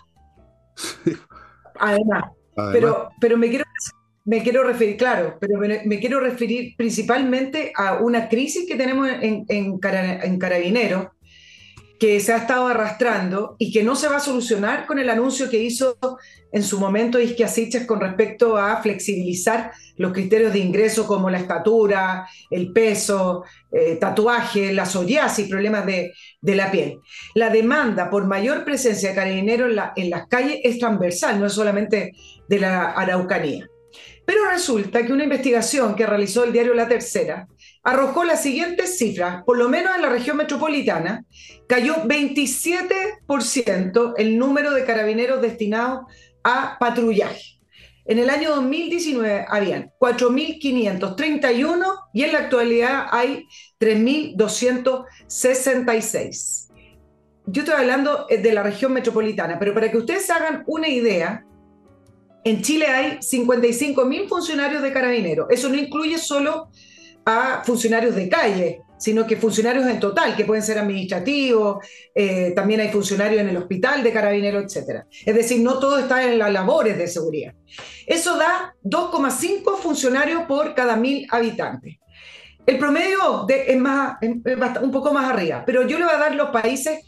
además, 1.79 2.23
Pero, 2.71 3.09
pero 3.19 3.38
me 3.38 3.49
quiero 3.49 3.65
me 4.25 4.41
quiero 4.41 4.63
referir, 4.63 4.97
claro, 4.97 5.38
pero 5.39 5.59
me, 5.59 5.99
quiero 5.99 6.19
referir 6.19 6.73
principalmente 6.76 7.71
a 7.78 7.99
una 7.99 8.28
crisis 8.28 8.65
que 8.67 8.76
tenemos 8.76 9.07
en, 9.07 9.45
en, 9.47 9.80
en 9.80 10.39
Carabineros, 10.39 11.09
que 11.99 12.19
se 12.19 12.33
ha 12.33 12.37
estado 12.37 12.67
arrastrando 12.67 13.55
y 13.57 13.71
que 13.71 13.83
no 13.83 13.95
se 13.95 14.07
va 14.07 14.17
a 14.17 14.19
solucionar 14.19 14.85
con 14.85 14.99
el 14.99 15.09
anuncio 15.09 15.49
que 15.49 15.59
hizo 15.59 15.97
en 16.51 16.63
su 16.63 16.79
momento 16.79 17.19
Isquia 17.19 17.49
con 17.85 17.99
respecto 17.99 18.57
a 18.57 18.81
flexibilizar 18.81 19.71
los 19.97 20.13
criterios 20.13 20.53
de 20.53 20.59
ingreso 20.59 21.05
como 21.05 21.29
la 21.29 21.39
estatura, 21.39 22.27
el 22.49 22.71
peso, 22.71 23.43
eh, 23.71 23.97
tatuaje, 23.99 24.73
la 24.73 24.85
psoriasis, 24.85 25.49
problemas 25.49 25.85
de, 25.85 26.13
la 26.41 26.71
piel. 26.71 26.99
La 27.33 27.49
demanda 27.49 28.09
por 28.09 28.25
mayor 28.25 28.63
presencia 28.63 29.09
de 29.09 29.15
carabineros 29.15 29.71
en, 29.71 30.03
en 30.03 30.09
las 30.09 30.27
calles 30.27 30.59
es 30.63 30.79
transversal, 30.79 31.39
no 31.39 31.45
es 31.45 31.53
solamente 31.53 32.13
de 32.47 32.59
la 32.59 32.91
Araucanía. 32.91 33.67
Pero 34.25 34.49
resulta 34.49 35.05
que 35.05 35.13
una 35.13 35.23
investigación 35.23 35.95
que 35.95 36.05
realizó 36.05 36.43
el 36.43 36.51
diario 36.51 36.73
La 36.73 36.87
Tercera 36.87 37.47
arrojó 37.86 38.25
las 38.25 38.41
siguientes 38.41 38.97
cifras, 38.97 39.43
por 39.43 39.57
lo 39.57 39.69
menos 39.69 39.95
en 39.95 40.01
la 40.01 40.09
región 40.09 40.36
metropolitana, 40.38 41.23
cayó 41.67 41.97
27% 42.03 44.13
el 44.17 44.39
número 44.39 44.73
de 44.73 44.83
carabineros 44.83 45.39
destinados 45.41 46.05
a 46.43 46.77
patrullaje. 46.79 47.59
En 48.05 48.19
el 48.19 48.31
año 48.31 48.55
2019 48.55 49.45
habían 49.47 49.91
4.531 49.99 51.86
y 52.13 52.23
en 52.23 52.33
la 52.33 52.39
actualidad 52.39 53.05
hay 53.11 53.45
3.266. 53.79 56.63
yo 57.47 57.61
estoy 57.61 57.75
hablando 57.75 58.25
de 58.27 58.53
la 58.53 58.63
región 58.63 58.91
metropolitana, 58.93 59.59
pero 59.59 59.75
para 59.75 59.91
que 59.91 59.97
ustedes 59.97 60.27
hagan 60.31 60.63
una 60.65 60.88
idea, 60.88 61.45
en 62.43 62.63
Chile 62.63 62.88
hay 62.88 63.21
55 63.21 64.03
mil 64.05 64.27
funcionarios 64.27 64.81
de 64.81 64.91
carabineros. 64.91 65.45
Eso 65.51 65.69
no 65.69 65.75
incluye 65.75 66.17
solo 66.17 66.71
a 67.26 67.63
funcionarios 67.65 68.15
de 68.15 68.30
calle, 68.30 68.82
sino 68.97 69.26
que 69.28 69.36
funcionarios 69.36 69.86
en 69.88 69.99
total, 69.99 70.36
que 70.36 70.45
pueden 70.45 70.63
ser 70.63 70.80
administrativos, 70.80 71.86
eh, 72.13 72.53
también 72.55 72.80
hay 72.80 72.89
funcionarios 72.89 73.41
en 73.41 73.49
el 73.49 73.57
hospital 73.57 74.03
de 74.03 74.13
carabineros, 74.13 74.63
etc. 74.63 75.03
Es 75.26 75.36
decir, 75.36 75.61
no 75.61 75.80
todo 75.80 75.97
está 75.97 76.23
en 76.23 76.39
las 76.39 76.51
labores 76.51 76.97
de 76.97 77.07
seguridad. 77.07 77.53
Eso 78.05 78.38
da 78.38 78.76
2,5 78.84 79.78
funcionarios 79.78 80.43
por 80.43 80.73
cada 80.76 80.95
mil 80.95 81.28
habitantes. 81.30 81.97
El 82.65 82.80
promedio 82.80 83.45
es, 83.47 83.78
más, 83.78 84.17
un 84.82 84.91
poco 84.91 85.13
más 85.13 85.30
arriba, 85.30 85.63
pero 85.65 85.88
yo 85.88 85.99
le 85.99 86.05
voy 86.05 86.13
a 86.15 86.17
dar 86.17 86.36
los 86.36 86.49
países 86.49 86.99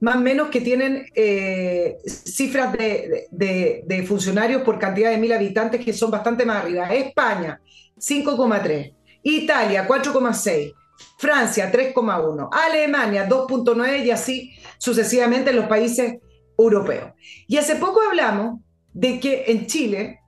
más 0.00 0.16
o 0.16 0.20
menos 0.20 0.48
que 0.48 0.60
tienen 0.60 1.06
eh, 1.14 1.96
cifras 2.04 2.72
de, 2.72 3.26
de, 3.30 4.02
funcionarios 4.06 4.62
por 4.62 4.78
cantidad 4.78 5.10
de 5.10 5.16
mil 5.16 5.32
habitantes 5.32 5.84
que 5.84 5.92
son 5.92 6.10
bastante 6.10 6.44
más 6.44 6.62
arriba. 6.62 6.92
España, 6.92 7.60
5,3. 7.96 8.96
Italia, 9.34 9.88
4,6. 9.88 10.74
Francia 11.18 11.70
3,1, 11.72 12.48
Alemania 12.52 13.26
2,9 13.28 14.04
y 14.04 14.10
así 14.10 14.54
sucesivamente 14.78 15.50
en 15.50 15.56
los 15.56 15.66
países 15.66 16.14
europeos. 16.56 17.12
Y 17.46 17.58
hace 17.58 17.76
poco 17.76 18.00
hablamos 18.00 18.60
de 18.92 19.20
que 19.20 19.44
en 19.48 19.66
Chile 19.66 20.20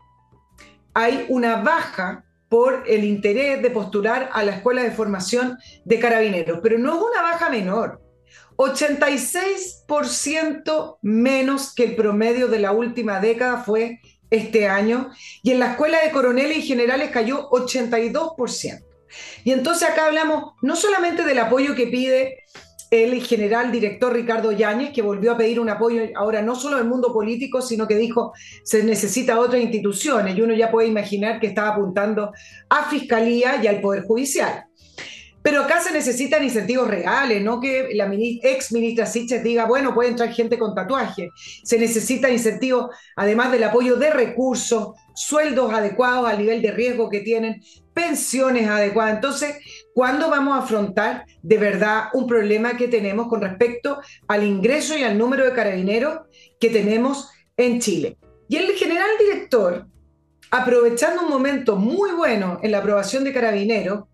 hay 0.93 1.25
una 1.29 1.63
baja 1.63 2.25
por 2.49 2.85
el 2.87 3.05
interés 3.05 3.63
de 3.63 3.71
postular 3.71 4.29
a 4.33 4.43
la 4.43 4.57
Escuela 4.57 4.83
de 4.83 4.91
Formación 4.91 5.57
de 5.85 5.99
Carabineros, 5.99 6.61
pero 6.63 6.79
no 6.79 6.97
es 6.97 7.03
una 7.03 7.23
baja 7.23 7.49
menor. 7.51 8.03
86% 8.57 10.99
menos 11.03 11.75
que 11.75 11.85
el 11.85 11.97
promedio 11.97 12.49
de 12.49 12.59
la 12.59 12.73
última 12.73 13.21
década 13.21 13.63
fue 13.63 14.01
este 14.31 14.69
año 14.69 15.11
y 15.43 15.53
en 15.53 15.61
la 15.61 15.71
Escuela 15.73 16.03
de 16.03 16.11
Coroneles 16.11 16.59
y 16.59 16.63
Generales 16.63 17.11
cayó 17.11 17.49
82%. 17.51 18.88
Y 19.45 19.53
entonces 19.53 19.89
acá 19.89 20.07
hablamos 20.07 20.55
no 20.63 20.77
solamente 20.77 21.25
del 21.25 21.39
apoyo 21.39 21.75
que 21.75 21.87
pide 21.87 22.45
el 22.91 23.23
general 23.23 23.71
director 23.71 24.13
Ricardo 24.13 24.53
Yáñez, 24.53 24.93
que 24.93 25.03
volvió 25.03 25.33
a 25.33 25.37
pedir 25.37 25.61
un 25.61 25.69
apoyo 25.69 26.03
ahora 26.17 26.41
no 26.43 26.55
solo 26.55 26.79
del 26.79 26.87
mundo 26.87 27.13
político, 27.13 27.61
sino 27.61 27.87
que 27.87 27.97
dijo 27.97 28.33
se 28.65 28.83
necesita 28.83 29.39
otras 29.39 29.63
instituciones, 29.63 30.37
y 30.37 30.41
uno 30.41 30.55
ya 30.55 30.71
puede 30.71 30.89
imaginar 30.89 31.41
que 31.41 31.49
estaba 31.49 31.69
apuntando 31.69 32.33
a 32.71 32.89
Fiscalía 32.89 33.63
y 33.63 33.67
al 33.67 33.81
Poder 33.81 34.05
Judicial. 34.05 34.68
Pero 35.49 35.63
acá 35.63 35.81
se 35.81 35.93
necesitan 35.93 36.45
incentivos 36.45 36.89
reales, 36.89 37.43
no 37.43 37.59
que 37.59 37.89
la 37.95 38.07
ex 38.13 38.71
ministra 38.71 39.07
Siches 39.07 39.43
diga, 39.43 39.65
bueno, 39.65 39.95
puede 39.95 40.11
entrar 40.11 40.31
gente 40.31 40.59
con 40.59 40.75
tatuaje. 40.75 41.31
Se 41.65 41.79
necesita 41.79 42.29
incentivos, 42.29 42.95
además 43.17 43.51
del 43.51 43.65
apoyo 43.65 43.97
de 43.97 44.11
recursos, 44.11 44.91
sueldos 45.15 45.73
adecuados 45.73 46.29
al 46.29 46.37
nivel 46.37 46.61
de 46.61 46.71
riesgo 46.73 47.09
que 47.09 47.21
tienen, 47.21 47.63
pensiones 47.95 48.69
adecuadas. 48.69 49.15
Entonces, 49.15 49.57
¿cuándo 49.95 50.29
vamos 50.29 50.55
a 50.55 50.65
afrontar 50.65 51.25
de 51.41 51.57
verdad 51.57 52.09
un 52.13 52.27
problema 52.27 52.77
que 52.77 52.89
tenemos 52.89 53.29
con 53.29 53.41
respecto 53.41 54.03
al 54.27 54.45
ingreso 54.45 54.99
y 54.99 55.03
al 55.03 55.17
número 55.17 55.47
de 55.47 55.55
carabineros 55.55 56.27
que 56.61 56.69
tenemos 56.69 57.31
en 57.57 57.81
Chile? 57.81 58.19
Y 58.51 58.59
el 58.59 58.67
general 58.73 59.09
director, 59.19 59.87
aprovechando 60.51 61.23
un 61.23 61.31
momento 61.31 61.77
muy 61.77 62.11
bueno 62.11 62.61
en 62.63 62.71
la 62.71 62.81
aprobación 62.81 63.25
de 63.25 63.33
carabineros, 63.33 64.05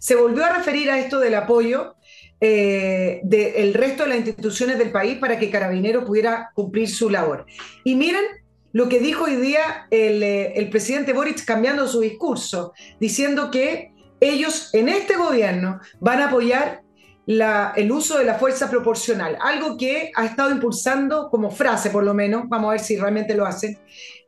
se 0.00 0.16
volvió 0.16 0.44
a 0.44 0.56
referir 0.56 0.90
a 0.90 0.98
esto 0.98 1.20
del 1.20 1.34
apoyo 1.34 1.94
eh, 2.40 3.20
del 3.22 3.74
resto 3.74 4.04
de 4.04 4.08
las 4.08 4.18
instituciones 4.18 4.78
del 4.78 4.90
país 4.90 5.18
para 5.18 5.38
que 5.38 5.50
Carabineros 5.50 6.04
pudiera 6.04 6.50
cumplir 6.54 6.88
su 6.88 7.10
labor. 7.10 7.44
Y 7.84 7.96
miren 7.96 8.24
lo 8.72 8.88
que 8.88 8.98
dijo 8.98 9.24
hoy 9.24 9.36
día 9.36 9.86
eh, 9.90 10.54
el, 10.56 10.70
presidente 10.70 11.12
Boric 11.12 11.44
cambiando 11.44 11.86
su 11.86 12.00
discurso, 12.00 12.72
diciendo 12.98 13.50
que 13.50 13.92
ellos 14.20 14.70
en 14.72 14.88
este 14.88 15.16
gobierno 15.16 15.80
van 16.00 16.20
a 16.20 16.28
apoyar 16.28 16.80
el 17.26 17.92
uso 17.92 18.18
de 18.18 18.24
la 18.24 18.36
fuerza 18.36 18.70
proporcional, 18.70 19.36
algo 19.40 19.76
que 19.76 20.10
ha 20.16 20.24
estado 20.24 20.50
impulsando 20.50 21.28
como 21.30 21.50
frase 21.50 21.90
por 21.90 22.04
lo 22.04 22.14
menos, 22.14 22.44
vamos 22.48 22.68
a 22.68 22.72
ver 22.72 22.80
si 22.80 22.96
realmente 22.96 23.34
lo 23.34 23.44
hacen, 23.44 23.78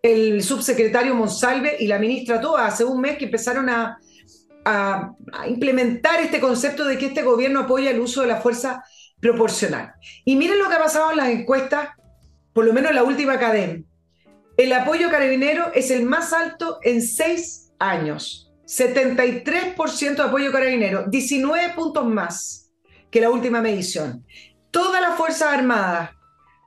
el 0.02 0.42
subsecretario 0.42 1.14
Monsalve 1.14 1.76
y 1.80 1.86
la 1.86 1.98
ministra 1.98 2.40
Toa 2.40 2.66
hace 2.66 2.84
un 2.84 3.00
mes 3.00 3.16
que 3.16 3.24
empezaron 3.24 3.70
a, 3.70 3.98
a, 4.64 5.14
implementar 5.48 6.20
este 6.20 6.40
concepto 6.40 6.84
de 6.84 6.98
que 6.98 7.06
este 7.06 7.22
gobierno 7.22 7.60
apoya 7.60 7.90
el 7.90 8.00
uso 8.00 8.22
de 8.22 8.28
la 8.28 8.40
fuerza 8.40 8.84
proporcional. 9.20 9.94
Y 10.24 10.36
miren 10.36 10.58
lo 10.58 10.68
que 10.68 10.74
ha 10.74 10.78
pasado 10.78 11.10
en 11.10 11.16
las 11.16 11.28
encuestas, 11.28 11.90
por 12.52 12.64
lo 12.64 12.72
menos 12.72 12.90
en 12.90 12.96
la 12.96 13.04
última 13.04 13.38
cadena 13.38 13.82
el 14.56 14.72
apoyo 14.72 15.10
carabinero 15.10 15.72
es 15.74 15.90
el 15.90 16.04
más 16.04 16.32
alto 16.32 16.78
en 16.82 17.02
seis 17.02 17.72
años. 17.78 18.50
73% 18.66 20.16
de 20.16 20.22
apoyo 20.22 20.52
carabinero, 20.52 21.04
19 21.08 21.74
puntos 21.74 22.06
más 22.06 22.70
que 23.10 23.20
la 23.20 23.30
última 23.30 23.60
medición. 23.60 24.24
Todas 24.70 25.02
las 25.02 25.16
Fuerzas 25.16 25.52
Armadas, 25.52 26.10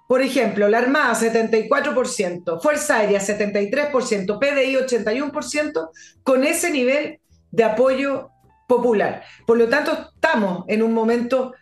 por 0.07 0.21
ejemplo, 0.21 0.67
la 0.67 0.79
Armada 0.79 1.15
74%, 1.15 2.61
Fuerza 2.61 2.97
Aérea 2.97 3.19
73%, 3.19 4.39
PDI 4.39 4.75
81%, 4.75 5.89
con 6.21 6.43
ese 6.43 6.69
nivel 6.69 7.19
de 7.55 7.63
apoyo 7.63 8.29
popular. 8.67 9.23
Por 9.45 9.57
lo 9.57 9.69
tanto, 9.69 9.91
estamos 10.13 10.65
en 10.67 10.83
un 10.83 10.93
momento, 10.93 11.53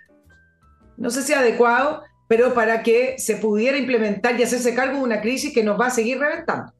no 0.97 1.09
sé 1.09 1.21
si 1.21 1.33
adecuado, 1.33 2.01
pero 2.27 2.53
para 2.53 2.81
que 2.81 3.15
se 3.19 3.35
pudiera 3.35 3.77
implementar 3.77 4.39
y 4.39 4.43
hacerse 4.43 4.73
cargo 4.73 4.97
de 4.97 5.03
una 5.03 5.21
crisis 5.21 5.53
que 5.53 5.63
nos 5.63 5.79
va 5.79 5.87
a 5.87 5.91
seguir 5.91 6.17
reventando. 6.19 6.73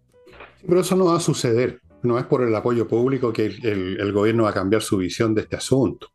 Pero 0.65 0.81
eso 0.81 0.95
no 0.95 1.05
va 1.05 1.17
a 1.17 1.19
suceder. 1.19 1.79
No 2.01 2.17
es 2.17 2.25
por 2.25 2.41
el 2.41 2.55
apoyo 2.55 2.87
público 2.87 3.31
que 3.31 3.45
el, 3.45 4.11
gobierno 4.11 4.43
va 4.43 4.49
a 4.49 4.53
cambiar 4.53 4.81
su 4.81 4.97
visión 4.97 5.35
de 5.35 5.41
este 5.41 5.55
asunto. 5.55 6.07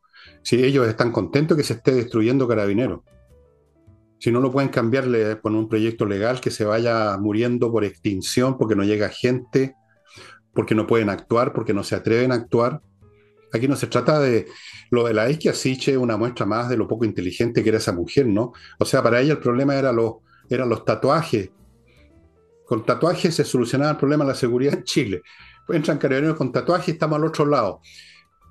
Si 0.42 0.62
ellos 0.62 0.86
están 0.88 1.12
contentos 1.12 1.56
que 1.56 1.62
se 1.62 1.74
esté 1.74 1.92
destruyendo 1.92 2.48
carabineros, 2.48 3.00
si 4.18 4.32
no 4.32 4.40
lo 4.40 4.50
pueden 4.50 4.70
cambiarle 4.70 5.40
con 5.40 5.54
un 5.54 5.68
proyecto 5.68 6.04
legal 6.04 6.40
que 6.40 6.50
se 6.50 6.64
vaya 6.64 7.16
muriendo 7.18 7.70
por 7.70 7.84
extinción 7.84 8.58
porque 8.58 8.74
no 8.74 8.82
llega 8.82 9.08
gente, 9.08 9.76
porque 10.52 10.74
no 10.74 10.86
pueden 10.86 11.08
actuar, 11.08 11.52
porque 11.52 11.72
no 11.72 11.84
se 11.84 11.94
atreven 11.94 12.32
a 12.32 12.36
actuar, 12.36 12.80
Aquí 13.52 13.68
no 13.68 13.76
se 13.76 13.86
trata 13.86 14.20
de 14.20 14.46
lo 14.90 15.06
de 15.06 15.14
la 15.14 15.30
Isquia 15.30 15.54
Siche, 15.54 15.96
una 15.96 16.16
muestra 16.16 16.46
más 16.46 16.68
de 16.68 16.76
lo 16.76 16.86
poco 16.86 17.04
inteligente 17.04 17.62
que 17.62 17.68
era 17.68 17.78
esa 17.78 17.92
mujer, 17.92 18.26
¿no? 18.26 18.52
O 18.78 18.84
sea, 18.84 19.02
para 19.02 19.20
ella 19.20 19.32
el 19.32 19.38
problema 19.38 19.76
era 19.76 19.92
los, 19.92 20.16
eran 20.48 20.68
los 20.68 20.84
tatuajes. 20.84 21.50
Con 22.64 22.84
tatuajes 22.84 23.34
se 23.34 23.44
solucionaba 23.44 23.92
el 23.92 23.96
problema 23.96 24.24
de 24.24 24.28
la 24.28 24.34
seguridad 24.34 24.74
en 24.74 24.84
Chile. 24.84 25.22
Entran 25.68 25.98
carabineros 25.98 26.36
con 26.36 26.52
tatuajes 26.52 26.88
y 26.88 26.90
estamos 26.92 27.16
al 27.16 27.24
otro 27.24 27.46
lado. 27.46 27.80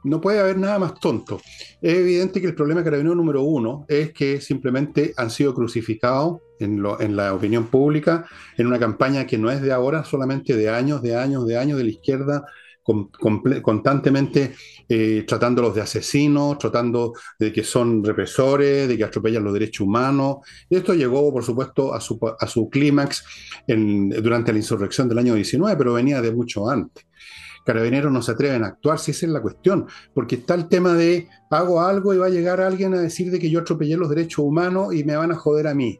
No 0.04 0.22
puede 0.22 0.40
haber 0.40 0.58
nada 0.58 0.80
más 0.80 1.00
tonto. 1.00 1.42
Es 1.82 1.96
evidente 1.96 2.40
que 2.40 2.48
el 2.48 2.56
problema 2.56 2.84
carabinero 2.84 3.16
número 3.16 3.42
uno 3.44 3.86
es 3.88 4.14
que 4.14 4.42
simplemente 4.42 5.14
han 5.18 5.30
sido 5.30 5.54
crucificados 5.54 6.40
en, 6.60 6.82
la 7.16 7.34
opinión 7.34 7.68
pública 7.68 8.26
en 8.58 8.68
una 8.68 8.80
campaña 8.80 9.28
que 9.28 9.38
no 9.38 9.52
es 9.52 9.62
de 9.62 9.72
ahora, 9.72 10.04
solamente 10.04 10.56
de 10.56 10.70
años, 10.70 11.02
de 11.02 11.16
años, 11.16 11.46
de 11.46 11.58
años 11.58 11.78
de 11.78 11.84
la 11.84 11.90
izquierda 11.90 12.46
constantemente 13.62 14.54
eh, 14.88 15.26
tratándolos 15.28 15.76
de 15.76 15.82
asesinos, 15.82 16.58
tratando 16.58 17.14
de 17.38 17.52
que 17.52 17.64
son 17.64 18.04
represores, 18.04 18.88
de 18.88 18.98
que 18.98 19.04
atropellan 19.04 19.44
los 19.44 19.54
derechos 19.54 19.86
humanos. 19.86 20.38
Esto 20.70 20.94
llegó, 20.94 21.32
por 21.32 21.44
supuesto, 21.44 21.94
a 21.94 22.00
su, 22.00 22.18
a 22.40 22.48
su 22.48 22.70
clímax 22.70 23.24
durante 23.68 24.54
la 24.54 24.60
insurrección 24.60 25.10
del 25.10 25.20
año 25.20 25.36
19, 25.36 25.76
pero 25.78 25.94
venía 25.94 26.22
de 26.22 26.32
mucho 26.32 26.70
antes. 26.70 27.06
Carabineros 27.66 28.14
no 28.14 28.22
se 28.22 28.32
atreven 28.32 28.64
a 28.64 28.68
actuar, 28.68 28.98
si 28.98 29.12
esa 29.12 29.26
es 29.26 29.32
la 29.34 29.42
cuestión, 29.42 29.88
porque 30.14 30.36
está 30.36 30.54
el 30.54 30.70
tema 30.70 30.94
de 30.94 31.28
hago 31.50 31.82
algo 31.82 32.14
y 32.14 32.18
va 32.18 32.28
a 32.28 32.30
llegar 32.30 32.62
alguien 32.62 32.94
a 32.94 33.00
decir 33.02 33.30
de 33.30 33.40
que 33.40 33.50
yo 33.50 33.60
atropellé 33.60 33.98
los 33.98 34.10
derechos 34.10 34.46
humanos 34.46 34.94
y 34.94 35.04
me 35.04 35.18
van 35.18 35.34
a 35.34 35.36
joder 35.36 35.68
a 35.68 35.74
mí. 35.74 36.00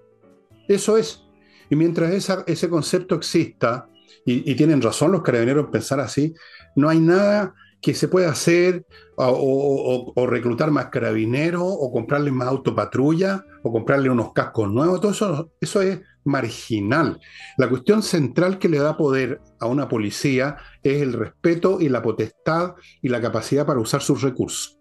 Eso 0.70 0.98
es. 0.98 1.26
Y 1.70 1.76
mientras 1.76 2.30
ese 2.48 2.70
concepto 2.70 3.16
exista, 3.16 3.90
y, 4.30 4.56
tienen 4.56 4.82
razón 4.82 5.14
los 5.14 5.22
carabineros 5.22 5.66
en 5.66 5.72
pensar 5.72 6.02
así, 6.02 6.34
no 6.76 6.90
hay 6.90 7.00
nada 7.00 7.56
que 7.82 7.94
se 7.94 8.10
pueda 8.10 8.30
hacer 8.30 8.86
o, 9.16 10.28
reclutar 10.30 10.70
más 10.70 10.88
carabineros 10.88 11.64
o 11.64 11.92
comprarle 11.94 12.32
más 12.32 12.50
autopatrulla 12.50 13.46
o 13.64 13.72
comprarle 13.72 14.10
unos 14.10 14.34
cascos 14.34 14.70
nuevos, 14.70 15.00
todo 15.00 15.12
eso, 15.12 15.52
eso 15.62 15.82
es 15.82 16.02
marginal. 16.26 17.22
La 17.58 17.70
cuestión 17.70 18.04
central 18.04 18.60
que 18.60 18.68
le 18.68 18.80
da 18.80 18.98
poder 18.98 19.40
a 19.62 19.68
una 19.68 19.88
policía 19.88 20.58
es 20.84 21.02
el 21.02 21.14
respeto 21.14 21.80
y 21.80 21.88
la 21.88 22.02
potestad 22.02 22.74
y 23.02 23.08
la 23.08 23.22
capacidad 23.22 23.66
para 23.66 23.80
usar 23.80 24.02
sus 24.02 24.22
recursos. 24.22 24.78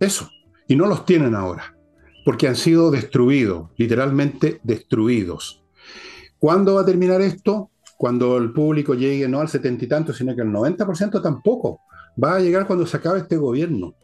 Eso. 0.00 0.28
Y 0.66 0.74
no 0.74 0.86
los 0.86 1.04
tienen 1.04 1.36
ahora, 1.36 1.76
porque 2.24 2.48
han 2.48 2.56
sido 2.56 2.90
destruidos, 2.90 3.70
literalmente 3.76 4.60
destruidos. 4.64 5.64
¿Cuándo 6.38 6.74
va 6.74 6.80
a 6.80 6.86
terminar 6.86 7.20
esto? 7.20 7.70
Cuando 7.96 8.36
el 8.36 8.52
público 8.52 8.94
llegue 8.94 9.28
no 9.28 9.40
al 9.40 9.48
setenta 9.48 9.84
y 9.84 9.88
tanto, 9.88 10.12
sino 10.12 10.34
que 10.34 10.42
al 10.42 10.48
90% 10.48 11.22
tampoco. 11.22 11.80
Va 12.22 12.36
a 12.36 12.40
llegar 12.40 12.66
cuando 12.66 12.86
se 12.86 12.96
acabe 12.96 13.20
este 13.20 13.36
gobierno. 13.36 13.94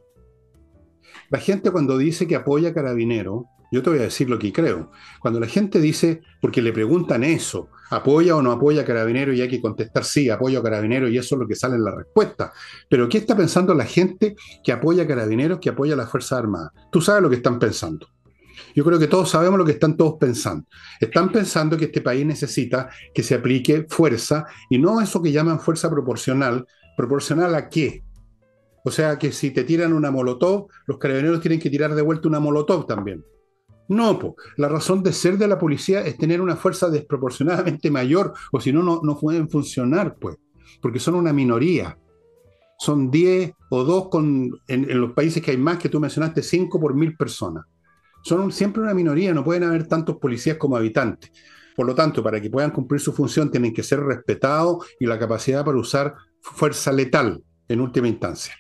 La 1.31 1.39
gente 1.39 1.71
cuando 1.71 1.97
dice 1.97 2.27
que 2.27 2.37
apoya 2.37 2.71
a 2.71 2.75
Carabinero, 2.75 3.47
Yo 3.73 3.85
te 3.85 3.91
voy 3.91 4.01
a 4.01 4.03
decir 4.03 4.29
lo 4.29 4.37
que 4.37 4.53
creo. 4.53 4.91
Cuando 5.21 5.39
la 5.39 5.47
gente 5.47 5.81
dice, 5.81 6.23
porque 6.41 6.61
le 6.61 6.73
preguntan 6.73 7.23
eso, 7.23 7.69
¿apoya 7.91 8.35
o 8.35 8.43
no 8.43 8.51
apoya 8.51 8.83
a 8.83 8.85
Carabinero? 8.85 9.33
Y 9.33 9.43
hay 9.43 9.49
que 9.49 9.61
contestar 9.61 10.05
sí, 10.05 10.29
apoyo 10.29 10.59
a 10.59 10.63
Carabinero 10.65 11.09
y 11.09 11.17
eso 11.17 11.37
es 11.37 11.41
lo 11.41 11.47
que 11.47 11.55
sale 11.55 11.77
en 11.77 11.85
la 11.85 11.95
respuesta. 11.95 12.53
Pero 12.89 13.09
¿qué 13.09 13.19
está 13.19 13.37
pensando 13.37 13.73
la 13.73 13.85
gente 13.85 14.35
que 14.65 14.73
apoya 14.73 15.05
a 15.05 15.07
Carabineros, 15.07 15.61
que 15.61 15.71
apoya 15.71 15.95
a 15.95 15.97
las 15.97 16.11
Fuerzas 16.11 16.41
Armadas? 16.41 16.73
Tú 16.91 17.01
sabes 17.01 17.23
lo 17.23 17.31
que 17.31 17.37
están 17.37 17.61
pensando. 17.61 18.09
Yo 18.75 18.85
creo 18.85 18.99
que 18.99 19.07
todos 19.07 19.31
sabemos 19.31 19.59
lo 19.59 19.65
que 19.65 19.73
están 19.73 19.97
todos 19.97 20.15
pensando. 20.19 20.67
Están 21.01 21.31
pensando 21.31 21.77
que 21.77 21.87
este 21.87 22.01
país 22.01 22.25
necesita 22.25 22.89
que 23.13 23.23
se 23.23 23.35
aplique 23.35 23.87
fuerza 23.89 24.47
y 24.69 24.79
no 24.79 25.01
eso 25.01 25.23
que 25.23 25.33
llaman 25.33 25.61
fuerza 25.61 25.91
proporcional. 25.91 26.67
¿Proporcional 26.97 27.55
a 27.55 27.69
qué? 27.69 28.05
O 28.85 28.91
sea 28.91 29.19
que 29.19 29.33
si 29.33 29.51
te 29.51 29.65
tiran 29.65 29.93
una 29.93 30.11
molotov, 30.11 30.69
los 30.87 30.99
carabineros 30.99 31.41
tienen 31.41 31.61
que 31.61 31.71
tirar 31.71 31.95
de 31.95 32.03
vuelta 32.03 32.29
una 32.29 32.41
molotov 32.41 32.87
también. 32.87 33.25
No, 33.89 34.37
la 34.57 34.69
razón 34.69 35.03
de 35.03 35.13
ser 35.13 35.37
de 35.37 35.49
la 35.49 35.59
policía 35.59 36.03
es 36.03 36.17
tener 36.17 36.41
una 36.41 36.55
fuerza 36.55 36.89
desproporcionadamente 36.89 37.91
mayor, 37.91 38.35
o 38.53 38.61
si 38.61 38.73
no, 38.73 38.83
no 38.83 39.19
pueden 39.19 39.51
funcionar, 39.51 40.15
pues, 40.15 40.37
porque 40.81 41.01
son 41.01 41.17
una 41.17 41.33
minoría. 41.33 41.99
Son 42.79 43.11
10 43.11 43.53
o 43.69 43.85
2 43.85 44.09
con, 44.09 44.61
en, 44.69 45.01
los 45.01 45.13
países 45.13 45.43
que 45.43 45.51
hay 45.51 45.57
más, 45.57 45.79
que 45.79 45.89
tú 45.89 45.99
mencionaste, 45.99 46.41
5 46.41 46.81
por 46.81 46.95
mil 46.95 47.17
personas. 47.17 47.67
Son 48.23 48.53
siempre 48.53 48.83
una 48.83 48.95
minoría, 48.95 49.33
no 49.33 49.45
pueden 49.45 49.65
haber 49.65 49.87
tantos 49.87 50.17
policías 50.19 50.57
como 50.57 50.77
habitantes. 50.77 51.31
Por 51.77 51.87
lo 51.87 51.95
tanto, 51.95 52.23
para 52.23 52.41
que 52.41 52.51
puedan 52.51 52.71
cumplir 52.71 53.01
su 53.01 53.13
función, 53.13 53.51
tienen 53.51 53.73
que 53.73 53.83
ser 53.83 54.01
respetados 54.01 54.87
y 54.99 55.07
la 55.07 55.19
capacidad 55.19 55.65
para 55.65 55.79
usar 55.79 56.15
fuerza 56.41 56.93
letal 56.93 57.43
en 57.69 57.81
última 57.81 58.09
instancia. 58.09 58.55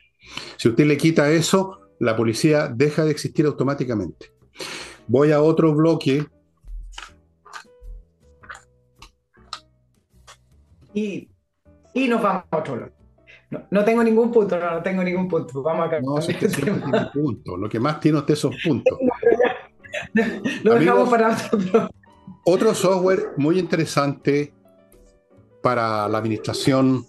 Si 0.57 0.69
usted 0.69 0.87
le 0.87 0.97
quita 0.97 1.31
eso, 1.31 1.81
la 1.99 2.17
policía 2.17 2.69
deja 2.69 3.05
de 3.05 3.11
existir 3.11 3.47
automáticamente. 3.47 4.33
Voy 5.07 5.33
a 5.33 5.43
otro 5.43 5.75
bloque. 5.75 6.27
Y, 10.95 11.29
nos 11.95 12.23
vamos 12.23 12.45
a 12.51 12.57
otro 12.57 12.77
bloque. 12.77 12.95
No, 13.71 13.85
tengo 13.85 14.05
ningún 14.05 14.31
punto, 14.31 14.59
no, 14.59 14.81
tengo 14.81 15.03
ningún 15.03 15.27
punto. 15.27 15.63
Vamos 15.63 15.93
a 15.93 16.01
No, 16.01 16.23
si 16.23 16.33
usted 16.33 16.49
siempre 16.49 16.81
tiene 16.83 17.07
puntos. 17.13 17.59
Lo 17.59 17.69
que 17.69 17.81
más 17.81 17.99
tiene 17.99 18.19
usted 18.19 18.37
son 18.37 18.55
puntos. 18.65 18.97
Lo 20.63 20.75
dejamos 20.75 21.09
para 21.09 21.37
otro 21.53 21.91
Otro 22.45 22.75
software 22.75 23.33
muy 23.37 23.59
interesante 23.59 24.55
para 25.63 26.09
la 26.09 26.19
administración 26.19 27.07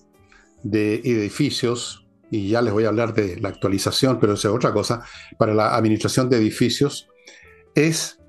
de 0.64 0.96
edificios, 0.96 2.06
y 2.30 2.50
ya 2.50 2.62
les 2.62 2.74
voy 2.74 2.86
a 2.86 2.90
hablar 2.90 3.14
de 3.14 3.40
la 3.40 3.50
actualización, 3.50 4.20
pero 4.20 4.34
eso 4.34 4.50
es 4.50 4.56
otra 4.56 4.74
cosa, 4.74 5.04
para 5.38 5.54
la 5.54 5.76
administración 5.76 6.30
de 6.30 6.38
edificios, 6.38 7.10
es 7.76 8.20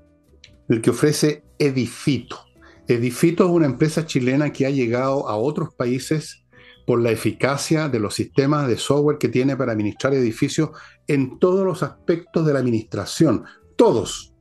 el 0.69 0.81
que 0.81 0.89
ofrece 0.89 1.43
Edifito. 1.59 2.39
Edifito 2.87 3.45
es 3.45 3.49
una 3.49 3.65
empresa 3.65 4.05
chilena 4.05 4.51
que 4.51 4.65
ha 4.65 4.69
llegado 4.69 5.29
a 5.29 5.37
otros 5.37 5.73
países 5.73 6.43
por 6.85 7.01
la 7.01 7.11
eficacia 7.11 7.87
de 7.87 7.99
los 7.99 8.15
sistemas 8.15 8.67
de 8.67 8.77
software 8.77 9.17
que 9.17 9.29
tiene 9.29 9.55
para 9.55 9.71
administrar 9.71 10.13
edificios 10.13 10.71
en 11.07 11.39
todos 11.39 11.65
los 11.65 11.81
aspectos 11.83 12.45
de 12.45 12.53
la 12.53 12.59
administración. 12.59 13.45
Todos. 13.77 14.32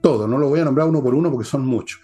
Todos. 0.00 0.28
No 0.28 0.38
lo 0.38 0.48
voy 0.48 0.60
a 0.60 0.64
nombrar 0.64 0.88
uno 0.88 1.02
por 1.02 1.14
uno 1.14 1.30
porque 1.30 1.48
son 1.48 1.66
muchos. 1.66 2.00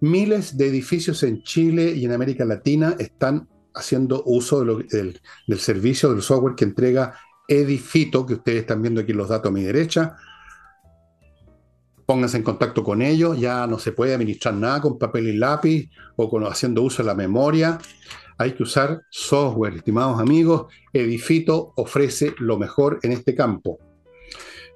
Miles 0.00 0.56
de 0.56 0.68
edificios 0.68 1.22
en 1.22 1.42
Chile 1.42 1.92
y 1.92 2.04
en 2.04 2.12
América 2.12 2.44
Latina 2.44 2.96
están 2.98 3.48
haciendo 3.74 4.22
uso 4.26 4.64
del, 4.64 5.20
del 5.46 5.58
servicio 5.58 6.12
del 6.12 6.22
software 6.22 6.54
que 6.54 6.64
entrega 6.64 7.14
Edifito, 7.48 8.26
que 8.26 8.34
ustedes 8.34 8.60
están 8.60 8.82
viendo 8.82 9.00
aquí 9.00 9.12
los 9.12 9.28
datos 9.28 9.50
a 9.50 9.54
mi 9.54 9.62
derecha, 9.62 10.16
pónganse 12.06 12.36
en 12.36 12.44
contacto 12.44 12.82
con 12.84 13.02
ellos, 13.02 13.38
ya 13.38 13.66
no 13.66 13.78
se 13.78 13.92
puede 13.92 14.14
administrar 14.14 14.54
nada 14.54 14.80
con 14.80 14.98
papel 14.98 15.28
y 15.28 15.36
lápiz 15.36 15.90
o 16.14 16.30
con, 16.30 16.44
haciendo 16.44 16.82
uso 16.82 17.02
de 17.02 17.08
la 17.08 17.14
memoria. 17.14 17.78
Hay 18.38 18.52
que 18.52 18.62
usar 18.62 19.02
software, 19.10 19.74
estimados 19.74 20.20
amigos. 20.20 20.66
Edifito 20.92 21.72
ofrece 21.76 22.34
lo 22.38 22.58
mejor 22.58 23.00
en 23.02 23.12
este 23.12 23.34
campo. 23.34 23.78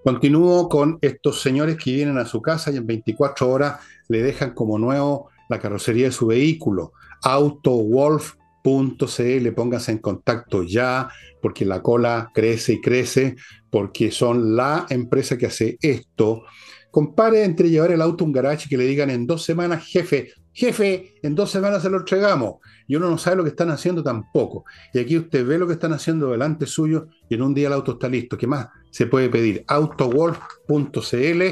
Continúo 0.04 0.68
con 0.68 0.98
estos 1.02 1.42
señores 1.42 1.76
que 1.76 1.92
vienen 1.92 2.18
a 2.18 2.26
su 2.26 2.40
casa 2.40 2.70
y 2.70 2.76
en 2.76 2.86
24 2.86 3.48
horas 3.48 3.80
le 4.08 4.22
dejan 4.22 4.54
como 4.54 4.78
nuevo 4.78 5.30
la 5.48 5.58
carrocería 5.58 6.06
de 6.06 6.12
su 6.12 6.26
vehículo. 6.26 6.92
AutoWolf.cl, 7.22 9.52
pónganse 9.54 9.92
en 9.92 9.98
contacto 9.98 10.62
ya, 10.62 11.10
porque 11.42 11.64
la 11.64 11.82
cola 11.82 12.30
crece 12.32 12.74
y 12.74 12.80
crece, 12.80 13.36
porque 13.70 14.10
son 14.10 14.56
la 14.56 14.86
empresa 14.88 15.36
que 15.36 15.46
hace 15.46 15.76
esto 15.82 16.44
Compare 16.90 17.44
entre 17.44 17.70
llevar 17.70 17.92
el 17.92 18.02
auto 18.02 18.24
a 18.24 18.26
un 18.26 18.32
garage 18.32 18.64
y 18.66 18.68
que 18.68 18.76
le 18.76 18.84
digan 18.84 19.10
en 19.10 19.26
dos 19.26 19.44
semanas, 19.44 19.86
jefe, 19.86 20.32
jefe, 20.52 21.14
en 21.22 21.36
dos 21.36 21.50
semanas 21.50 21.82
se 21.82 21.90
lo 21.90 21.98
entregamos. 21.98 22.56
Y 22.90 22.96
uno 22.96 23.08
no 23.08 23.18
sabe 23.18 23.36
lo 23.36 23.44
que 23.44 23.50
están 23.50 23.70
haciendo 23.70 24.02
tampoco. 24.02 24.64
Y 24.92 24.98
aquí 24.98 25.16
usted 25.16 25.46
ve 25.46 25.58
lo 25.58 25.68
que 25.68 25.74
están 25.74 25.92
haciendo 25.92 26.32
delante 26.32 26.66
suyo 26.66 27.06
y 27.28 27.36
en 27.36 27.42
un 27.42 27.54
día 27.54 27.68
el 27.68 27.74
auto 27.74 27.92
está 27.92 28.08
listo. 28.08 28.36
¿Qué 28.36 28.48
más 28.48 28.66
se 28.90 29.06
puede 29.06 29.28
pedir? 29.28 29.64
Autowolf.cl. 29.68 31.42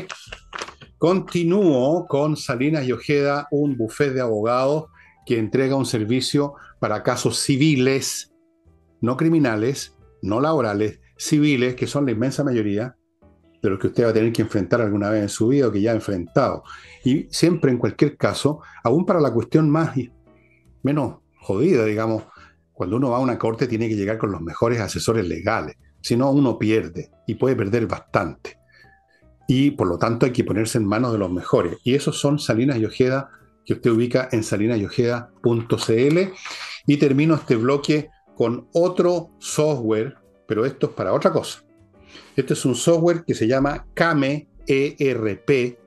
Continúo 0.98 2.08
con 2.08 2.36
Salinas 2.36 2.88
y 2.88 2.90
Ojeda, 2.90 3.46
un 3.52 3.76
buffet 3.76 4.14
de 4.14 4.20
abogados 4.20 4.86
que 5.26 5.38
entrega 5.38 5.76
un 5.76 5.86
servicio 5.86 6.54
para 6.80 7.04
casos 7.04 7.38
civiles, 7.38 8.32
no 9.00 9.16
criminales, 9.16 9.96
no 10.22 10.40
laborales, 10.40 10.98
civiles, 11.16 11.76
que 11.76 11.86
son 11.86 12.06
la 12.06 12.10
inmensa 12.10 12.42
mayoría, 12.42 12.96
de 13.62 13.70
los 13.70 13.78
que 13.78 13.86
usted 13.86 14.06
va 14.06 14.08
a 14.08 14.12
tener 14.12 14.32
que 14.32 14.42
enfrentar 14.42 14.80
alguna 14.80 15.08
vez 15.10 15.22
en 15.22 15.28
su 15.28 15.46
vida 15.46 15.68
o 15.68 15.70
que 15.70 15.82
ya 15.82 15.92
ha 15.92 15.94
enfrentado. 15.94 16.64
Y 17.04 17.28
siempre, 17.30 17.70
en 17.70 17.78
cualquier 17.78 18.16
caso, 18.16 18.60
aún 18.82 19.06
para 19.06 19.20
la 19.20 19.32
cuestión 19.32 19.70
más 19.70 19.94
menos 20.82 21.27
jodida, 21.48 21.84
digamos, 21.84 22.24
cuando 22.72 22.96
uno 22.96 23.10
va 23.10 23.16
a 23.16 23.20
una 23.20 23.38
corte 23.38 23.66
tiene 23.66 23.88
que 23.88 23.96
llegar 23.96 24.18
con 24.18 24.30
los 24.30 24.40
mejores 24.40 24.80
asesores 24.80 25.26
legales, 25.26 25.76
si 26.00 26.16
no 26.16 26.30
uno 26.30 26.58
pierde 26.58 27.10
y 27.26 27.34
puede 27.34 27.56
perder 27.56 27.86
bastante. 27.86 28.58
Y 29.48 29.70
por 29.72 29.88
lo 29.88 29.98
tanto 29.98 30.26
hay 30.26 30.32
que 30.32 30.44
ponerse 30.44 30.78
en 30.78 30.84
manos 30.84 31.12
de 31.12 31.18
los 31.18 31.32
mejores. 31.32 31.78
Y 31.82 31.94
esos 31.94 32.20
son 32.20 32.38
Salinas 32.38 32.76
y 32.78 32.84
Ojeda, 32.84 33.30
que 33.64 33.72
usted 33.72 33.90
ubica 33.90 34.28
en 34.30 34.44
salinasyojeda.cl. 34.44 36.18
Y 36.86 36.96
termino 36.98 37.34
este 37.34 37.56
bloque 37.56 38.10
con 38.36 38.68
otro 38.74 39.30
software, 39.38 40.16
pero 40.46 40.66
esto 40.66 40.88
es 40.88 40.92
para 40.92 41.14
otra 41.14 41.32
cosa 41.32 41.64
este 42.38 42.54
es 42.54 42.64
un 42.64 42.76
software 42.76 43.24
que 43.24 43.34
se 43.34 43.48
llama 43.48 43.86
Kame 43.94 44.48
ERP, 44.66 45.78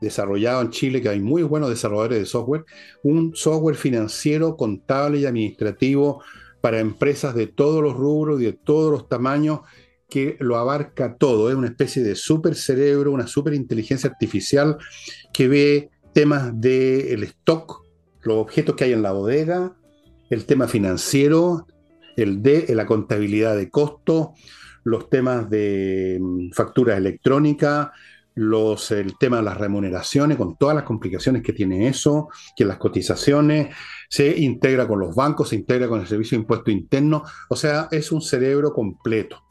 desarrollado 0.00 0.62
en 0.62 0.70
Chile, 0.70 1.02
que 1.02 1.08
hay 1.08 1.20
muy 1.20 1.42
buenos 1.42 1.70
desarrolladores 1.70 2.18
de 2.18 2.26
software, 2.26 2.64
un 3.02 3.34
software 3.34 3.76
financiero, 3.76 4.56
contable 4.56 5.18
y 5.18 5.26
administrativo 5.26 6.22
para 6.60 6.80
empresas 6.80 7.34
de 7.34 7.46
todos 7.46 7.82
los 7.82 7.94
rubros 7.94 8.40
y 8.40 8.44
de 8.44 8.52
todos 8.52 8.90
los 8.90 9.08
tamaños 9.08 9.60
que 10.08 10.36
lo 10.40 10.56
abarca 10.56 11.16
todo. 11.16 11.50
Es 11.50 11.56
una 11.56 11.68
especie 11.68 12.02
de 12.02 12.14
super 12.14 12.54
cerebro, 12.54 13.12
una 13.12 13.26
super 13.26 13.54
inteligencia 13.54 14.10
artificial 14.10 14.78
que 15.32 15.48
ve 15.48 15.90
temas 16.12 16.58
del 16.60 17.22
stock, 17.24 17.82
los 18.22 18.36
objetos 18.38 18.74
que 18.74 18.84
hay 18.84 18.92
en 18.92 19.02
la 19.02 19.12
bodega, 19.12 19.76
el 20.30 20.44
tema 20.46 20.66
financiero, 20.66 21.66
el 22.16 22.42
de 22.42 22.74
la 22.74 22.86
contabilidad 22.86 23.56
de 23.56 23.70
costos, 23.70 24.28
los 24.84 25.08
temas 25.08 25.48
de 25.50 26.18
mm, 26.20 26.50
facturas 26.52 26.98
electrónicas, 26.98 27.90
los, 28.38 28.92
el 28.92 29.18
tema 29.18 29.38
de 29.38 29.42
las 29.42 29.58
remuneraciones, 29.58 30.36
con 30.36 30.56
todas 30.56 30.76
las 30.76 30.84
complicaciones 30.84 31.42
que 31.42 31.52
tiene 31.52 31.88
eso, 31.88 32.28
que 32.56 32.64
las 32.64 32.78
cotizaciones, 32.78 33.74
se 34.08 34.38
integra 34.38 34.86
con 34.86 35.00
los 35.00 35.14
bancos, 35.14 35.48
se 35.48 35.56
integra 35.56 35.88
con 35.88 36.00
el 36.00 36.06
servicio 36.06 36.36
de 36.36 36.42
impuesto 36.42 36.70
interno, 36.70 37.24
o 37.48 37.56
sea, 37.56 37.88
es 37.90 38.12
un 38.12 38.22
cerebro 38.22 38.72
completo, 38.72 39.42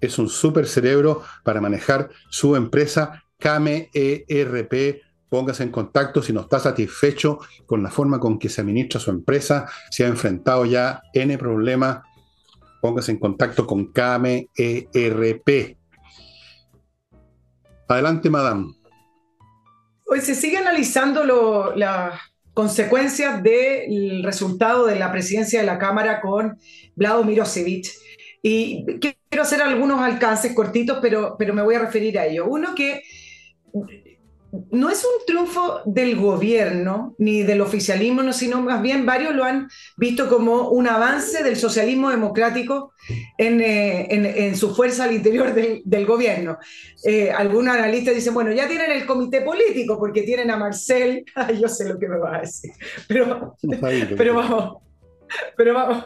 es 0.00 0.18
un 0.18 0.28
super 0.28 0.66
cerebro 0.66 1.22
para 1.44 1.60
manejar 1.60 2.08
su 2.30 2.54
empresa 2.54 3.24
Kame 3.38 3.90
ERP. 3.92 5.02
Póngase 5.28 5.64
en 5.64 5.70
contacto 5.70 6.22
si 6.22 6.32
no 6.32 6.42
está 6.42 6.60
satisfecho 6.60 7.40
con 7.66 7.82
la 7.82 7.90
forma 7.90 8.20
con 8.20 8.38
que 8.38 8.48
se 8.48 8.60
administra 8.60 9.00
su 9.00 9.10
empresa, 9.10 9.68
si 9.90 10.04
ha 10.04 10.06
enfrentado 10.06 10.64
ya 10.64 11.02
N 11.12 11.36
problemas 11.36 12.02
póngase 12.80 13.10
en 13.10 13.18
contacto 13.18 13.66
con 13.66 13.92
KMERP. 13.92 14.46
Adelante, 17.88 18.28
madame. 18.30 18.74
Hoy 20.06 20.20
se 20.20 20.34
sigue 20.34 20.56
analizando 20.56 21.74
las 21.74 22.20
consecuencias 22.52 23.42
del 23.42 24.22
resultado 24.22 24.86
de 24.86 24.96
la 24.96 25.12
presidencia 25.12 25.60
de 25.60 25.66
la 25.66 25.78
Cámara 25.78 26.20
con 26.20 26.58
Vlado 26.94 27.22
Mirosevic. 27.24 27.86
Y 28.42 28.84
quiero 29.00 29.42
hacer 29.42 29.60
algunos 29.62 30.00
alcances 30.00 30.54
cortitos, 30.54 30.98
pero, 31.02 31.36
pero 31.38 31.52
me 31.54 31.62
voy 31.62 31.74
a 31.74 31.80
referir 31.80 32.18
a 32.18 32.26
ello. 32.26 32.46
Uno 32.46 32.74
que 32.74 33.02
no 34.70 34.90
es 34.90 35.04
un 35.04 35.26
triunfo 35.26 35.80
del 35.84 36.16
gobierno 36.16 37.14
ni 37.18 37.42
del 37.42 37.60
oficialismo, 37.60 38.32
sino 38.32 38.60
más 38.60 38.80
bien 38.82 39.04
varios 39.04 39.34
lo 39.34 39.44
han 39.44 39.68
visto 39.96 40.28
como 40.28 40.70
un 40.70 40.86
avance 40.86 41.42
del 41.42 41.56
socialismo 41.56 42.10
democrático 42.10 42.92
en, 43.38 43.60
eh, 43.60 44.54
su 44.54 44.74
fuerza 44.74 45.04
al 45.04 45.14
interior 45.14 45.54
del, 45.54 46.06
gobierno. 46.06 46.58
Eh, 47.04 47.30
algunos 47.30 47.74
analistas 47.74 48.14
dicen, 48.14 48.34
bueno, 48.34 48.52
ya 48.52 48.68
tienen 48.68 48.92
el 48.92 49.06
comité 49.06 49.40
político 49.40 49.98
porque 49.98 50.22
tienen 50.22 50.50
a 50.50 50.56
Marcel, 50.56 51.24
yo 51.60 51.68
sé 51.68 51.88
lo 51.88 51.98
que 51.98 52.08
me 52.08 52.18
va 52.18 52.36
a 52.36 52.40
decir, 52.40 52.72
pero, 53.08 53.56
pero 54.16 54.34
vamos, 54.34 54.85
pero 55.56 55.74
vamos, 55.74 56.04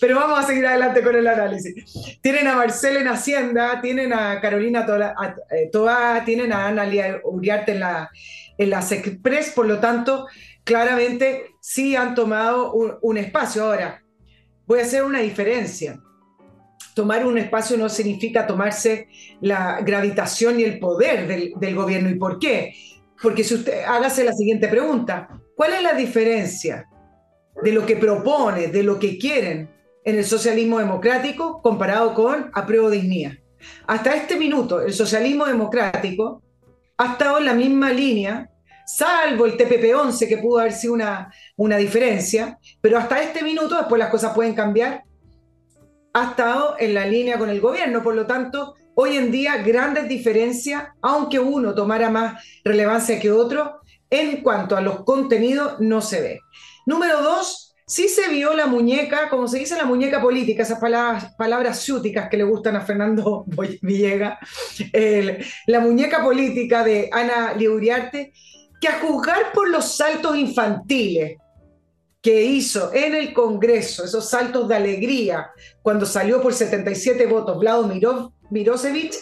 pero, 0.00 0.16
vamos 0.16 0.38
a 0.38 0.46
seguir 0.46 0.66
adelante 0.66 1.02
con 1.02 1.14
el 1.14 1.26
análisis. 1.26 2.18
Tienen 2.20 2.46
a 2.46 2.56
Marcel 2.56 2.96
en 2.96 3.08
Hacienda, 3.08 3.80
tienen 3.80 4.12
a 4.12 4.40
Carolina 4.40 4.86
Toa, 4.86 6.18
eh, 6.18 6.22
tienen 6.24 6.52
a 6.52 6.66
Ana 6.66 6.88
Uriarte 7.24 7.72
en 7.72 7.80
la, 7.80 8.10
en 8.56 8.70
las 8.70 8.92
Express, 8.92 9.50
por 9.50 9.66
lo 9.66 9.78
tanto, 9.78 10.26
claramente 10.64 11.54
sí 11.60 11.96
han 11.96 12.14
tomado 12.14 12.72
un, 12.72 13.16
espacio. 13.16 13.64
Ahora, 13.64 14.02
voy 14.66 14.80
a 14.80 14.82
hacer 14.82 15.02
una 15.02 15.20
diferencia. 15.20 16.00
Tomar 16.94 17.24
un 17.24 17.38
espacio 17.38 17.76
no 17.76 17.88
significa 17.88 18.46
tomarse 18.46 19.08
la 19.40 19.80
gravitación 19.82 20.58
y 20.58 20.64
el 20.64 20.80
poder 20.80 21.28
del, 21.28 21.52
del 21.56 21.74
gobierno. 21.76 22.10
¿Y 22.10 22.16
por 22.16 22.40
qué? 22.40 22.74
Porque 23.22 23.44
si 23.44 23.54
usted 23.54 23.84
hágase 23.84 24.24
la 24.24 24.32
siguiente 24.32 24.66
pregunta, 24.66 25.28
¿cuál 25.54 25.74
es 25.74 25.82
la 25.82 25.92
diferencia 25.92 26.88
de 27.62 27.72
lo 27.72 27.84
que 27.84 27.96
propone, 27.96 28.68
de 28.68 28.82
lo 28.82 28.98
que 28.98 29.18
quieren 29.18 29.70
en 30.04 30.16
el 30.16 30.24
socialismo 30.24 30.78
democrático 30.78 31.60
comparado 31.62 32.14
con 32.14 32.50
apruebo 32.54 32.90
dignidad. 32.90 33.32
Hasta 33.86 34.14
este 34.14 34.36
minuto, 34.36 34.80
el 34.80 34.92
socialismo 34.92 35.46
democrático 35.46 36.42
ha 36.96 37.12
estado 37.12 37.38
en 37.38 37.44
la 37.44 37.54
misma 37.54 37.92
línea, 37.92 38.50
salvo 38.86 39.46
el 39.46 39.56
TPP-11, 39.56 40.28
que 40.28 40.38
pudo 40.38 40.60
haber 40.60 40.72
sido 40.72 40.94
una, 40.94 41.32
una 41.56 41.76
diferencia, 41.76 42.58
pero 42.80 42.98
hasta 42.98 43.22
este 43.22 43.42
minuto, 43.42 43.76
después 43.76 43.98
las 43.98 44.10
cosas 44.10 44.34
pueden 44.34 44.54
cambiar, 44.54 45.02
ha 46.14 46.30
estado 46.30 46.76
en 46.78 46.94
la 46.94 47.06
línea 47.06 47.38
con 47.38 47.50
el 47.50 47.60
gobierno. 47.60 48.02
Por 48.02 48.14
lo 48.14 48.26
tanto, 48.26 48.74
hoy 48.94 49.16
en 49.16 49.30
día 49.30 49.58
grandes 49.58 50.08
diferencias, 50.08 50.84
aunque 51.02 51.38
uno 51.38 51.74
tomara 51.74 52.10
más 52.10 52.42
relevancia 52.64 53.20
que 53.20 53.30
otro, 53.30 53.80
en 54.10 54.42
cuanto 54.42 54.76
a 54.76 54.80
los 54.80 55.04
contenidos 55.04 55.78
no 55.80 56.00
se 56.00 56.20
ve. 56.20 56.40
Número 56.88 57.22
dos, 57.22 57.76
sí 57.86 58.08
se 58.08 58.28
vio 58.28 58.54
la 58.54 58.66
muñeca, 58.66 59.28
como 59.28 59.46
se 59.46 59.58
dice 59.58 59.76
la 59.76 59.84
muñeca 59.84 60.22
política, 60.22 60.62
esas 60.62 60.78
palabras, 60.78 61.34
palabras 61.36 61.86
que 62.30 62.36
le 62.38 62.44
gustan 62.44 62.76
a 62.76 62.80
Fernando 62.80 63.44
Villega, 63.82 64.38
la 65.66 65.80
muñeca 65.80 66.22
política 66.22 66.82
de 66.82 67.10
Ana 67.12 67.52
Liuriarte, 67.52 68.32
que 68.80 68.88
a 68.88 69.00
juzgar 69.00 69.52
por 69.52 69.68
los 69.68 69.98
saltos 69.98 70.34
infantiles 70.38 71.36
que 72.22 72.42
hizo 72.42 72.90
en 72.94 73.14
el 73.14 73.34
Congreso, 73.34 74.06
esos 74.06 74.30
saltos 74.30 74.66
de 74.66 74.76
alegría, 74.76 75.50
cuando 75.82 76.06
salió 76.06 76.40
por 76.40 76.54
77 76.54 77.26
votos 77.26 77.58
Vlado 77.58 77.86
Mirosevic, 78.48 79.12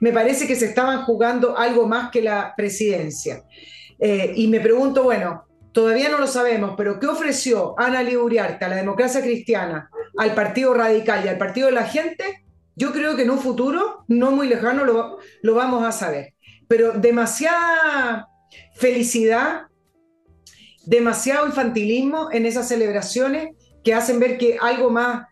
me 0.00 0.10
parece 0.10 0.48
que 0.48 0.56
se 0.56 0.66
estaban 0.66 1.04
jugando 1.04 1.56
algo 1.56 1.86
más 1.86 2.10
que 2.10 2.20
la 2.20 2.52
presidencia. 2.56 3.44
Eh, 4.00 4.32
y 4.34 4.48
me 4.48 4.58
pregunto, 4.58 5.04
bueno, 5.04 5.44
Todavía 5.72 6.10
no 6.10 6.18
lo 6.18 6.26
sabemos, 6.26 6.74
pero 6.76 7.00
¿qué 7.00 7.06
ofreció 7.06 7.74
Ana 7.78 8.02
Uriarte 8.02 8.64
a 8.64 8.68
la 8.68 8.76
democracia 8.76 9.22
cristiana, 9.22 9.90
al 10.18 10.34
Partido 10.34 10.74
Radical 10.74 11.24
y 11.24 11.28
al 11.28 11.38
Partido 11.38 11.66
de 11.66 11.72
la 11.72 11.84
Gente? 11.84 12.44
Yo 12.76 12.92
creo 12.92 13.16
que 13.16 13.22
en 13.22 13.30
un 13.30 13.38
futuro, 13.38 14.04
no 14.06 14.30
muy 14.32 14.48
lejano, 14.48 14.84
lo, 14.84 15.54
vamos 15.54 15.84
a 15.84 15.92
saber. 15.92 16.34
Pero 16.68 16.92
demasiada 16.92 18.28
felicidad, 18.74 19.62
demasiado 20.84 21.46
infantilismo 21.46 22.28
en 22.32 22.44
esas 22.44 22.68
celebraciones 22.68 23.56
que 23.82 23.94
hacen 23.94 24.20
ver 24.20 24.36
que 24.36 24.58
algo 24.60 24.90
más, 24.90 25.26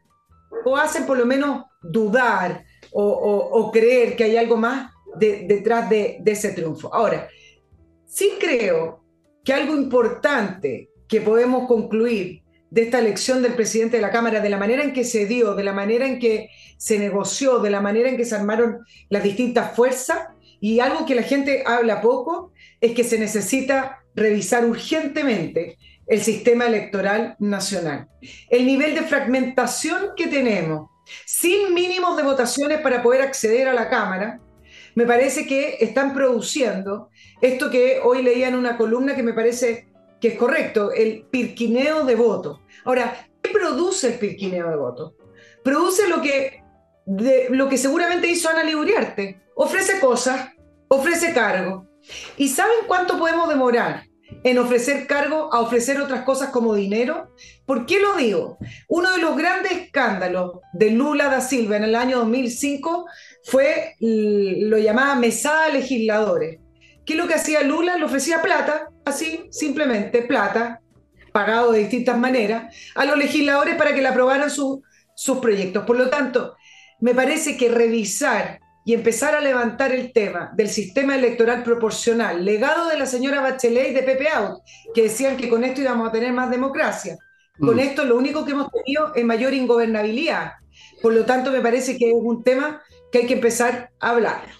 o 0.64 0.76
hacen 0.76 1.04
por 1.06 1.18
lo 1.18 1.26
menos 1.26 1.66
dudar 1.82 2.64
o, 2.92 3.70
creer 3.72 4.16
que 4.16 4.24
hay 4.24 4.36
algo 4.36 4.56
más 4.56 4.90
detrás 5.16 5.88
de, 5.90 6.18
de 6.20 6.32
ese 6.32 6.52
triunfo. 6.52 6.92
Ahora, 6.92 7.28
sí 8.06 8.32
creo 8.40 8.99
que 9.44 9.52
algo 9.52 9.74
importante 9.74 10.90
que 11.08 11.20
podemos 11.20 11.66
concluir 11.66 12.42
de 12.70 12.82
esta 12.82 13.00
elección 13.00 13.42
del 13.42 13.54
presidente 13.54 13.96
de 13.96 14.02
la 14.02 14.12
Cámara, 14.12 14.40
de 14.40 14.48
la 14.48 14.56
manera 14.56 14.84
en 14.84 14.92
que 14.92 15.04
se 15.04 15.26
dio, 15.26 15.54
de 15.54 15.64
la 15.64 15.72
manera 15.72 16.06
en 16.06 16.18
que 16.18 16.50
se 16.78 16.98
negoció, 16.98 17.58
de 17.58 17.70
la 17.70 17.80
manera 17.80 18.08
en 18.08 18.16
que 18.16 18.24
se 18.24 18.36
armaron 18.36 18.78
las 19.08 19.22
distintas 19.22 19.74
fuerzas, 19.74 20.28
y 20.60 20.78
algo 20.80 21.06
que 21.06 21.14
la 21.14 21.22
gente 21.22 21.64
habla 21.66 22.00
poco, 22.00 22.52
es 22.80 22.92
que 22.92 23.02
se 23.02 23.18
necesita 23.18 24.04
revisar 24.14 24.64
urgentemente 24.64 25.78
el 26.06 26.20
sistema 26.20 26.66
electoral 26.66 27.36
nacional. 27.38 28.08
El 28.48 28.66
nivel 28.66 28.94
de 28.94 29.02
fragmentación 29.02 30.10
que 30.16 30.26
tenemos, 30.26 30.90
sin 31.24 31.74
mínimos 31.74 32.16
de 32.16 32.22
votaciones 32.22 32.80
para 32.80 33.02
poder 33.02 33.22
acceder 33.22 33.68
a 33.68 33.74
la 33.74 33.88
Cámara, 33.88 34.40
me 34.94 35.06
parece 35.06 35.46
que 35.46 35.78
están 35.80 36.14
produciendo 36.14 37.10
esto 37.40 37.70
que 37.70 38.00
hoy 38.02 38.22
leía 38.22 38.48
en 38.48 38.54
una 38.54 38.76
columna 38.76 39.14
que 39.14 39.22
me 39.22 39.32
parece 39.32 39.88
que 40.20 40.28
es 40.28 40.34
correcto, 40.34 40.92
el 40.92 41.26
pirquineo 41.30 42.04
de 42.04 42.14
voto. 42.14 42.60
Ahora, 42.84 43.26
¿qué 43.42 43.50
produce 43.50 44.08
el 44.08 44.18
pirquineo 44.18 44.68
de 44.68 44.76
voto? 44.76 45.14
Produce 45.64 46.08
lo 46.08 46.20
que, 46.20 46.62
lo 47.50 47.68
que 47.68 47.78
seguramente 47.78 48.28
hizo 48.28 48.48
Ana 48.48 48.62
Liguriarte. 48.62 49.40
Ofrece 49.54 49.98
cosas, 49.98 50.50
ofrece 50.88 51.32
cargo. 51.32 51.86
¿Y 52.36 52.48
saben 52.48 52.78
cuánto 52.86 53.18
podemos 53.18 53.48
demorar 53.48 54.04
en 54.44 54.58
ofrecer 54.58 55.06
cargo 55.06 55.52
a 55.52 55.60
ofrecer 55.60 56.00
otras 56.00 56.22
cosas 56.22 56.50
como 56.50 56.74
dinero? 56.74 57.34
¿Por 57.66 57.86
qué 57.86 58.00
lo 58.00 58.16
digo? 58.16 58.58
Uno 58.88 59.10
de 59.12 59.18
los 59.18 59.36
grandes 59.36 59.72
escándalos 59.72 60.60
de 60.72 60.90
Lula 60.90 61.28
da 61.28 61.40
Silva 61.40 61.76
en 61.76 61.84
el 61.84 61.94
año 61.94 62.18
2005 62.18 63.06
fue 63.44 63.94
lo 64.00 64.78
llamaba 64.78 65.14
mesada 65.14 65.68
legisladores. 65.70 66.58
¿Qué 67.04 67.14
es 67.14 67.18
lo 67.18 67.26
que 67.26 67.34
hacía 67.34 67.62
Lula? 67.62 67.96
Le 67.96 68.04
ofrecía 68.04 68.42
plata, 68.42 68.88
así, 69.04 69.48
simplemente 69.50 70.22
plata, 70.22 70.80
pagado 71.32 71.72
de 71.72 71.80
distintas 71.80 72.18
maneras, 72.18 72.74
a 72.94 73.04
los 73.04 73.16
legisladores 73.16 73.76
para 73.76 73.94
que 73.94 74.02
le 74.02 74.08
aprobaran 74.08 74.50
sus 74.50 75.38
proyectos. 75.40 75.84
Por 75.84 75.96
lo 75.96 76.10
tanto, 76.10 76.54
me 77.00 77.14
parece 77.14 77.56
que 77.56 77.68
revisar 77.68 78.60
y 78.84 78.94
empezar 78.94 79.34
a 79.34 79.40
levantar 79.40 79.92
el 79.92 80.12
tema 80.12 80.50
del 80.54 80.68
sistema 80.68 81.14
electoral 81.14 81.62
proporcional, 81.62 82.44
legado 82.44 82.88
de 82.88 82.98
la 82.98 83.06
señora 83.06 83.40
Bachelet 83.40 83.90
y 83.90 83.94
de 83.94 84.02
Pepe 84.02 84.28
Out, 84.28 84.60
que 84.94 85.02
decían 85.02 85.36
que 85.36 85.48
con 85.48 85.64
esto 85.64 85.80
íbamos 85.80 86.08
a 86.08 86.12
tener 86.12 86.32
más 86.32 86.50
democracia. 86.50 87.16
Con 87.58 87.76
mm. 87.76 87.80
esto 87.80 88.04
lo 88.04 88.16
único 88.16 88.44
que 88.44 88.52
hemos 88.52 88.70
tenido 88.70 89.14
es 89.14 89.24
mayor 89.24 89.52
ingobernabilidad. 89.52 90.52
Por 91.02 91.12
lo 91.12 91.24
tanto, 91.24 91.50
me 91.50 91.60
parece 91.60 91.96
que 91.98 92.08
es 92.08 92.16
un 92.16 92.42
tema 92.42 92.82
que 93.12 93.18
hay 93.18 93.26
que 93.26 93.34
empezar 93.34 93.90
a 94.00 94.10
hablar. 94.10 94.59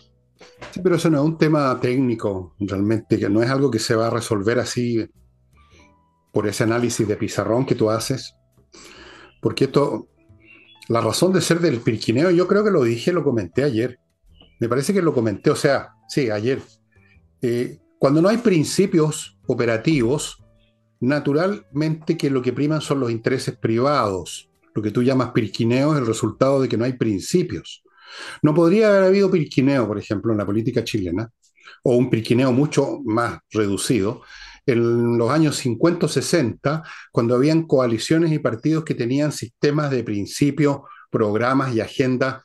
Sí, 0.71 0.81
pero 0.83 0.97
eso 0.97 1.11
no 1.11 1.19
es 1.19 1.25
un 1.25 1.39
tema 1.39 1.79
técnico, 1.81 2.55
realmente, 2.59 3.19
que 3.19 3.29
no 3.29 3.43
es 3.43 3.51
algo 3.51 3.71
que 3.71 3.79
se 3.79 3.95
va 3.95 4.07
a 4.07 4.11
resolver 4.11 4.59
así 4.59 5.09
por 6.33 6.47
ese 6.47 6.65
análisis 6.65 7.07
de 7.07 7.17
pizarrón 7.17 7.67
que 7.67 7.75
tú 7.75 7.91
haces. 7.91 8.37
Porque 9.41 9.65
esto, 9.65 10.09
la 10.89 11.01
razón 11.01 11.33
de 11.33 11.41
ser 11.41 11.61
del 11.61 11.81
pirquineo, 11.81 12.31
yo 12.31 12.47
creo 12.47 12.65
que 12.65 12.71
lo 12.71 12.85
dije, 12.85 13.13
lo 13.13 13.25
comenté 13.25 13.65
ayer. 13.65 13.99
Me 14.61 14.69
parece 14.69 14.93
que 14.93 15.03
lo 15.03 15.13
comenté, 15.15 15.51
o 15.51 15.57
sea, 15.57 15.95
sí, 16.09 16.31
ayer. 16.31 16.61
Eh, 17.43 17.79
cuando 17.99 18.23
no 18.23 18.29
hay 18.29 18.39
principios 18.39 19.39
operativos, 19.47 20.43
naturalmente 21.01 22.17
que 22.17 22.31
lo 22.31 22.43
que 22.43 22.53
priman 22.53 22.81
son 22.81 23.01
los 23.01 23.11
intereses 23.11 23.57
privados. 23.57 24.51
Lo 24.75 24.83
que 24.83 24.91
tú 24.91 25.03
llamas 25.03 25.33
pirquineo 25.33 25.95
es 25.95 25.99
el 25.99 26.07
resultado 26.07 26.61
de 26.61 26.69
que 26.69 26.77
no 26.77 26.85
hay 26.85 26.93
principios. 26.93 27.83
No 28.43 28.55
podría 28.55 28.89
haber 28.89 29.05
habido 29.05 29.31
pirquineo, 29.31 29.87
por 29.87 29.99
ejemplo, 29.99 30.33
en 30.33 30.39
la 30.39 30.47
política 30.47 30.85
chilena, 30.85 31.29
o 31.83 31.97
un 31.97 32.11
pirquineo 32.11 32.53
mucho 32.53 33.01
más 33.05 33.39
reducido, 33.51 34.23
en 34.67 35.19
los 35.19 35.31
años 35.31 35.57
50 35.57 36.07
o 36.07 36.09
60, 36.09 36.83
cuando 37.11 37.35
habían 37.35 37.67
coaliciones 37.67 38.33
y 38.33 38.39
partidos 38.39 38.85
que 38.85 38.95
tenían 38.95 39.33
sistemas 39.33 39.91
de 39.91 40.05
principios, 40.05 40.81
programas 41.11 41.75
y 41.75 41.81
agendas 41.81 42.43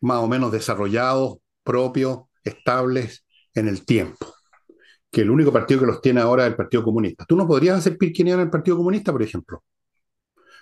más 0.00 0.18
o 0.18 0.28
menos 0.28 0.52
desarrollados, 0.52 1.38
propios, 1.64 2.20
estables 2.44 3.24
en 3.54 3.68
el 3.68 3.84
tiempo. 3.84 4.34
Que 5.10 5.22
el 5.22 5.30
único 5.30 5.52
partido 5.52 5.80
que 5.80 5.86
los 5.86 6.00
tiene 6.00 6.20
ahora 6.20 6.44
es 6.44 6.50
el 6.50 6.56
Partido 6.56 6.84
Comunista. 6.84 7.24
Tú 7.26 7.36
no 7.36 7.46
podrías 7.46 7.78
hacer 7.78 7.96
pirquineo 7.96 8.34
en 8.34 8.42
el 8.42 8.50
Partido 8.50 8.76
Comunista, 8.76 9.12
por 9.12 9.22
ejemplo. 9.22 9.64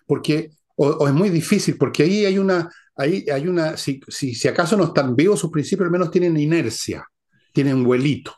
Porque, 0.06 0.50
o 0.76 1.06
es 1.08 1.14
muy 1.14 1.30
difícil, 1.30 1.76
porque 1.76 2.04
ahí 2.04 2.24
hay 2.24 2.38
una, 2.38 2.70
ahí 2.96 3.24
hay 3.32 3.48
una, 3.48 3.76
si, 3.76 4.00
si, 4.08 4.48
acaso 4.48 4.76
no 4.76 4.84
están 4.84 5.14
vivos 5.16 5.40
sus 5.40 5.50
principios, 5.50 5.86
al 5.86 5.92
menos 5.92 6.10
tienen 6.10 6.36
inercia, 6.36 7.06
tienen 7.52 7.82
vuelito. 7.84 8.34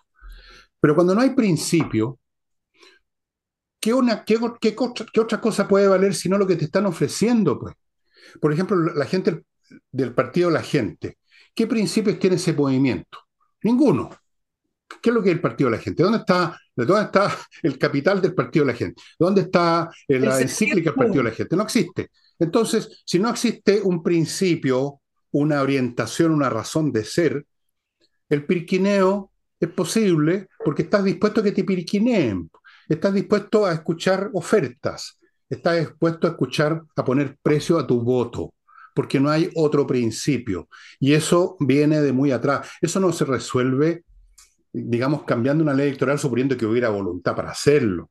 Pero 0.80 0.94
cuando 0.94 1.14
no 1.14 1.20
hay 1.20 1.30
principio, 1.30 2.18
¿qué, 3.80 3.92
una, 3.92 4.24
qué, 4.24 4.38
qué, 4.60 5.20
otra 5.20 5.40
cosa 5.40 5.66
puede 5.66 5.88
valer 5.88 6.14
sino 6.14 6.38
lo 6.38 6.46
que 6.46 6.56
te 6.56 6.66
están 6.66 6.86
ofreciendo? 6.86 7.58
Pues? 7.58 7.74
Por 8.40 8.52
ejemplo, 8.52 8.76
la 8.76 9.06
gente 9.06 9.42
del 9.90 10.14
partido 10.14 10.50
La 10.50 10.62
Gente, 10.62 11.18
¿qué 11.54 11.66
principios 11.66 12.18
tiene 12.18 12.36
ese 12.36 12.52
movimiento? 12.52 13.18
Ninguno. 13.62 14.10
¿Qué 15.02 15.10
es 15.10 15.14
lo 15.14 15.22
que 15.22 15.30
es 15.30 15.34
el 15.34 15.40
partido 15.40 15.68
de 15.68 15.76
la 15.76 15.82
gente? 15.82 16.02
¿Dónde 16.02 16.18
está, 16.18 16.56
dónde 16.76 17.02
está 17.02 17.36
el 17.62 17.76
capital 17.78 18.22
del 18.22 18.34
partido 18.34 18.64
de 18.64 18.72
la 18.72 18.78
gente? 18.78 19.02
¿Dónde 19.18 19.40
está 19.42 19.90
la 20.06 20.40
encíclica 20.40 20.90
del 20.90 20.94
partido 20.94 21.24
de 21.24 21.30
la 21.30 21.34
gente? 21.34 21.56
No 21.56 21.64
existe. 21.64 22.10
Entonces, 22.38 23.02
si 23.04 23.18
no 23.18 23.30
existe 23.30 23.80
un 23.82 24.02
principio, 24.02 25.00
una 25.30 25.62
orientación, 25.62 26.32
una 26.32 26.50
razón 26.50 26.92
de 26.92 27.04
ser, 27.04 27.46
el 28.28 28.44
pirquineo 28.44 29.30
es 29.60 29.68
posible 29.70 30.48
porque 30.64 30.82
estás 30.82 31.04
dispuesto 31.04 31.40
a 31.40 31.44
que 31.44 31.52
te 31.52 31.64
pirquineen, 31.64 32.50
estás 32.88 33.14
dispuesto 33.14 33.66
a 33.66 33.72
escuchar 33.72 34.30
ofertas, 34.34 35.18
estás 35.48 35.78
dispuesto 35.78 36.26
a 36.26 36.30
escuchar, 36.30 36.82
a 36.94 37.04
poner 37.04 37.36
precio 37.42 37.78
a 37.78 37.86
tu 37.86 38.02
voto, 38.02 38.54
porque 38.94 39.20
no 39.20 39.30
hay 39.30 39.50
otro 39.54 39.86
principio. 39.86 40.68
Y 40.98 41.12
eso 41.12 41.56
viene 41.60 42.00
de 42.00 42.12
muy 42.12 42.32
atrás. 42.32 42.68
Eso 42.80 42.98
no 42.98 43.12
se 43.12 43.26
resuelve, 43.26 44.04
digamos, 44.72 45.24
cambiando 45.24 45.62
una 45.62 45.74
ley 45.74 45.88
electoral 45.88 46.18
suponiendo 46.18 46.56
que 46.56 46.66
hubiera 46.66 46.88
voluntad 46.88 47.36
para 47.36 47.50
hacerlo. 47.50 48.10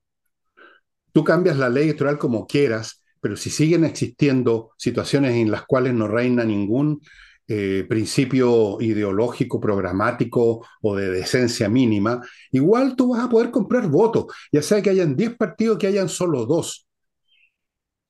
Tú 1.12 1.24
cambias 1.24 1.58
la 1.58 1.70
ley 1.70 1.86
electoral 1.86 2.18
como 2.18 2.46
quieras, 2.46 3.04
pero 3.26 3.38
si 3.38 3.50
siguen 3.50 3.84
existiendo 3.86 4.74
situaciones 4.78 5.34
en 5.34 5.50
las 5.50 5.66
cuales 5.66 5.96
no 5.96 6.08
reina 6.08 6.44
ningún 6.44 7.02
eh, 7.48 7.84
principio 7.90 8.80
ideológico, 8.80 9.60
programático 9.60 10.64
o 10.84 10.96
de 10.96 11.10
decencia 11.10 11.68
mínima, 11.68 12.22
igual 12.52 12.96
tú 12.96 13.14
vas 13.14 13.24
a 13.26 13.30
poder 13.30 13.50
comprar 13.50 13.88
votos, 13.90 14.26
ya 14.52 14.62
sea 14.62 14.80
que 14.80 14.92
hayan 14.92 15.16
10 15.16 15.38
partidos, 15.38 15.80
que 15.80 15.88
hayan 15.88 16.08
solo 16.08 16.46
dos. 16.46 16.86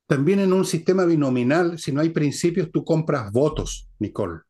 También 0.06 0.42
en 0.42 0.52
un 0.52 0.66
sistema 0.66 1.06
binominal, 1.06 1.80
si 1.80 1.94
no 1.94 2.02
hay 2.02 2.10
principios, 2.10 2.70
tú 2.70 2.84
compras 2.84 3.32
votos, 3.32 3.88
Nicole. 4.00 4.42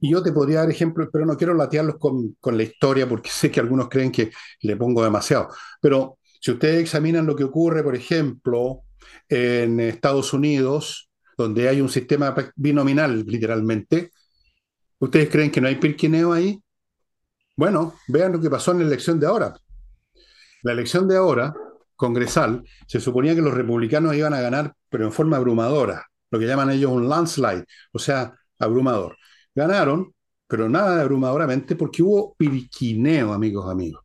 Y 0.00 0.10
yo 0.10 0.20
te 0.20 0.32
podría 0.32 0.62
dar 0.62 0.70
ejemplos, 0.70 1.10
pero 1.12 1.26
no 1.26 1.36
quiero 1.36 1.54
latearlos 1.54 1.98
con, 2.00 2.36
con 2.40 2.56
la 2.56 2.64
historia 2.64 3.08
porque 3.08 3.30
sé 3.30 3.52
que 3.52 3.60
algunos 3.60 3.88
creen 3.88 4.10
que 4.10 4.32
le 4.62 4.76
pongo 4.76 5.04
demasiado. 5.04 5.50
Pero 5.80 6.18
si 6.40 6.50
ustedes 6.50 6.80
examinan 6.80 7.24
lo 7.24 7.36
que 7.36 7.44
ocurre, 7.44 7.84
por 7.84 7.94
ejemplo, 7.94 8.82
en 9.28 9.80
Estados 9.80 10.32
Unidos, 10.32 11.10
donde 11.36 11.68
hay 11.68 11.80
un 11.80 11.88
sistema 11.88 12.34
binominal, 12.56 13.24
literalmente, 13.26 14.10
¿ustedes 14.98 15.28
creen 15.28 15.50
que 15.50 15.60
no 15.60 15.68
hay 15.68 15.76
pirquineo 15.76 16.32
ahí? 16.32 16.60
Bueno, 17.56 17.94
vean 18.08 18.32
lo 18.32 18.40
que 18.40 18.50
pasó 18.50 18.72
en 18.72 18.80
la 18.80 18.86
elección 18.86 19.20
de 19.20 19.26
ahora. 19.26 19.54
La 20.62 20.72
elección 20.72 21.06
de 21.06 21.16
ahora, 21.16 21.54
congresal, 21.96 22.64
se 22.86 23.00
suponía 23.00 23.34
que 23.34 23.42
los 23.42 23.54
republicanos 23.54 24.14
iban 24.14 24.34
a 24.34 24.40
ganar, 24.40 24.74
pero 24.88 25.04
en 25.04 25.12
forma 25.12 25.36
abrumadora, 25.36 26.06
lo 26.30 26.38
que 26.38 26.46
llaman 26.46 26.70
ellos 26.70 26.90
un 26.90 27.08
landslide, 27.08 27.64
o 27.92 27.98
sea, 27.98 28.34
abrumador. 28.58 29.16
Ganaron, 29.54 30.12
pero 30.46 30.68
nada 30.68 30.96
de 30.96 31.02
abrumadoramente, 31.02 31.76
porque 31.76 32.02
hubo 32.02 32.34
pirquineo, 32.36 33.32
amigos, 33.32 33.70
amigos. 33.70 34.02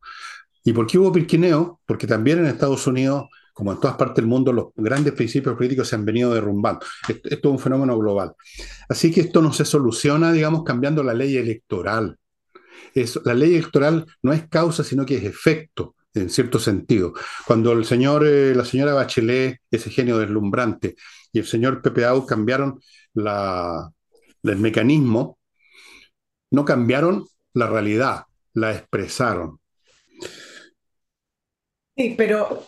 ¿Y 0.63 0.73
por 0.73 0.85
qué 0.85 0.99
hubo 0.99 1.11
pirquineo? 1.11 1.79
Porque 1.85 2.05
también 2.05 2.39
en 2.39 2.45
Estados 2.45 2.85
Unidos 2.85 3.29
como 3.59 3.73
en 3.73 3.79
todas 3.81 3.97
partes 3.97 4.15
del 4.15 4.27
mundo, 4.27 4.53
los 4.53 4.67
grandes 4.73 5.11
principios 5.11 5.53
políticos 5.53 5.89
se 5.89 5.95
han 5.95 6.05
venido 6.05 6.33
derrumbando. 6.33 6.79
Esto, 7.09 7.29
es 7.29 7.43
un 7.43 7.59
fenómeno 7.59 7.99
global. 7.99 8.31
Así 8.87 9.11
que 9.11 9.19
esto 9.19 9.41
no 9.41 9.51
se 9.51 9.65
soluciona, 9.65 10.31
digamos, 10.31 10.63
cambiando 10.63 11.03
la 11.03 11.13
ley 11.13 11.35
electoral. 11.35 12.17
la 13.25 13.33
ley 13.33 13.55
electoral 13.55 14.05
no 14.23 14.31
es 14.31 14.47
causa, 14.47 14.85
sino 14.85 15.05
que 15.05 15.17
es 15.17 15.25
efecto, 15.25 15.97
en 16.13 16.29
cierto 16.29 16.57
sentido. 16.57 17.11
Cuando 17.45 17.73
el 17.73 17.83
señor, 17.83 18.25
eh, 18.25 18.55
la 18.55 18.63
señora 18.63 18.93
Bachelet, 18.93 19.59
ese 19.69 19.89
genio 19.89 20.17
deslumbrante, 20.17 20.95
y 21.33 21.39
el 21.39 21.45
señor 21.45 21.81
Pepe 21.81 22.05
Au 22.05 22.25
cambiaron 22.25 22.79
el 23.13 24.57
mecanismo, 24.57 25.37
no 26.51 26.63
cambiaron 26.63 27.27
la 27.53 27.67
realidad, 27.67 28.23
la 28.53 28.71
expresaron. 28.71 29.59
Sí, 31.97 32.15
pero 32.17 32.65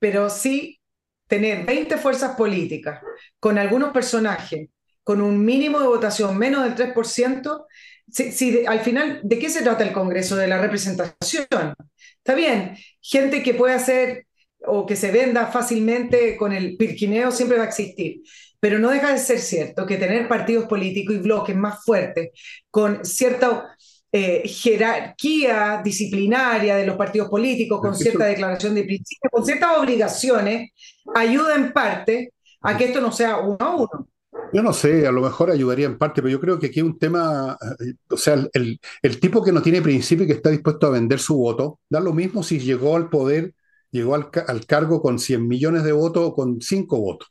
pero 0.00 0.28
sí 0.28 0.80
tener 1.28 1.64
20 1.64 1.96
fuerzas 1.98 2.34
políticas 2.34 3.00
con 3.38 3.56
algunos 3.56 3.92
personajes, 3.92 4.68
con 5.04 5.20
un 5.20 5.44
mínimo 5.44 5.78
de 5.78 5.86
votación 5.86 6.36
menos 6.36 6.64
del 6.64 6.74
3%, 6.74 7.66
si, 8.10 8.66
al 8.66 8.80
final, 8.80 9.20
¿de 9.22 9.38
qué 9.38 9.48
se 9.48 9.62
trata 9.62 9.84
el 9.84 9.92
Congreso? 9.92 10.34
De 10.34 10.48
la 10.48 10.60
representación. 10.60 11.46
Está 12.18 12.34
bien, 12.34 12.76
gente 13.00 13.44
que 13.44 13.54
puede 13.54 13.74
hacer 13.74 14.26
o 14.66 14.84
que 14.84 14.96
se 14.96 15.12
venda 15.12 15.46
fácilmente 15.46 16.36
con 16.36 16.52
el 16.52 16.76
pirquineo 16.76 17.30
siempre 17.30 17.56
va 17.56 17.64
a 17.64 17.68
existir, 17.68 18.22
pero 18.58 18.78
no 18.78 18.90
deja 18.90 19.12
de 19.12 19.18
ser 19.18 19.38
cierto 19.38 19.86
que 19.86 19.96
tener 19.96 20.28
partidos 20.28 20.66
políticos 20.66 21.14
y 21.14 21.18
bloques 21.18 21.56
más 21.56 21.84
fuertes, 21.84 22.30
con 22.70 23.04
cierta 23.04 23.76
eh, 24.12 24.42
jerarquía 24.46 25.80
disciplinaria 25.84 26.76
de 26.76 26.86
los 26.86 26.96
partidos 26.96 27.28
políticos, 27.28 27.80
con 27.80 27.94
cierta 27.94 28.24
declaración 28.24 28.74
de 28.74 28.84
principios, 28.84 29.30
con 29.30 29.44
ciertas 29.44 29.78
obligaciones, 29.78 30.72
ayuda 31.14 31.54
en 31.54 31.72
parte 31.72 32.32
a 32.62 32.76
que 32.76 32.86
esto 32.86 33.00
no 33.00 33.12
sea 33.12 33.38
uno 33.38 33.56
a 33.60 33.76
uno. 33.76 34.08
Yo 34.52 34.62
no 34.62 34.72
sé, 34.72 35.06
a 35.06 35.12
lo 35.12 35.20
mejor 35.20 35.50
ayudaría 35.50 35.86
en 35.86 35.98
parte, 35.98 36.22
pero 36.22 36.28
yo 36.28 36.40
creo 36.40 36.58
que 36.58 36.66
aquí 36.66 36.80
hay 36.80 36.86
un 36.86 36.98
tema, 36.98 37.56
eh, 37.80 37.94
o 38.08 38.16
sea, 38.16 38.34
el, 38.52 38.80
el 39.02 39.20
tipo 39.20 39.44
que 39.44 39.52
no 39.52 39.62
tiene 39.62 39.82
principio 39.82 40.24
y 40.24 40.28
que 40.28 40.34
está 40.34 40.50
dispuesto 40.50 40.86
a 40.86 40.90
vender 40.90 41.20
su 41.20 41.36
voto, 41.36 41.80
da 41.88 42.00
lo 42.00 42.12
mismo 42.12 42.42
si 42.42 42.58
llegó 42.58 42.96
al 42.96 43.10
poder, 43.10 43.54
llegó 43.90 44.14
al, 44.14 44.28
al 44.46 44.66
cargo 44.66 45.02
con 45.02 45.18
100 45.18 45.46
millones 45.46 45.84
de 45.84 45.92
votos 45.92 46.24
o 46.24 46.34
con 46.34 46.60
5 46.60 46.98
votos. 46.98 47.28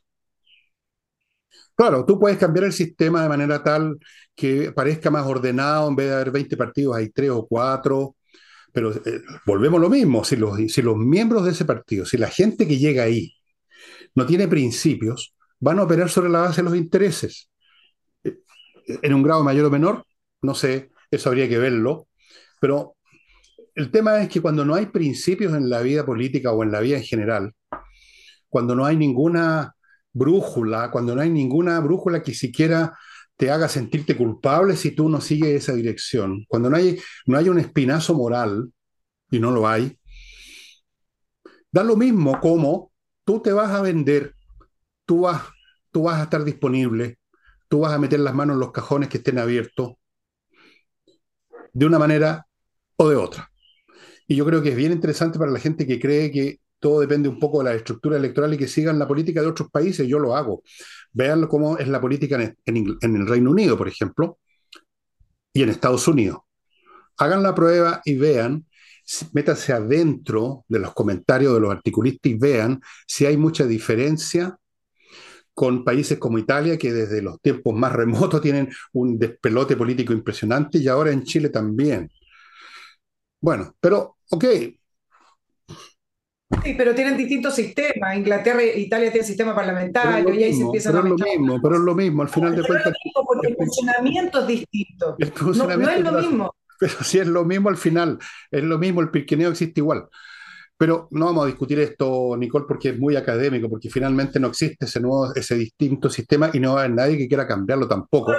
Claro, 1.80 2.04
tú 2.04 2.20
puedes 2.20 2.36
cambiar 2.36 2.66
el 2.66 2.74
sistema 2.74 3.22
de 3.22 3.30
manera 3.30 3.62
tal 3.62 3.98
que 4.36 4.70
parezca 4.70 5.10
más 5.10 5.24
ordenado, 5.24 5.88
en 5.88 5.96
vez 5.96 6.08
de 6.08 6.14
haber 6.14 6.30
20 6.30 6.54
partidos 6.58 6.94
hay 6.94 7.08
3 7.08 7.30
o 7.30 7.46
4, 7.46 8.16
pero 8.70 8.92
eh, 8.92 9.22
volvemos 9.46 9.78
a 9.78 9.84
lo 9.84 9.88
mismo, 9.88 10.22
si 10.22 10.36
los, 10.36 10.58
si 10.70 10.82
los 10.82 10.98
miembros 10.98 11.42
de 11.42 11.52
ese 11.52 11.64
partido, 11.64 12.04
si 12.04 12.18
la 12.18 12.28
gente 12.28 12.68
que 12.68 12.76
llega 12.76 13.04
ahí 13.04 13.32
no 14.14 14.26
tiene 14.26 14.46
principios, 14.46 15.34
van 15.58 15.78
a 15.78 15.84
operar 15.84 16.10
sobre 16.10 16.28
la 16.28 16.40
base 16.40 16.60
de 16.60 16.68
los 16.68 16.76
intereses. 16.76 17.48
Eh, 18.24 18.36
en 19.00 19.14
un 19.14 19.22
grado 19.22 19.42
mayor 19.42 19.64
o 19.64 19.70
menor, 19.70 20.04
no 20.42 20.54
sé, 20.54 20.90
eso 21.10 21.30
habría 21.30 21.48
que 21.48 21.56
verlo, 21.56 22.08
pero 22.60 22.96
el 23.74 23.90
tema 23.90 24.20
es 24.20 24.28
que 24.28 24.42
cuando 24.42 24.66
no 24.66 24.74
hay 24.74 24.84
principios 24.84 25.54
en 25.54 25.70
la 25.70 25.80
vida 25.80 26.04
política 26.04 26.52
o 26.52 26.62
en 26.62 26.72
la 26.72 26.80
vida 26.80 26.98
en 26.98 27.04
general, 27.04 27.54
cuando 28.50 28.74
no 28.74 28.84
hay 28.84 28.98
ninguna 28.98 29.74
brújula, 30.12 30.90
cuando 30.90 31.14
no 31.14 31.20
hay 31.22 31.30
ninguna 31.30 31.78
brújula 31.80 32.22
que 32.22 32.34
siquiera 32.34 32.96
te 33.36 33.50
haga 33.50 33.68
sentirte 33.68 34.16
culpable 34.16 34.76
si 34.76 34.90
tú 34.92 35.08
no 35.08 35.20
sigues 35.20 35.62
esa 35.62 35.72
dirección, 35.72 36.44
cuando 36.48 36.68
no 36.70 36.76
hay, 36.76 36.98
no 37.26 37.38
hay 37.38 37.48
un 37.48 37.58
espinazo 37.58 38.14
moral, 38.14 38.70
y 39.30 39.38
no 39.38 39.50
lo 39.50 39.68
hay, 39.68 39.96
da 41.70 41.84
lo 41.84 41.96
mismo 41.96 42.40
como 42.40 42.92
tú 43.24 43.40
te 43.40 43.52
vas 43.52 43.70
a 43.70 43.80
vender, 43.80 44.34
tú 45.06 45.22
vas, 45.22 45.42
tú 45.90 46.02
vas 46.04 46.20
a 46.20 46.24
estar 46.24 46.44
disponible, 46.44 47.18
tú 47.68 47.80
vas 47.80 47.92
a 47.92 47.98
meter 47.98 48.20
las 48.20 48.34
manos 48.34 48.54
en 48.54 48.60
los 48.60 48.72
cajones 48.72 49.08
que 49.08 49.18
estén 49.18 49.38
abiertos, 49.38 49.94
de 51.72 51.86
una 51.86 51.98
manera 51.98 52.46
o 52.96 53.08
de 53.08 53.16
otra. 53.16 53.50
Y 54.26 54.36
yo 54.36 54.44
creo 54.44 54.62
que 54.62 54.70
es 54.70 54.76
bien 54.76 54.92
interesante 54.92 55.38
para 55.38 55.50
la 55.50 55.58
gente 55.58 55.86
que 55.86 56.00
cree 56.00 56.30
que 56.30 56.59
todo 56.80 57.00
depende 57.00 57.28
un 57.28 57.38
poco 57.38 57.58
de 57.58 57.64
la 57.64 57.74
estructura 57.74 58.16
electoral 58.16 58.54
y 58.54 58.58
que 58.58 58.66
sigan 58.66 58.98
la 58.98 59.06
política 59.06 59.42
de 59.42 59.48
otros 59.48 59.70
países, 59.70 60.08
yo 60.08 60.18
lo 60.18 60.34
hago. 60.34 60.62
Vean 61.12 61.46
cómo 61.46 61.78
es 61.78 61.86
la 61.88 62.00
política 62.00 62.54
en, 62.64 62.98
el 63.02 63.26
Reino 63.28 63.50
Unido, 63.50 63.76
por 63.76 63.86
ejemplo, 63.86 64.38
y 65.52 65.62
en 65.62 65.68
Estados 65.68 66.08
Unidos. 66.08 66.38
Hagan 67.18 67.42
la 67.42 67.54
prueba 67.54 68.00
y 68.04 68.16
vean, 68.16 68.66
métanse 69.32 69.72
adentro 69.74 70.64
de 70.68 70.78
los 70.78 70.94
comentarios 70.94 71.54
de 71.54 71.60
los 71.60 71.70
articulistas 71.70 72.32
y 72.32 72.34
vean 72.38 72.80
si 73.06 73.26
hay 73.26 73.36
mucha 73.36 73.66
diferencia 73.66 74.56
con 75.52 75.84
países 75.84 76.18
como 76.18 76.38
Italia, 76.38 76.78
que 76.78 76.92
desde 76.92 77.20
los 77.20 77.38
tiempos 77.42 77.74
más 77.74 77.92
remotos 77.92 78.40
tienen 78.40 78.70
un 78.94 79.18
despelote 79.18 79.76
político 79.76 80.14
impresionante, 80.14 80.78
y 80.78 80.88
ahora 80.88 81.12
en 81.12 81.24
Chile 81.24 81.50
también. 81.50 82.10
Bueno, 83.40 83.74
pero, 83.80 84.16
ok, 84.30 84.44
Sí, 86.64 86.74
pero 86.76 86.94
tienen 86.94 87.16
distintos 87.16 87.54
sistemas. 87.54 88.16
Inglaterra 88.16 88.60
e 88.60 88.80
Italia 88.80 89.10
tienen 89.10 89.26
sistema 89.26 89.54
parlamentario 89.54 90.34
y 90.34 90.42
ahí 90.42 90.52
se 90.52 90.62
empiezan 90.62 90.92
pero 90.92 91.00
a. 91.00 91.02
Pero 91.02 91.14
es 91.14 91.20
lo 91.20 91.38
mismo, 91.38 91.62
pero 91.62 91.74
es 91.76 91.80
lo 91.80 91.94
mismo, 91.94 92.22
al 92.22 92.28
final 92.28 92.56
de 92.56 92.62
cuentas. 92.64 92.92
porque 93.24 93.48
el 93.48 93.56
funcionamiento 93.56 94.40
es 94.40 94.46
distinto. 94.46 95.16
no, 95.18 95.90
es 95.90 96.00
lo 96.00 96.12
mismo. 96.12 96.54
Pero 96.78 96.94
si 97.02 97.18
es 97.18 97.26
lo 97.26 97.44
mismo 97.44 97.68
al 97.68 97.76
final, 97.76 98.18
es 98.50 98.64
lo 98.64 98.78
mismo, 98.78 99.00
el 99.00 99.10
pirqueneo 99.10 99.50
existe 99.50 99.80
igual. 99.80 100.08
Pero 100.76 101.08
no 101.10 101.26
vamos 101.26 101.44
a 101.44 101.46
discutir 101.48 101.78
esto, 101.78 102.34
Nicole, 102.38 102.64
porque 102.66 102.88
es 102.88 102.98
muy 102.98 103.14
académico, 103.14 103.68
porque 103.68 103.90
finalmente 103.90 104.40
no 104.40 104.48
existe 104.48 104.86
ese 104.86 104.98
nuevo, 104.98 105.32
ese 105.34 105.54
distinto 105.54 106.08
sistema 106.08 106.50
y 106.54 106.58
no 106.58 106.72
va 106.72 106.80
a 106.80 106.84
haber 106.84 106.96
nadie 106.96 107.18
que 107.18 107.28
quiera 107.28 107.46
cambiarlo 107.46 107.86
tampoco. 107.86 108.32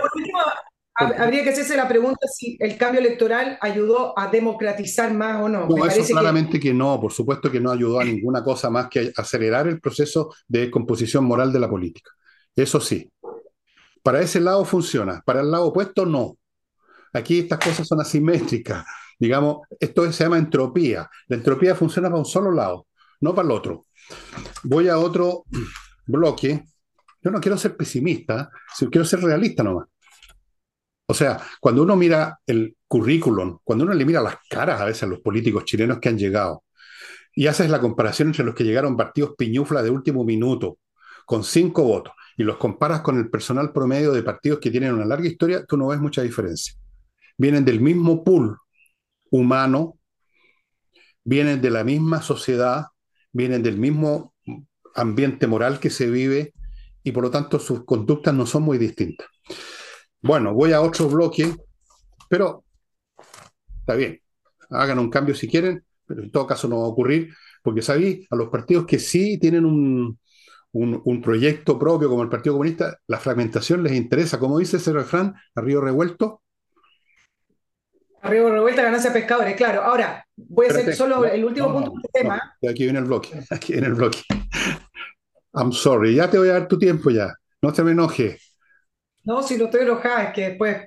Habría 1.01 1.43
que 1.43 1.49
hacerse 1.49 1.75
la 1.75 1.87
pregunta 1.87 2.27
si 2.27 2.57
el 2.59 2.77
cambio 2.77 2.99
electoral 2.99 3.57
ayudó 3.61 4.17
a 4.17 4.27
democratizar 4.27 5.13
más 5.13 5.41
o 5.41 5.49
no. 5.49 5.67
No, 5.67 5.85
eso 5.85 6.03
claramente 6.13 6.59
que... 6.59 6.73
no, 6.73 6.99
por 6.99 7.11
supuesto 7.11 7.51
que 7.51 7.59
no 7.59 7.71
ayudó 7.71 7.99
a 7.99 8.05
ninguna 8.05 8.43
cosa 8.43 8.69
más 8.69 8.87
que 8.87 9.11
acelerar 9.15 9.67
el 9.67 9.79
proceso 9.79 10.33
de 10.47 10.69
composición 10.69 11.25
moral 11.25 11.51
de 11.51 11.59
la 11.59 11.69
política. 11.69 12.11
Eso 12.55 12.79
sí. 12.79 13.11
Para 14.03 14.21
ese 14.21 14.39
lado 14.39 14.65
funciona, 14.65 15.21
para 15.25 15.41
el 15.41 15.51
lado 15.51 15.67
opuesto 15.67 16.05
no. 16.05 16.37
aquí 17.13 17.39
estas 17.39 17.59
cosas 17.59 17.87
son 17.87 18.01
asimétricas. 18.01 18.85
Digamos, 19.19 19.59
esto 19.79 20.11
se 20.11 20.23
llama 20.23 20.39
entropía. 20.39 21.07
La 21.27 21.35
entropía 21.35 21.75
funciona 21.75 22.09
para 22.09 22.19
un 22.19 22.25
solo 22.25 22.51
lado, 22.51 22.87
no 23.19 23.35
para 23.35 23.45
el 23.45 23.51
otro. 23.51 23.85
Voy 24.63 24.87
a 24.87 24.97
otro 24.97 25.45
bloque. 26.07 26.65
Yo 27.21 27.29
no 27.29 27.39
quiero 27.39 27.55
ser 27.57 27.77
pesimista, 27.77 28.49
quiero 28.89 29.05
ser 29.05 29.21
realista 29.21 29.61
nomás. 29.61 29.87
O 31.12 31.14
sea, 31.14 31.41
cuando 31.59 31.84
uno 31.84 31.97
mira 31.97 32.39
el 32.47 32.78
currículum, 32.88 33.59
cuando 33.66 33.84
uno 33.84 33.93
le 33.93 34.05
mira 34.05 34.22
las 34.22 34.38
caras 34.49 34.80
a 34.80 34.86
veces 34.86 35.03
a 35.03 35.07
los 35.07 35.20
políticos 35.20 35.66
chilenos 35.66 35.99
que 35.99 36.07
han 36.07 36.18
llegado, 36.18 36.64
y 37.36 37.47
haces 37.47 37.70
la 37.70 37.82
comparación 37.82 38.30
entre 38.30 38.45
los 38.45 38.55
que 38.55 38.64
llegaron 38.64 38.95
partidos 38.95 39.34
piñufla 39.38 39.84
de 39.84 39.89
último 39.89 40.24
minuto, 40.24 40.78
con 41.26 41.43
cinco 41.43 41.84
votos, 41.84 42.14
y 42.38 42.43
los 42.43 42.55
comparas 42.55 43.01
con 43.01 43.18
el 43.18 43.30
personal 43.30 43.74
promedio 43.74 44.14
de 44.14 44.24
partidos 44.24 44.59
que 44.59 44.72
tienen 44.72 44.93
una 44.93 45.03
larga 45.03 45.28
historia, 45.28 45.66
tú 45.66 45.76
no 45.76 45.88
ves 45.88 45.99
mucha 45.99 46.22
diferencia. 46.22 46.76
Vienen 47.38 47.66
del 47.66 47.82
mismo 47.82 48.24
pool 48.24 48.57
humano, 49.32 49.99
vienen 51.26 51.62
de 51.62 51.72
la 51.72 51.84
misma 51.84 52.22
sociedad, 52.22 52.86
vienen 53.34 53.64
del 53.64 53.78
mismo 53.78 54.34
ambiente 54.95 55.45
moral 55.45 55.82
que 55.82 55.89
se 55.89 56.09
vive 56.09 56.53
y 57.03 57.12
por 57.12 57.24
lo 57.24 57.32
tanto 57.32 57.59
sus 57.59 57.84
conductas 57.84 58.34
no 58.34 58.45
son 58.45 58.64
muy 58.64 58.78
distintas. 58.78 59.28
Bueno, 60.22 60.53
voy 60.53 60.72
a 60.72 60.82
otro 60.82 61.07
bloque, 61.09 61.53
pero 62.30 62.63
está 63.80 63.95
bien, 63.95 64.22
hagan 64.69 64.99
un 64.99 65.09
cambio 65.09 65.36
si 65.36 65.47
quieren, 65.47 65.84
pero 66.05 66.24
en 66.24 66.32
todo 66.32 66.45
caso 66.47 66.67
no 66.67 66.80
va 66.80 66.86
a 66.86 66.89
ocurrir, 66.89 67.34
porque 67.63 67.82
sabéis, 67.82 68.28
a 68.30 68.36
los 68.36 68.49
partidos 68.49 68.86
que 68.86 68.99
sí 68.99 69.39
tienen 69.39 69.65
un, 69.65 70.19
un, 70.74 71.22
proyecto 71.22 71.78
propio 71.78 72.09
como 72.09 72.24
el 72.24 72.30
Partido 72.30 72.53
Comunista, 72.53 72.97
la 73.07 73.19
fragmentación 73.19 73.84
les 73.84 73.93
interesa. 73.93 74.39
Como 74.39 74.57
dice 74.57 74.78
ese 74.78 74.93
refrán, 74.93 75.36
a 75.55 75.61
río 75.61 75.82
revuelto. 75.82 76.41
A 78.22 78.30
río 78.30 78.49
revuelto, 78.49 78.82
ganancia 78.82 79.11
pescadores, 79.11 79.55
claro. 79.55 79.82
Ahora, 79.82 80.26
voy 80.36 80.67
a 80.67 80.69
hacer 80.69 80.95
solo 80.95 81.26
el 81.26 81.43
último 81.43 81.74
punto 81.74 81.91
del 81.91 82.11
tema. 82.13 82.55
aquí 82.67 82.84
viene 82.84 82.99
el 82.99 83.05
bloque, 83.05 83.30
aquí 83.49 83.74
viene 83.74 83.88
el 83.88 83.95
bloque. 83.95 84.19
I'm 85.53 85.74
sorry, 85.74 86.15
ya 86.15 86.30
te 86.30 86.38
voy 86.38 86.49
a 86.49 86.53
dar 86.53 86.67
tu 86.67 86.78
tiempo 86.78 87.09
ya. 87.09 87.34
No 87.61 87.74
te 87.74 87.84
me 87.84 87.91
enoje. 87.91 88.39
No, 89.24 89.43
si 89.43 89.57
no 89.57 89.65
estoy 89.65 89.82
enojada, 89.82 90.24
es 90.24 90.34
que 90.34 90.49
después 90.49 90.78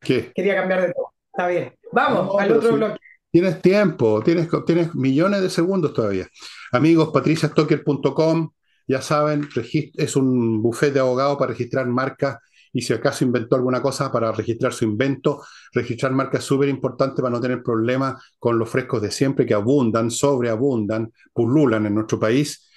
¿Qué? 0.00 0.32
quería 0.34 0.56
cambiar 0.56 0.82
de 0.82 0.92
todo. 0.92 1.12
Está 1.32 1.48
bien. 1.48 1.74
Vamos 1.92 2.40
al 2.40 2.52
otro 2.52 2.72
bloque. 2.74 2.98
Tienes 3.30 3.60
tiempo, 3.60 4.22
tienes, 4.22 4.48
tienes 4.64 4.94
millones 4.94 5.42
de 5.42 5.50
segundos 5.50 5.92
todavía. 5.92 6.26
Amigos, 6.72 7.10
patriciastocker.com, 7.12 8.50
ya 8.86 9.02
saben, 9.02 9.48
es 9.94 10.16
un 10.16 10.62
buffet 10.62 10.92
de 10.92 11.00
abogados 11.00 11.36
para 11.36 11.50
registrar 11.50 11.86
marcas 11.86 12.38
y 12.76 12.82
si 12.82 12.92
acaso 12.92 13.24
inventó 13.24 13.56
alguna 13.56 13.80
cosa 13.80 14.12
para 14.12 14.32
registrar 14.32 14.70
su 14.72 14.84
invento, 14.84 15.42
registrar 15.72 16.12
marcas 16.12 16.40
es 16.40 16.46
súper 16.46 16.68
importante 16.68 17.22
para 17.22 17.32
no 17.32 17.40
tener 17.40 17.62
problemas 17.62 18.22
con 18.38 18.58
los 18.58 18.68
frescos 18.68 19.00
de 19.00 19.10
siempre 19.10 19.46
que 19.46 19.54
abundan, 19.54 20.10
sobreabundan, 20.10 21.10
pululan 21.32 21.86
en 21.86 21.94
nuestro 21.94 22.20
país. 22.20 22.68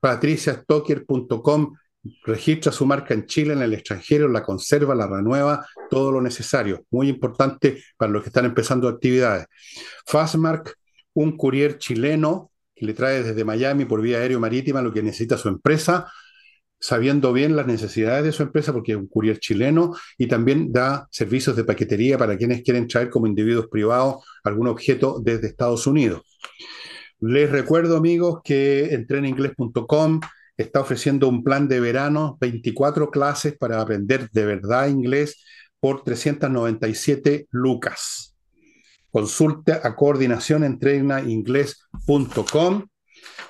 patriciastocker.com 0.00 1.72
registra 2.24 2.72
su 2.72 2.86
marca 2.86 3.14
en 3.14 3.26
Chile, 3.26 3.52
en 3.52 3.62
el 3.62 3.74
extranjero, 3.74 4.28
la 4.28 4.42
conserva, 4.42 4.94
la 4.94 5.06
renueva, 5.06 5.66
todo 5.90 6.12
lo 6.12 6.20
necesario. 6.20 6.84
Muy 6.90 7.08
importante 7.08 7.82
para 7.96 8.12
los 8.12 8.22
que 8.22 8.28
están 8.28 8.44
empezando 8.44 8.88
actividades. 8.88 9.46
Fastmark, 10.06 10.74
un 11.14 11.36
courier 11.36 11.78
chileno 11.78 12.50
que 12.74 12.86
le 12.86 12.94
trae 12.94 13.22
desde 13.22 13.44
Miami 13.44 13.84
por 13.84 14.00
vía 14.00 14.18
aérea 14.18 14.38
marítima 14.38 14.82
lo 14.82 14.92
que 14.92 15.02
necesita 15.02 15.36
su 15.36 15.48
empresa, 15.48 16.10
sabiendo 16.78 17.32
bien 17.32 17.56
las 17.56 17.66
necesidades 17.66 18.24
de 18.24 18.32
su 18.32 18.44
empresa, 18.44 18.72
porque 18.72 18.92
es 18.92 18.98
un 18.98 19.08
courier 19.08 19.40
chileno, 19.40 19.96
y 20.16 20.28
también 20.28 20.70
da 20.72 21.08
servicios 21.10 21.56
de 21.56 21.64
paquetería 21.64 22.16
para 22.16 22.36
quienes 22.36 22.62
quieren 22.62 22.86
traer 22.86 23.10
como 23.10 23.26
individuos 23.26 23.66
privados 23.68 24.24
algún 24.44 24.68
objeto 24.68 25.20
desde 25.20 25.48
Estados 25.48 25.88
Unidos. 25.88 26.22
Les 27.20 27.50
recuerdo, 27.50 27.96
amigos, 27.96 28.40
que 28.44 28.94
entreninglés.com 28.94 30.20
está 30.58 30.80
ofreciendo 30.80 31.28
un 31.28 31.42
plan 31.42 31.68
de 31.68 31.80
verano, 31.80 32.36
24 32.40 33.10
clases 33.10 33.56
para 33.56 33.80
aprender 33.80 34.28
de 34.30 34.44
verdad 34.44 34.88
inglés 34.88 35.42
por 35.80 36.02
397 36.02 37.46
lucas. 37.50 38.34
Consulte 39.10 39.72
a 39.72 39.96
coordinación 39.96 40.78
inglés.com. 41.26 42.86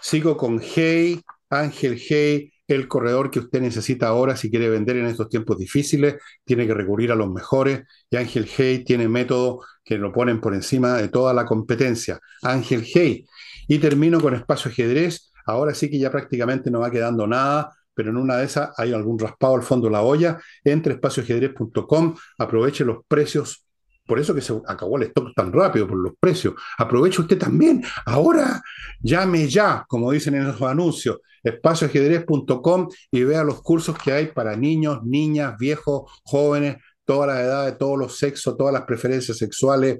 Sigo 0.00 0.36
con 0.36 0.60
Hey, 0.62 1.20
Ángel 1.50 1.98
Hey, 1.98 2.52
el 2.68 2.86
corredor 2.86 3.30
que 3.30 3.38
usted 3.38 3.62
necesita 3.62 4.08
ahora 4.08 4.36
si 4.36 4.50
quiere 4.50 4.68
vender 4.68 4.98
en 4.98 5.06
estos 5.06 5.30
tiempos 5.30 5.58
difíciles, 5.58 6.16
tiene 6.44 6.66
que 6.66 6.74
recurrir 6.74 7.10
a 7.10 7.16
los 7.16 7.30
mejores 7.30 7.84
y 8.10 8.16
Ángel 8.16 8.46
Hey 8.54 8.84
tiene 8.84 9.08
método 9.08 9.60
que 9.82 9.96
lo 9.96 10.12
ponen 10.12 10.40
por 10.40 10.54
encima 10.54 10.98
de 10.98 11.08
toda 11.08 11.32
la 11.32 11.46
competencia. 11.46 12.20
Ángel 12.42 12.84
Hey. 12.84 13.26
Y 13.66 13.78
termino 13.78 14.20
con 14.20 14.34
espacio 14.34 14.70
ajedrez. 14.70 15.27
Ahora 15.48 15.74
sí 15.74 15.90
que 15.90 15.98
ya 15.98 16.10
prácticamente 16.10 16.70
no 16.70 16.80
va 16.80 16.90
quedando 16.90 17.26
nada, 17.26 17.74
pero 17.94 18.10
en 18.10 18.18
una 18.18 18.36
de 18.36 18.44
esas 18.44 18.70
hay 18.76 18.92
algún 18.92 19.18
raspado 19.18 19.54
al 19.54 19.62
fondo 19.62 19.86
de 19.86 19.92
la 19.92 20.02
olla. 20.02 20.38
Entre 20.62 20.92
espacioajedrez.com, 20.92 22.14
aproveche 22.38 22.84
los 22.84 22.98
precios 23.08 23.64
por 24.06 24.18
eso 24.18 24.34
que 24.34 24.40
se 24.40 24.54
acabó 24.66 24.96
el 24.96 25.02
stock 25.04 25.34
tan 25.36 25.52
rápido, 25.52 25.86
por 25.86 25.98
los 25.98 26.14
precios. 26.18 26.54
Aproveche 26.78 27.20
usted 27.20 27.36
también. 27.36 27.84
Ahora, 28.06 28.62
llame 29.00 29.46
ya, 29.48 29.84
como 29.86 30.10
dicen 30.12 30.34
en 30.34 30.46
los 30.46 30.62
anuncios, 30.62 31.18
espacioajedrez.com 31.42 32.88
y 33.10 33.24
vea 33.24 33.44
los 33.44 33.60
cursos 33.60 33.98
que 33.98 34.12
hay 34.12 34.28
para 34.28 34.56
niños, 34.56 35.00
niñas, 35.04 35.58
viejos, 35.58 36.10
jóvenes, 36.24 36.78
todas 37.04 37.28
las 37.28 37.40
edades, 37.40 37.76
todos 37.76 37.98
los 37.98 38.16
sexos, 38.16 38.56
todas 38.56 38.72
las 38.72 38.84
preferencias 38.84 39.36
sexuales. 39.36 39.98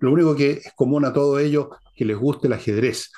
Lo 0.00 0.10
único 0.10 0.34
que 0.34 0.50
es 0.50 0.72
común 0.74 1.04
a 1.04 1.12
todo 1.12 1.38
ello, 1.38 1.70
que 1.94 2.04
les 2.04 2.16
guste 2.16 2.48
el 2.48 2.54
ajedrez. 2.54 3.12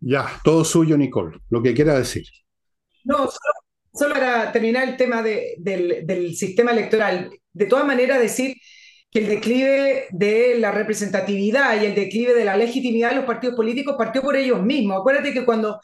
Ya, 0.00 0.26
todo 0.44 0.64
suyo, 0.64 0.96
Nicole, 0.96 1.38
lo 1.50 1.62
que 1.62 1.74
quiera 1.74 1.98
decir. 1.98 2.24
No, 3.04 3.28
solo, 3.92 4.14
para 4.14 4.52
terminar 4.52 4.88
el 4.88 4.96
tema 4.96 5.22
del, 5.22 6.06
del 6.06 6.36
sistema 6.36 6.72
electoral. 6.72 7.30
De 7.52 7.66
todas 7.66 7.86
maneras, 7.86 8.20
decir 8.20 8.56
que 9.10 9.20
el 9.20 9.28
declive 9.28 10.06
de 10.10 10.56
la 10.58 10.70
representatividad 10.70 11.80
y 11.80 11.86
el 11.86 11.94
declive 11.94 12.34
de 12.34 12.44
la 12.44 12.56
legitimidad 12.56 13.10
de 13.10 13.16
los 13.16 13.24
partidos 13.24 13.56
políticos 13.56 13.96
partió 13.96 14.22
por 14.22 14.36
ellos 14.36 14.62
mismos. 14.62 14.98
Acuérdate 15.00 15.32
que 15.32 15.44
cuando 15.44 15.80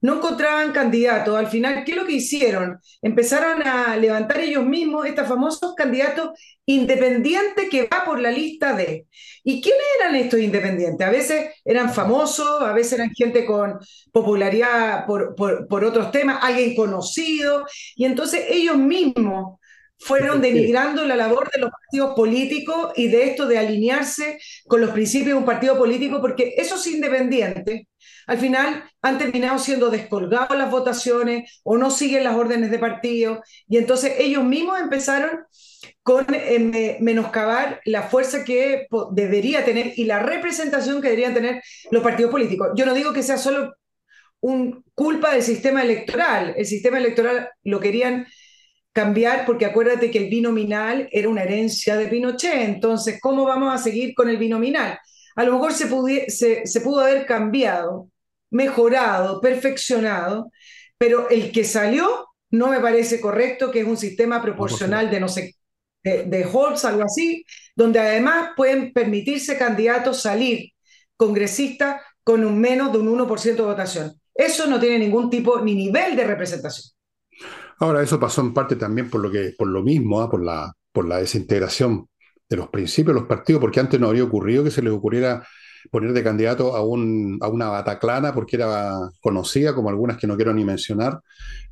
no 0.00 0.16
encontraban 0.16 0.72
candidatos, 0.72 1.36
al 1.36 1.48
final, 1.48 1.84
¿qué 1.84 1.92
es 1.92 1.96
lo 1.96 2.06
que 2.06 2.14
hicieron? 2.14 2.78
Empezaron 3.02 3.62
a 3.66 3.96
levantar 3.96 4.40
ellos 4.40 4.64
mismos 4.64 5.06
estos 5.06 5.28
famosos 5.28 5.74
candidatos 5.74 6.30
independientes 6.64 7.68
que 7.68 7.82
va 7.82 8.04
por 8.04 8.20
la 8.20 8.30
lista 8.30 8.74
de. 8.74 9.06
¿Y 9.42 9.60
quiénes 9.60 9.82
eran 10.00 10.16
estos 10.16 10.40
independientes? 10.40 11.06
A 11.06 11.10
veces 11.10 11.50
eran 11.64 11.92
famosos, 11.92 12.62
a 12.62 12.72
veces 12.72 12.94
eran 12.94 13.10
gente 13.10 13.44
con 13.44 13.78
popularidad 14.12 15.06
por, 15.06 15.34
por, 15.34 15.66
por 15.68 15.84
otros 15.84 16.10
temas, 16.10 16.38
alguien 16.42 16.74
conocido, 16.74 17.66
y 17.96 18.04
entonces 18.04 18.46
ellos 18.48 18.76
mismos 18.76 19.58
fueron 19.98 20.40
denigrando 20.40 21.04
la 21.04 21.14
labor 21.14 21.50
de 21.50 21.60
los 21.60 21.70
partidos 21.70 22.14
políticos 22.14 22.92
y 22.96 23.08
de 23.08 23.24
esto 23.24 23.46
de 23.46 23.58
alinearse 23.58 24.38
con 24.66 24.80
los 24.80 24.90
principios 24.90 25.28
de 25.28 25.34
un 25.34 25.44
partido 25.44 25.76
político, 25.76 26.20
porque 26.22 26.54
esos 26.56 26.86
independientes 26.86 27.82
al 28.30 28.38
final 28.38 28.84
han 29.02 29.18
terminado 29.18 29.58
siendo 29.58 29.90
descolgados 29.90 30.56
las 30.56 30.70
votaciones 30.70 31.60
o 31.64 31.76
no 31.76 31.90
siguen 31.90 32.22
las 32.22 32.36
órdenes 32.36 32.70
de 32.70 32.78
partido, 32.78 33.42
y 33.66 33.76
entonces 33.76 34.14
ellos 34.20 34.44
mismos 34.44 34.78
empezaron 34.78 35.30
con 36.04 36.26
eh, 36.32 36.98
menoscabar 37.00 37.80
la 37.84 38.04
fuerza 38.04 38.44
que 38.44 38.86
debería 39.10 39.64
tener 39.64 39.94
y 39.96 40.04
la 40.04 40.20
representación 40.20 41.02
que 41.02 41.08
deberían 41.08 41.34
tener 41.34 41.60
los 41.90 42.04
partidos 42.04 42.30
políticos. 42.30 42.68
Yo 42.76 42.86
no 42.86 42.94
digo 42.94 43.12
que 43.12 43.24
sea 43.24 43.36
solo 43.36 43.74
un 44.38 44.84
culpa 44.94 45.32
del 45.32 45.42
sistema 45.42 45.82
electoral, 45.82 46.54
el 46.56 46.66
sistema 46.66 46.98
electoral 46.98 47.48
lo 47.64 47.80
querían 47.80 48.28
cambiar, 48.92 49.44
porque 49.44 49.66
acuérdate 49.66 50.12
que 50.12 50.18
el 50.18 50.30
binominal 50.30 51.08
era 51.10 51.28
una 51.28 51.42
herencia 51.42 51.96
de 51.96 52.06
Pinochet, 52.06 52.60
entonces, 52.60 53.18
¿cómo 53.20 53.44
vamos 53.44 53.74
a 53.74 53.78
seguir 53.78 54.14
con 54.14 54.28
el 54.28 54.36
binominal? 54.36 55.00
A 55.36 55.44
lo 55.44 55.54
mejor 55.54 55.72
se, 55.72 55.88
se, 56.66 56.80
pudo 56.82 57.00
haber 57.00 57.24
cambiado, 57.24 58.09
mejorado, 58.50 59.40
perfeccionado, 59.40 60.50
pero 60.98 61.28
el 61.30 61.52
que 61.52 61.64
salió 61.64 62.26
no 62.50 62.68
me 62.68 62.80
parece 62.80 63.20
correcto, 63.20 63.70
que 63.70 63.80
es 63.80 63.86
un 63.86 63.96
sistema 63.96 64.42
proporcional 64.42 65.10
de 65.10 65.20
no 65.20 65.28
sé, 65.28 65.54
de, 66.02 66.24
de 66.24 66.44
Holtz, 66.44 66.84
algo 66.84 67.04
así, 67.04 67.44
donde 67.74 68.00
además 68.00 68.50
pueden 68.56 68.92
permitirse 68.92 69.56
candidatos 69.56 70.22
salir 70.22 70.72
congresistas 71.16 72.02
con 72.24 72.44
un 72.44 72.60
menos 72.60 72.92
de 72.92 72.98
un 72.98 73.08
1% 73.08 73.42
de 73.56 73.62
votación. 73.62 74.20
Eso 74.34 74.66
no 74.66 74.80
tiene 74.80 74.98
ningún 74.98 75.28
tipo 75.28 75.60
ni 75.60 75.74
nivel 75.74 76.16
de 76.16 76.24
representación. 76.24 76.92
Ahora, 77.78 78.02
eso 78.02 78.20
pasó 78.20 78.40
en 78.40 78.52
parte 78.52 78.76
también 78.76 79.10
por 79.10 79.20
lo, 79.20 79.30
que, 79.30 79.54
por 79.56 79.68
lo 79.68 79.82
mismo, 79.82 80.20
¿ah? 80.20 80.30
por, 80.30 80.42
la, 80.42 80.72
por 80.92 81.06
la 81.06 81.18
desintegración 81.18 82.08
de 82.48 82.56
los 82.56 82.68
principios 82.68 83.14
de 83.14 83.20
los 83.20 83.28
partidos, 83.28 83.60
porque 83.60 83.80
antes 83.80 83.98
no 83.98 84.08
habría 84.08 84.24
ocurrido 84.24 84.64
que 84.64 84.70
se 84.70 84.82
les 84.82 84.92
ocurriera 84.92 85.46
poner 85.90 86.12
de 86.12 86.22
candidato 86.22 86.76
a, 86.76 86.82
un, 86.82 87.38
a 87.40 87.48
una 87.48 87.68
bataclana 87.68 88.32
porque 88.34 88.56
era 88.56 89.10
conocida, 89.20 89.74
como 89.74 89.88
algunas 89.88 90.16
que 90.16 90.26
no 90.26 90.36
quiero 90.36 90.52
ni 90.54 90.64
mencionar, 90.64 91.20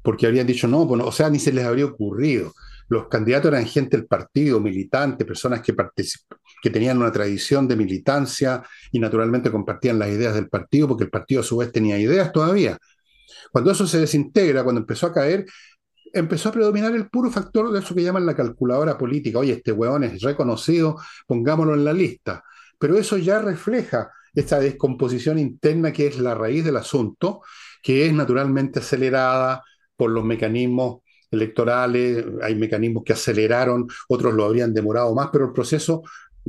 porque 0.03 0.27
habrían 0.27 0.47
dicho 0.47 0.69
no, 0.69 0.87
bueno, 0.87 1.05
o 1.07 1.13
sea, 1.13 1.31
ni 1.31 1.39
se 1.39 1.53
les 1.53 1.65
habría 1.65 1.87
ocurrido. 1.87 2.53
los 2.89 3.09
candidatos 3.09 3.51
eran 3.53 3.67
gente 3.67 3.97
del 3.97 4.07
partido, 4.07 4.61
militantes, 4.61 5.27
personas 5.27 5.61
que, 5.63 5.75
que 6.63 6.71
tenían 6.71 6.99
una 6.99 7.13
tradición 7.13 7.69
de 7.69 7.77
militancia 7.77 8.63
y 8.91 8.99
naturalmente 8.99 9.51
compartían 9.51 9.99
las 9.99 10.09
ideas 10.09 10.35
del 10.35 10.49
partido, 10.49 10.89
porque 10.89 11.05
el 11.05 11.11
partido 11.11 11.41
a 11.43 11.45
su 11.45 11.57
vez 11.59 11.71
tenía 11.73 11.99
ideas 11.99 12.33
todavía. 12.33 12.79
Cuando 13.53 13.71
eso 13.71 13.87
se 13.87 14.01
desintegra, 14.01 14.63
cuando 14.65 14.81
empezó 14.81 15.07
a 15.07 15.13
caer, 15.13 15.47
empezó 16.13 16.49
a 16.49 16.53
predominar 16.53 16.95
el 16.95 17.09
puro 17.09 17.31
factor 17.31 17.71
de 17.73 17.81
eso 17.81 17.95
que 17.95 18.03
llaman 18.03 18.27
la 18.27 18.35
calculadora 18.35 18.97
política. 18.97 19.39
Oye, 19.39 19.55
este 19.55 19.73
hueón 19.73 20.05
es 20.05 20.23
reconocido, 20.23 20.97
pongámoslo 21.27 21.75
en 21.75 21.85
la 21.85 21.93
lista. 21.93 22.43
Pero 22.79 22.99
eso 22.99 23.19
ya 23.19 23.41
refleja 23.41 24.11
esta 24.35 24.61
descomposición 24.61 25.39
interna 25.39 25.93
que 25.93 26.07
es 26.07 26.19
la 26.19 26.35
raíz 26.35 26.65
del 26.65 26.77
asunto, 26.77 27.43
que 27.83 28.07
es 28.07 28.13
naturalmente 28.13 28.79
acelerada 28.81 29.63
por 29.97 30.11
los 30.11 30.25
mecanismos 30.25 31.03
electorales, 31.31 32.25
hay 32.43 32.55
mecanismos 32.55 33.03
que 33.05 33.13
aceleraron, 33.13 33.87
otros 34.09 34.33
lo 34.33 34.45
habrían 34.45 34.73
demorado 34.73 35.15
más, 35.15 35.29
pero 35.33 35.47
el 35.47 35.53
proceso, 35.53 36.03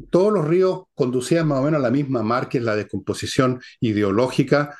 todos 0.09 0.31
los 0.31 0.47
ríos 0.47 0.83
conducían 0.93 1.47
más 1.47 1.59
o 1.59 1.63
menos 1.63 1.79
a 1.79 1.83
la 1.83 1.91
misma 1.91 2.23
mar, 2.23 2.47
que 2.47 2.59
es 2.59 2.63
la 2.63 2.75
descomposición 2.75 3.61
ideológica 3.81 4.77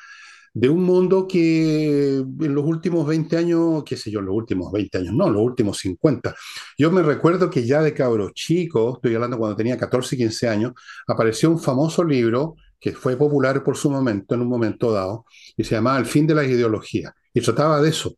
de 0.52 0.68
un 0.68 0.82
mundo 0.82 1.28
que 1.28 2.16
en 2.16 2.54
los 2.54 2.64
últimos 2.64 3.06
20 3.06 3.36
años, 3.36 3.84
qué 3.84 3.96
sé 3.96 4.10
yo, 4.10 4.20
en 4.20 4.26
los 4.26 4.34
últimos 4.34 4.72
20 4.72 4.98
años, 4.98 5.14
no, 5.14 5.28
en 5.28 5.34
los 5.34 5.42
últimos 5.42 5.78
50. 5.78 6.34
Yo 6.76 6.90
me 6.90 7.02
recuerdo 7.02 7.50
que 7.50 7.64
ya 7.64 7.82
de 7.82 7.94
cabro 7.94 8.30
chico, 8.30 8.94
estoy 8.96 9.14
hablando 9.14 9.38
cuando 9.38 9.56
tenía 9.56 9.78
14, 9.78 10.16
15 10.16 10.48
años, 10.48 10.72
apareció 11.06 11.50
un 11.50 11.58
famoso 11.58 12.04
libro 12.04 12.56
que 12.80 12.92
fue 12.92 13.16
popular 13.16 13.62
por 13.62 13.76
su 13.76 13.90
momento, 13.90 14.34
en 14.34 14.40
un 14.40 14.48
momento 14.48 14.90
dado, 14.92 15.24
y 15.56 15.64
se 15.64 15.74
llamaba 15.74 15.98
El 15.98 16.06
fin 16.06 16.26
de 16.26 16.34
las 16.34 16.46
ideologías, 16.46 17.12
y 17.34 17.40
trataba 17.40 17.80
de 17.80 17.90
eso. 17.90 18.14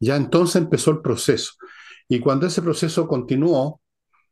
Ya 0.00 0.16
entonces 0.16 0.56
empezó 0.56 0.90
el 0.90 1.00
proceso. 1.00 1.52
Y 2.08 2.20
cuando 2.20 2.46
ese 2.46 2.62
proceso 2.62 3.08
continuó, 3.08 3.80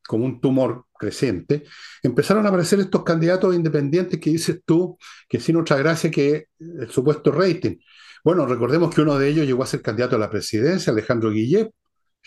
como 0.07 0.25
un 0.25 0.41
tumor 0.41 0.87
creciente, 0.99 1.65
empezaron 2.03 2.47
a 2.47 2.49
aparecer 2.49 2.81
estos 2.81 3.05
candidatos 3.05 3.55
independientes 3.55 4.21
que 4.21 4.31
dices 4.31 4.61
tú, 4.65 4.99
que 5.29 5.41
sin 5.41 5.57
otra 5.57 5.77
gracia 5.77 6.11
que 6.11 6.47
el 6.59 6.91
supuesto 6.91 7.33
rating. 7.33 7.77
Bueno, 8.25 8.47
recordemos 8.47 8.95
que 8.95 9.03
uno 9.03 9.19
de 9.19 9.29
ellos 9.29 9.47
llegó 9.47 9.63
a 9.63 9.67
ser 9.67 9.83
candidato 9.83 10.17
a 10.17 10.19
la 10.19 10.31
presidencia, 10.31 10.93
Alejandro 10.93 11.31
Guillet, 11.31 11.71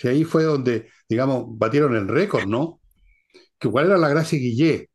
y 0.04 0.08
ahí 0.08 0.24
fue 0.24 0.44
donde, 0.44 0.90
digamos, 1.10 1.46
batieron 1.50 1.96
el 1.96 2.08
récord, 2.08 2.46
¿no? 2.48 2.80
Que 3.58 3.68
igual 3.68 3.88
era 3.88 3.98
la 3.98 4.10
gracia 4.10 4.38
Guillet, 4.38 4.90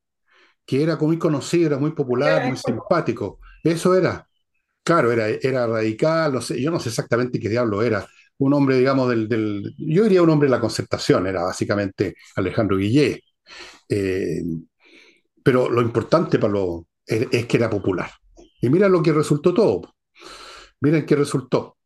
que 0.64 0.82
era 0.82 0.96
muy 0.96 1.18
conocido, 1.18 1.66
era 1.66 1.78
muy 1.78 1.92
popular, 1.92 2.46
muy 2.46 2.56
simpático. 2.56 3.40
Eso 3.64 3.96
era. 3.96 4.26
Claro, 4.84 5.12
era, 5.12 5.28
era 5.28 5.66
radical, 5.66 6.32
no 6.32 6.40
sé, 6.40 6.60
yo 6.60 6.70
no 6.70 6.80
sé 6.80 6.88
exactamente 6.88 7.38
qué 7.38 7.48
diablo 7.48 7.82
era, 7.82 8.06
un 8.42 8.54
hombre, 8.54 8.76
digamos, 8.76 9.08
del, 9.08 9.74
yo 9.78 10.02
diría 10.02 10.22
un 10.22 10.30
hombre 10.30 10.48
de 10.48 10.56
la 10.56 10.60
concertación, 10.60 11.26
era 11.26 11.44
básicamente 11.44 12.16
Alejandro 12.36 12.76
Guillé. 12.76 13.22
Eh, 13.88 14.42
pero 15.42 15.68
lo 15.68 15.80
importante 15.80 16.38
para 16.38 16.52
lo, 16.52 16.86
es, 17.06 17.46
que 17.46 17.56
era 17.56 17.70
popular. 17.70 18.10
Y 18.60 18.68
mira 18.68 18.88
lo 18.88 19.02
que 19.02 19.12
resultó 19.12 19.54
todo. 19.54 19.94
Miren 20.80 21.06
qué 21.06 21.16
resultó. 21.16 21.76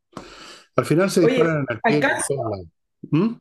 Al 0.77 0.85
final 0.85 1.11
se 1.11 1.21
disparan 1.21 1.67
en 1.85 2.03
¿Mm? 3.11 3.37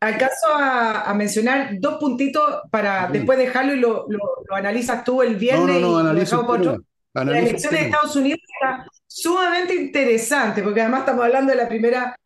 ¿Alcanzo 0.00 0.46
a, 0.52 1.14
mencionar 1.14 1.76
dos 1.78 1.98
puntitos 1.98 2.42
para 2.70 3.08
después 3.08 3.38
dejarlo 3.38 3.74
y 3.74 3.78
lo, 3.78 4.06
analizas 4.50 5.04
tú 5.04 5.22
el 5.22 5.36
viernes 5.36 5.80
no, 5.80 6.02
no, 6.02 6.12
no, 6.12 6.20
y 6.20 7.24
La 7.24 7.38
elección 7.38 7.72
de 7.72 7.82
Estados 7.82 8.16
Unidos 8.16 8.40
está 8.42 8.84
sumamente 9.14 9.74
interesante, 9.74 10.62
porque 10.62 10.80
además 10.80 11.00
estamos 11.00 11.24
hablando 11.24 11.50
de 11.50 11.58
la 11.58 11.68
primera 11.68 12.16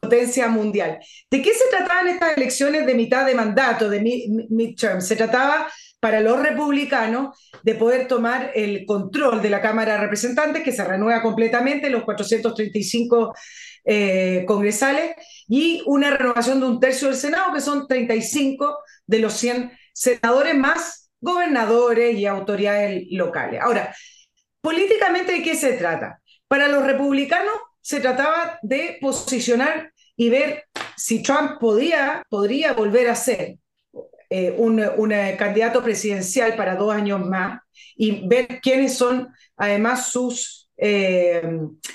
potencia 0.00 0.48
mundial. 0.48 0.98
¿De 1.30 1.42
qué 1.42 1.52
se 1.52 1.68
trataban 1.70 2.08
estas 2.08 2.36
elecciones 2.36 2.86
de 2.86 2.94
mitad 2.94 3.26
de 3.26 3.34
mandato, 3.34 3.88
de 3.88 4.00
midterm? 4.48 5.00
Se 5.00 5.16
trataba 5.16 5.68
para 6.00 6.20
los 6.20 6.40
republicanos 6.40 7.36
de 7.62 7.74
poder 7.74 8.06
tomar 8.06 8.52
el 8.54 8.84
control 8.86 9.42
de 9.42 9.50
la 9.50 9.60
Cámara 9.60 9.94
de 9.94 10.00
Representantes, 10.00 10.62
que 10.62 10.72
se 10.72 10.84
renueva 10.84 11.22
completamente, 11.22 11.90
los 11.90 12.04
435 12.04 13.34
eh, 13.84 14.44
congresales, 14.46 15.16
y 15.48 15.82
una 15.86 16.10
renovación 16.10 16.60
de 16.60 16.66
un 16.66 16.80
tercio 16.80 17.08
del 17.08 17.16
Senado, 17.16 17.52
que 17.52 17.60
son 17.60 17.86
35 17.88 18.78
de 19.06 19.18
los 19.18 19.32
100 19.34 19.72
senadores 19.92 20.56
más 20.56 21.10
gobernadores 21.20 22.16
y 22.16 22.26
autoridades 22.26 23.04
locales. 23.10 23.60
Ahora, 23.60 23.94
políticamente, 24.60 25.32
¿de 25.32 25.42
qué 25.42 25.56
se 25.56 25.72
trata? 25.72 26.20
Para 26.48 26.68
los 26.68 26.84
republicanos 26.84 27.54
se 27.80 28.00
trataba 28.00 28.58
de 28.62 28.98
posicionar 29.00 29.92
y 30.16 30.30
ver 30.30 30.64
si 30.96 31.22
Trump 31.22 31.58
podía, 31.60 32.22
podría 32.28 32.72
volver 32.72 33.08
a 33.08 33.14
ser 33.14 33.58
eh, 34.30 34.54
un, 34.56 34.82
candidato 35.38 35.82
presidencial 35.82 36.56
para 36.56 36.76
dos 36.76 36.92
años 36.92 37.24
más 37.24 37.60
y 37.96 38.26
ver 38.26 38.60
quiénes 38.60 38.96
son 38.96 39.28
además 39.56 40.08
sus 40.08 40.68
eh, 40.76 41.42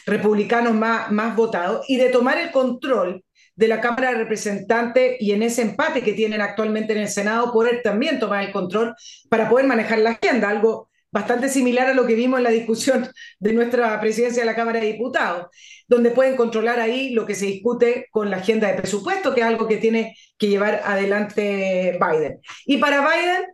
republicanos 0.05 0.73
más, 0.73 1.11
más 1.11 1.35
votados 1.35 1.85
y 1.89 1.97
de 1.97 2.09
tomar 2.09 2.37
el 2.37 2.51
control 2.51 3.23
de 3.55 3.67
la 3.67 3.81
Cámara 3.81 4.11
de 4.11 4.17
Representantes 4.17 5.17
y 5.19 5.33
en 5.33 5.43
ese 5.43 5.61
empate 5.61 6.01
que 6.01 6.13
tienen 6.13 6.41
actualmente 6.41 6.93
en 6.93 6.99
el 6.99 7.09
Senado, 7.09 7.51
poder 7.51 7.81
también 7.83 8.19
tomar 8.19 8.43
el 8.43 8.51
control 8.51 8.95
para 9.29 9.49
poder 9.49 9.67
manejar 9.67 9.99
la 9.99 10.11
agenda, 10.11 10.49
algo 10.49 10.89
bastante 11.11 11.49
similar 11.49 11.89
a 11.89 11.93
lo 11.93 12.07
que 12.07 12.15
vimos 12.15 12.37
en 12.39 12.45
la 12.45 12.49
discusión 12.49 13.09
de 13.39 13.53
nuestra 13.53 13.99
presidencia 13.99 14.41
de 14.41 14.45
la 14.45 14.55
Cámara 14.55 14.79
de 14.79 14.93
Diputados, 14.93 15.47
donde 15.87 16.11
pueden 16.11 16.35
controlar 16.35 16.79
ahí 16.79 17.11
lo 17.11 17.25
que 17.25 17.35
se 17.35 17.45
discute 17.45 18.07
con 18.11 18.29
la 18.29 18.37
agenda 18.37 18.67
de 18.67 18.75
presupuesto, 18.75 19.33
que 19.33 19.41
es 19.41 19.47
algo 19.47 19.67
que 19.67 19.77
tiene 19.77 20.15
que 20.37 20.47
llevar 20.47 20.81
adelante 20.85 21.99
Biden. 21.99 22.39
Y 22.65 22.77
para 22.77 23.01
Biden, 23.01 23.45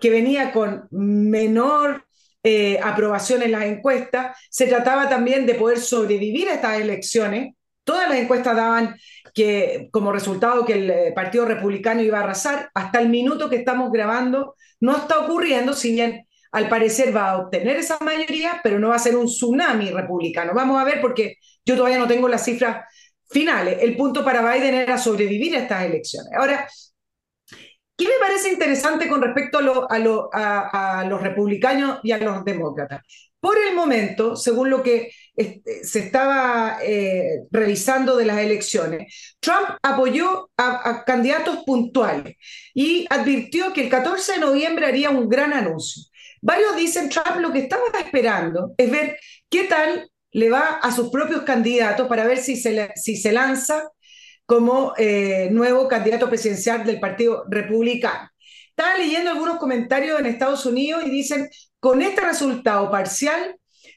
que 0.00 0.10
venía 0.10 0.52
con 0.52 0.86
menor 0.90 2.04
eh, 2.42 2.78
aprobación 2.82 3.42
en 3.42 3.52
las 3.52 3.64
encuestas, 3.64 4.36
se 4.48 4.66
trataba 4.66 5.08
también 5.08 5.46
de 5.46 5.54
poder 5.54 5.78
sobrevivir 5.78 6.48
a 6.48 6.54
estas 6.54 6.80
elecciones. 6.80 7.54
Todas 7.84 8.08
las 8.08 8.18
encuestas 8.18 8.56
daban 8.56 8.96
que 9.34 9.88
como 9.92 10.12
resultado 10.12 10.64
que 10.64 10.74
el 10.74 10.90
eh, 10.90 11.12
Partido 11.14 11.44
Republicano 11.44 12.02
iba 12.02 12.18
a 12.18 12.22
arrasar. 12.22 12.70
Hasta 12.74 13.00
el 13.00 13.08
minuto 13.08 13.50
que 13.50 13.56
estamos 13.56 13.90
grabando 13.92 14.54
no 14.80 14.96
está 14.96 15.18
ocurriendo, 15.18 15.74
si 15.74 15.92
bien 15.92 16.26
al 16.52 16.68
parecer 16.68 17.14
va 17.14 17.30
a 17.30 17.38
obtener 17.38 17.76
esa 17.76 17.98
mayoría, 18.00 18.60
pero 18.62 18.78
no 18.78 18.88
va 18.88 18.96
a 18.96 19.00
ser 19.00 19.16
un 19.16 19.26
tsunami 19.26 19.90
republicano. 19.90 20.52
Vamos 20.54 20.80
a 20.80 20.84
ver 20.84 21.00
porque 21.00 21.36
yo 21.64 21.76
todavía 21.76 21.98
no 21.98 22.08
tengo 22.08 22.28
las 22.28 22.44
cifras 22.44 22.84
finales. 23.28 23.78
El 23.80 23.96
punto 23.96 24.24
para 24.24 24.42
Biden 24.52 24.74
era 24.74 24.98
sobrevivir 24.98 25.54
a 25.56 25.60
estas 25.60 25.84
elecciones. 25.84 26.32
Ahora, 26.36 26.68
¿qué 27.96 28.04
me 28.04 28.18
parece 28.20 28.50
interesante 28.50 29.08
con 29.08 29.22
respecto 29.22 29.58
a, 29.88 31.04
los 31.04 31.22
republicanos 31.22 32.00
y 32.02 32.12
a 32.12 32.18
los 32.18 32.44
demócratas? 32.44 33.02
Por 33.38 33.56
el 33.56 33.74
momento, 33.74 34.36
según 34.36 34.68
lo 34.68 34.82
que 34.82 35.12
este, 35.34 35.82
se 35.84 36.00
estaba 36.00 36.78
eh, 36.82 37.44
revisando 37.50 38.16
de 38.16 38.26
las 38.26 38.38
elecciones, 38.38 39.36
Trump 39.40 39.78
apoyó 39.82 40.50
a 40.58 41.04
candidatos 41.06 41.60
puntuales 41.64 42.36
y 42.74 43.06
advirtió 43.08 43.72
que 43.72 43.84
el 43.84 43.88
14 43.88 44.32
de 44.32 44.38
noviembre 44.40 44.86
haría 44.86 45.08
un 45.08 45.28
gran 45.28 45.54
anuncio. 45.54 46.09
Varios 46.40 46.76
dicen, 46.76 47.08
Trump 47.08 47.36
lo 47.40 47.52
que 47.52 47.60
estaba 47.60 47.82
esperando 47.98 48.72
es 48.76 48.90
ver 48.90 49.18
qué 49.48 49.64
tal 49.64 50.10
le 50.32 50.50
va 50.50 50.78
a 50.82 50.92
sus 50.92 51.10
propios 51.10 51.42
candidatos 51.42 52.08
para 52.08 52.24
ver 52.24 52.38
si 52.38 52.56
se, 52.56 52.90
si 52.96 53.16
se 53.16 53.32
lanza 53.32 53.88
como 54.46 54.94
eh, 54.96 55.48
nuevo 55.52 55.86
candidato 55.86 56.28
presidencial 56.28 56.84
del 56.84 56.98
Partido 56.98 57.44
Republicano. 57.48 58.28
Estaba 58.68 58.96
leyendo 58.96 59.30
algunos 59.30 59.58
comentarios 59.58 60.18
en 60.18 60.26
Estados 60.26 60.64
Unidos 60.66 61.04
y 61.06 61.10
dicen, 61.10 61.48
con 61.78 62.02
este 62.02 62.22
resultado 62.22 62.90
parcial, 62.90 63.56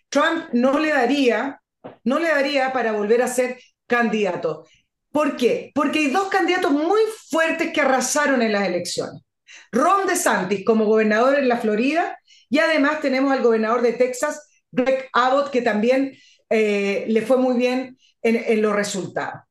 Trump 0.10 0.50
no 0.54 0.78
le 0.78 0.90
daría, 0.90 1.62
no 2.04 2.20
le 2.20 2.28
daría 2.28 2.72
para 2.74 2.92
volver 2.92 3.22
a 3.22 3.28
ser 3.28 3.58
candidato. 3.88 4.66
¿Por 5.12 5.38
qué? 5.38 5.72
Porque 5.74 6.00
hay 6.00 6.08
dos 6.08 6.28
candidatos 6.28 6.72
muy 6.72 7.02
fuertes 7.30 7.72
que 7.72 7.82
arrasaron 7.82 8.42
en 8.42 8.52
las 8.52 8.68
elecciones. 8.68 9.22
Ron 9.72 10.08
DeSantis 10.08 10.66
como 10.66 10.86
gobernador 10.86 11.40
en 11.40 11.48
la 11.48 11.58
Florida 11.58 12.18
y 12.54 12.60
además 12.60 13.02
tenemos 13.02 13.34
al 13.34 13.42
gobernador 13.42 13.82
de 13.82 13.94
Texas, 13.94 14.48
Greg 14.72 15.10
Abbott, 15.12 15.50
que 15.50 15.64
también 15.64 16.16
eh, 16.52 17.04
le 17.08 17.24
fue 17.24 17.38
muy 17.38 17.58
bien 17.58 17.98
en, 18.22 18.62
los 18.62 18.76
resultados. 18.76 19.42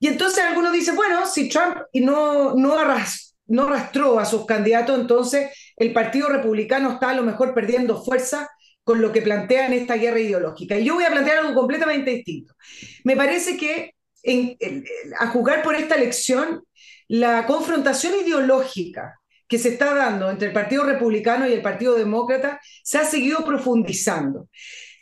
Y 0.00 0.08
entonces 0.08 0.42
algunos 0.42 0.72
dicen, 0.72 0.96
bueno, 0.96 1.24
si 1.28 1.48
Trump 1.48 1.76
no, 1.94 2.56
no, 2.56 2.74
no 3.46 3.62
arrastró 3.68 4.18
a 4.18 4.24
sus 4.24 4.44
candidatos, 4.44 4.98
entonces 4.98 5.56
el 5.76 5.92
Partido 5.92 6.28
Republicano 6.28 6.94
está 6.94 7.10
a 7.10 7.14
lo 7.14 7.22
mejor 7.22 7.54
perdiendo 7.54 8.02
fuerza 8.04 8.50
con 8.82 9.00
lo 9.00 9.12
que 9.12 9.22
plantea 9.22 9.68
en 9.68 9.74
esta 9.74 9.94
guerra 9.94 10.18
ideológica. 10.18 10.76
Y 10.76 10.84
yo 10.84 10.94
voy 10.94 11.04
a 11.04 11.12
plantear 11.12 11.38
algo 11.38 11.54
completamente 11.54 12.10
distinto. 12.10 12.54
Me 13.04 13.14
parece 13.16 13.56
que 13.56 13.94
a 15.20 15.28
jugar 15.28 15.62
por 15.62 15.76
esta 15.76 15.94
elección, 15.94 16.64
la 17.06 17.46
confrontación 17.46 18.14
ideológica 18.20 19.14
que 19.48 19.58
se 19.58 19.70
está 19.70 19.94
dando 19.94 20.30
entre 20.30 20.48
el 20.48 20.52
Partido 20.52 20.84
Republicano 20.84 21.46
y 21.48 21.52
el 21.52 21.62
Partido 21.62 21.94
Demócrata 21.94 22.60
se 22.82 22.98
ha 22.98 23.04
seguido 23.04 23.44
profundizando. 23.44 24.48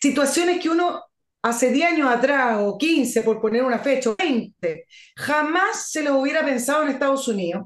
Situaciones 0.01 0.61
que 0.61 0.69
uno 0.69 1.03
hace 1.43 1.71
10 1.71 1.93
años 1.93 2.11
atrás, 2.11 2.59
o 2.61 2.79
15, 2.79 3.23
por 3.23 3.41
poner 3.41 3.63
una 3.65 3.79
fecha, 3.79 4.11
o 4.11 4.17
20, 4.17 4.87
jamás 5.15 5.91
se 5.91 6.03
lo 6.03 6.17
hubiera 6.19 6.43
pensado 6.43 6.83
en 6.83 6.89
Estados 6.89 7.29
Unidos, 7.29 7.65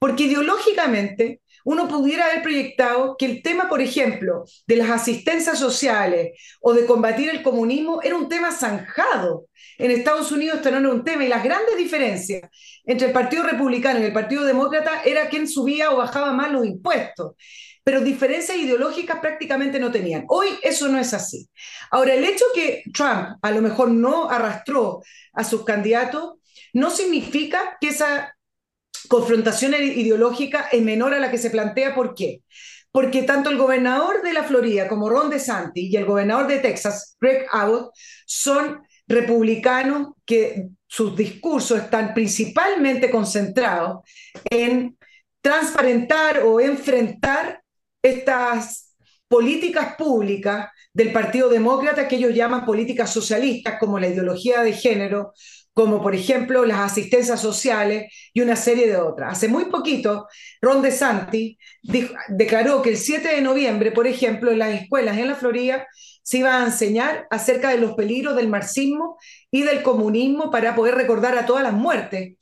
porque 0.00 0.24
ideológicamente 0.24 1.40
uno 1.64 1.86
pudiera 1.86 2.26
haber 2.26 2.42
proyectado 2.42 3.16
que 3.16 3.26
el 3.26 3.42
tema, 3.42 3.68
por 3.68 3.80
ejemplo, 3.80 4.44
de 4.66 4.76
las 4.76 4.90
asistencias 4.90 5.58
sociales 5.58 6.30
o 6.60 6.72
de 6.72 6.86
combatir 6.86 7.28
el 7.28 7.42
comunismo 7.42 8.00
era 8.02 8.16
un 8.16 8.28
tema 8.28 8.50
zanjado. 8.50 9.46
En 9.80 9.90
Estados 9.90 10.30
Unidos 10.30 10.58
esto 10.58 10.70
no 10.70 10.78
era 10.78 10.90
un 10.90 11.04
tema 11.04 11.24
y 11.24 11.28
las 11.28 11.42
grandes 11.42 11.76
diferencias 11.76 12.42
entre 12.84 13.08
el 13.08 13.12
Partido 13.12 13.42
Republicano 13.42 14.00
y 14.00 14.04
el 14.04 14.12
Partido 14.12 14.44
Demócrata 14.44 15.02
era 15.04 15.28
quién 15.28 15.48
subía 15.48 15.90
o 15.90 15.96
bajaba 15.96 16.32
más 16.32 16.52
los 16.52 16.66
impuestos 16.66 17.34
pero 17.82 18.00
diferencias 18.00 18.58
ideológicas 18.58 19.20
prácticamente 19.20 19.80
no 19.80 19.90
tenían. 19.90 20.24
Hoy 20.28 20.48
eso 20.62 20.88
no 20.88 20.98
es 20.98 21.14
así. 21.14 21.48
Ahora, 21.90 22.14
el 22.14 22.24
hecho 22.24 22.44
que 22.54 22.84
Trump 22.92 23.38
a 23.42 23.50
lo 23.50 23.62
mejor 23.62 23.90
no 23.90 24.30
arrastró 24.30 25.02
a 25.32 25.44
sus 25.44 25.64
candidatos 25.64 26.34
no 26.72 26.90
significa 26.90 27.78
que 27.80 27.88
esa 27.88 28.36
confrontación 29.08 29.74
ideológica 29.74 30.68
es 30.70 30.82
menor 30.82 31.14
a 31.14 31.18
la 31.18 31.30
que 31.30 31.38
se 31.38 31.50
plantea. 31.50 31.94
¿Por 31.94 32.14
qué? 32.14 32.42
Porque 32.92 33.22
tanto 33.22 33.50
el 33.50 33.56
gobernador 33.56 34.22
de 34.22 34.34
la 34.34 34.44
Florida 34.44 34.88
como 34.88 35.08
Ron 35.08 35.30
DeSantis 35.30 35.90
y 35.90 35.96
el 35.96 36.04
gobernador 36.04 36.46
de 36.48 36.58
Texas, 36.58 37.16
Greg 37.20 37.46
Abbott, 37.50 37.92
son 38.26 38.82
republicanos 39.10 40.14
que 40.24 40.68
sus 40.86 41.16
discursos 41.16 41.78
están 41.78 42.14
principalmente 42.14 43.10
concentrados 43.10 44.02
en 44.48 44.96
transparentar 45.40 46.42
o 46.44 46.60
enfrentar 46.60 47.60
estas 48.02 48.94
políticas 49.26 49.96
públicas 49.96 50.68
del 50.92 51.12
Partido 51.12 51.48
Demócrata 51.48 52.06
que 52.06 52.16
ellos 52.16 52.34
llaman 52.34 52.64
políticas 52.64 53.12
socialistas, 53.12 53.78
como 53.80 53.98
la 53.98 54.08
ideología 54.08 54.62
de 54.62 54.72
género, 54.72 55.32
como 55.72 56.00
por 56.02 56.14
ejemplo 56.14 56.64
las 56.64 56.78
asistencias 56.78 57.40
sociales 57.40 58.12
y 58.32 58.42
una 58.42 58.54
serie 58.54 58.86
de 58.86 58.96
otras. 58.96 59.32
Hace 59.32 59.48
muy 59.48 59.66
poquito, 59.66 60.28
Ron 60.60 60.82
DeSantis 60.82 61.56
declaró 62.28 62.80
que 62.82 62.90
el 62.90 62.96
7 62.96 63.28
de 63.28 63.40
noviembre, 63.40 63.90
por 63.90 64.06
ejemplo, 64.06 64.52
en 64.52 64.58
las 64.60 64.80
escuelas 64.80 65.18
en 65.18 65.28
la 65.28 65.34
Florida 65.34 65.86
se 66.30 66.38
iba 66.38 66.56
a 66.56 66.64
enseñar 66.64 67.26
acerca 67.28 67.70
de 67.70 67.78
los 67.78 67.94
peligros 67.94 68.36
del 68.36 68.46
marxismo 68.46 69.18
y 69.50 69.62
del 69.62 69.82
comunismo 69.82 70.48
para 70.52 70.76
poder 70.76 70.94
recordar 70.94 71.36
a 71.36 71.44
todas 71.44 71.64
las 71.64 71.72
muertes 71.72 72.36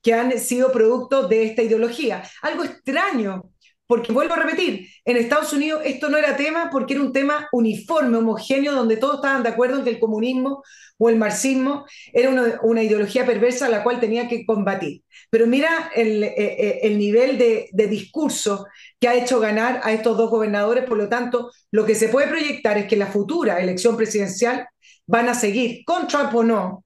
que 0.00 0.14
han 0.14 0.38
sido 0.38 0.70
producto 0.70 1.26
de 1.26 1.42
esta 1.46 1.60
ideología. 1.60 2.22
Algo 2.40 2.62
extraño 2.62 3.51
porque 3.92 4.10
vuelvo 4.10 4.32
a 4.32 4.38
repetir, 4.38 4.88
en 5.04 5.18
Estados 5.18 5.52
Unidos 5.52 5.82
esto 5.84 6.08
no 6.08 6.16
era 6.16 6.34
tema 6.34 6.70
porque 6.72 6.94
era 6.94 7.02
un 7.02 7.12
tema 7.12 7.46
uniforme, 7.52 8.16
homogéneo, 8.16 8.72
donde 8.72 8.96
todos 8.96 9.16
estaban 9.16 9.42
de 9.42 9.50
acuerdo 9.50 9.76
en 9.76 9.84
que 9.84 9.90
el 9.90 10.00
comunismo 10.00 10.62
o 10.96 11.10
el 11.10 11.18
marxismo 11.18 11.84
era 12.10 12.58
una, 12.62 12.82
ideología 12.82 13.26
perversa 13.26 13.66
a 13.66 13.68
la 13.68 13.82
cual 13.82 14.00
tenía 14.00 14.28
que 14.28 14.46
combatir. 14.46 15.02
Pero 15.28 15.46
mira 15.46 15.90
el, 15.94 16.24
eh, 16.24 16.32
eh, 16.38 16.80
el 16.84 16.96
nivel 16.96 17.36
de, 17.36 17.68
de, 17.70 17.86
discurso 17.86 18.64
que 18.98 19.08
ha 19.08 19.14
hecho 19.14 19.40
ganar 19.40 19.82
a 19.84 19.92
estos 19.92 20.16
dos 20.16 20.30
gobernadores, 20.30 20.84
por 20.84 20.96
lo 20.96 21.10
tanto, 21.10 21.50
lo 21.70 21.84
que 21.84 21.94
se 21.94 22.08
puede 22.08 22.28
proyectar 22.28 22.78
es 22.78 22.86
que 22.86 22.96
la 22.96 23.08
futura 23.08 23.60
elección 23.60 23.94
presidencial 23.98 24.68
van 25.06 25.28
a 25.28 25.34
seguir, 25.34 25.84
con 25.84 26.08
Trump 26.08 26.34
o 26.34 26.42
no, 26.42 26.82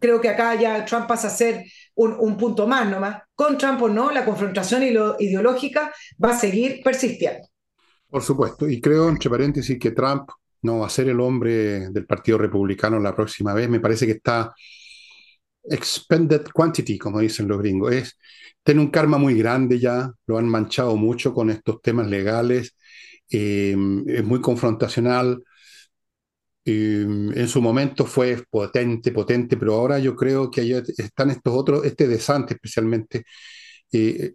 creo 0.00 0.20
que 0.20 0.28
acá 0.28 0.54
ya 0.54 0.84
Trump 0.84 1.06
pasa 1.06 1.28
a 1.28 1.30
ser 1.30 1.64
un, 1.98 2.36
punto 2.36 2.66
más 2.66 2.88
nomás. 2.88 3.22
Con 3.34 3.58
Trump 3.58 3.82
o 3.82 3.88
no, 3.88 4.10
la 4.12 4.24
confrontación 4.24 4.82
ideológica 5.18 5.92
va 6.22 6.30
a 6.30 6.38
seguir 6.38 6.80
persistiendo. 6.82 7.48
Por 8.08 8.22
supuesto, 8.22 8.68
y 8.68 8.80
creo, 8.80 9.08
entre 9.08 9.28
paréntesis, 9.28 9.78
que 9.78 9.90
Trump 9.90 10.30
no 10.62 10.80
va 10.80 10.86
a 10.86 10.90
ser 10.90 11.08
el 11.08 11.20
hombre 11.20 11.90
del 11.90 12.06
Partido 12.06 12.38
Republicano 12.38 12.98
la 12.98 13.14
próxima 13.14 13.52
vez. 13.52 13.68
Me 13.68 13.80
parece 13.80 14.06
que 14.06 14.12
está 14.12 14.54
expended 15.64 16.42
quantity, 16.54 16.98
como 16.98 17.20
dicen 17.20 17.48
los 17.48 17.58
gringos. 17.58 17.92
Es, 17.92 18.18
tiene 18.62 18.80
un 18.80 18.90
karma 18.90 19.18
muy 19.18 19.34
grande 19.36 19.78
ya, 19.78 20.10
lo 20.26 20.38
han 20.38 20.48
manchado 20.48 20.96
mucho 20.96 21.34
con 21.34 21.50
estos 21.50 21.82
temas 21.82 22.08
legales, 22.08 22.76
eh, 23.30 23.76
es 24.06 24.24
muy 24.24 24.40
confrontacional, 24.40 25.42
en 26.70 27.48
su 27.48 27.62
momento 27.62 28.04
fue 28.04 28.44
potente, 28.50 29.12
potente, 29.12 29.56
pero 29.56 29.74
ahora 29.74 29.98
yo 29.98 30.14
creo 30.14 30.50
que 30.50 30.60
ahí 30.60 30.72
están 30.72 31.30
estos 31.30 31.54
otros, 31.54 31.84
este 31.84 32.06
desante 32.08 32.54
especialmente. 32.54 33.24
Eh, 33.92 34.34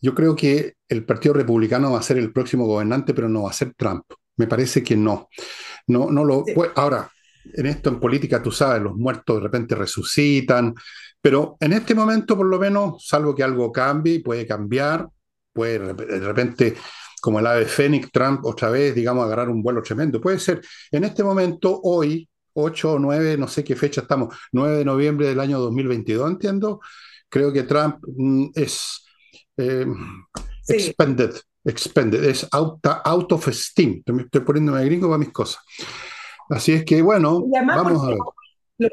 yo 0.00 0.14
creo 0.14 0.36
que 0.36 0.74
el 0.88 1.04
Partido 1.04 1.34
Republicano 1.34 1.92
va 1.92 1.98
a 1.98 2.02
ser 2.02 2.18
el 2.18 2.32
próximo 2.32 2.66
gobernante, 2.66 3.14
pero 3.14 3.28
no 3.28 3.44
va 3.44 3.50
a 3.50 3.54
ser 3.54 3.74
Trump. 3.74 4.04
Me 4.36 4.46
parece 4.46 4.82
que 4.82 4.96
no. 4.96 5.28
No, 5.88 6.10
no 6.10 6.24
lo. 6.24 6.44
ahora, 6.76 7.10
en 7.54 7.66
esto 7.66 7.88
en 7.90 8.00
política, 8.00 8.42
tú 8.42 8.52
sabes, 8.52 8.82
los 8.82 8.94
muertos 8.94 9.36
de 9.36 9.42
repente 9.42 9.74
resucitan, 9.74 10.74
pero 11.20 11.56
en 11.60 11.72
este 11.72 11.94
momento, 11.94 12.36
por 12.36 12.46
lo 12.46 12.58
menos, 12.58 13.04
salvo 13.06 13.34
que 13.34 13.42
algo 13.42 13.72
cambie, 13.72 14.22
puede 14.22 14.46
cambiar, 14.46 15.08
puede 15.52 15.94
de 15.94 16.20
repente 16.20 16.76
como 17.26 17.40
el 17.40 17.46
ave 17.48 17.64
Fénix, 17.64 18.12
Trump 18.12 18.44
otra 18.44 18.70
vez, 18.70 18.94
digamos, 18.94 19.24
agarrar 19.24 19.48
un 19.48 19.60
vuelo 19.60 19.82
tremendo. 19.82 20.20
Puede 20.20 20.38
ser, 20.38 20.60
en 20.92 21.02
este 21.02 21.24
momento, 21.24 21.80
hoy, 21.82 22.28
8 22.52 22.92
o 22.92 22.98
9, 23.00 23.36
no 23.36 23.48
sé 23.48 23.64
qué 23.64 23.74
fecha 23.74 24.02
estamos, 24.02 24.32
9 24.52 24.76
de 24.76 24.84
noviembre 24.84 25.26
del 25.26 25.40
año 25.40 25.58
2022, 25.58 26.30
entiendo, 26.30 26.80
creo 27.28 27.52
que 27.52 27.64
Trump 27.64 27.96
mm, 28.06 28.50
es 28.54 29.04
eh, 29.56 29.86
expended, 30.68 31.32
expended, 31.64 32.22
es 32.22 32.46
out, 32.52 32.78
out 33.04 33.32
of 33.32 33.48
steam. 33.48 34.04
Estoy 34.06 34.42
poniéndome 34.42 34.84
gringo 34.84 35.08
para 35.08 35.18
mis 35.18 35.32
cosas. 35.32 35.60
Así 36.48 36.74
es 36.74 36.84
que, 36.84 37.02
bueno, 37.02 37.44
vamos 37.50 38.04
a 38.04 38.10
ver. 38.10 38.90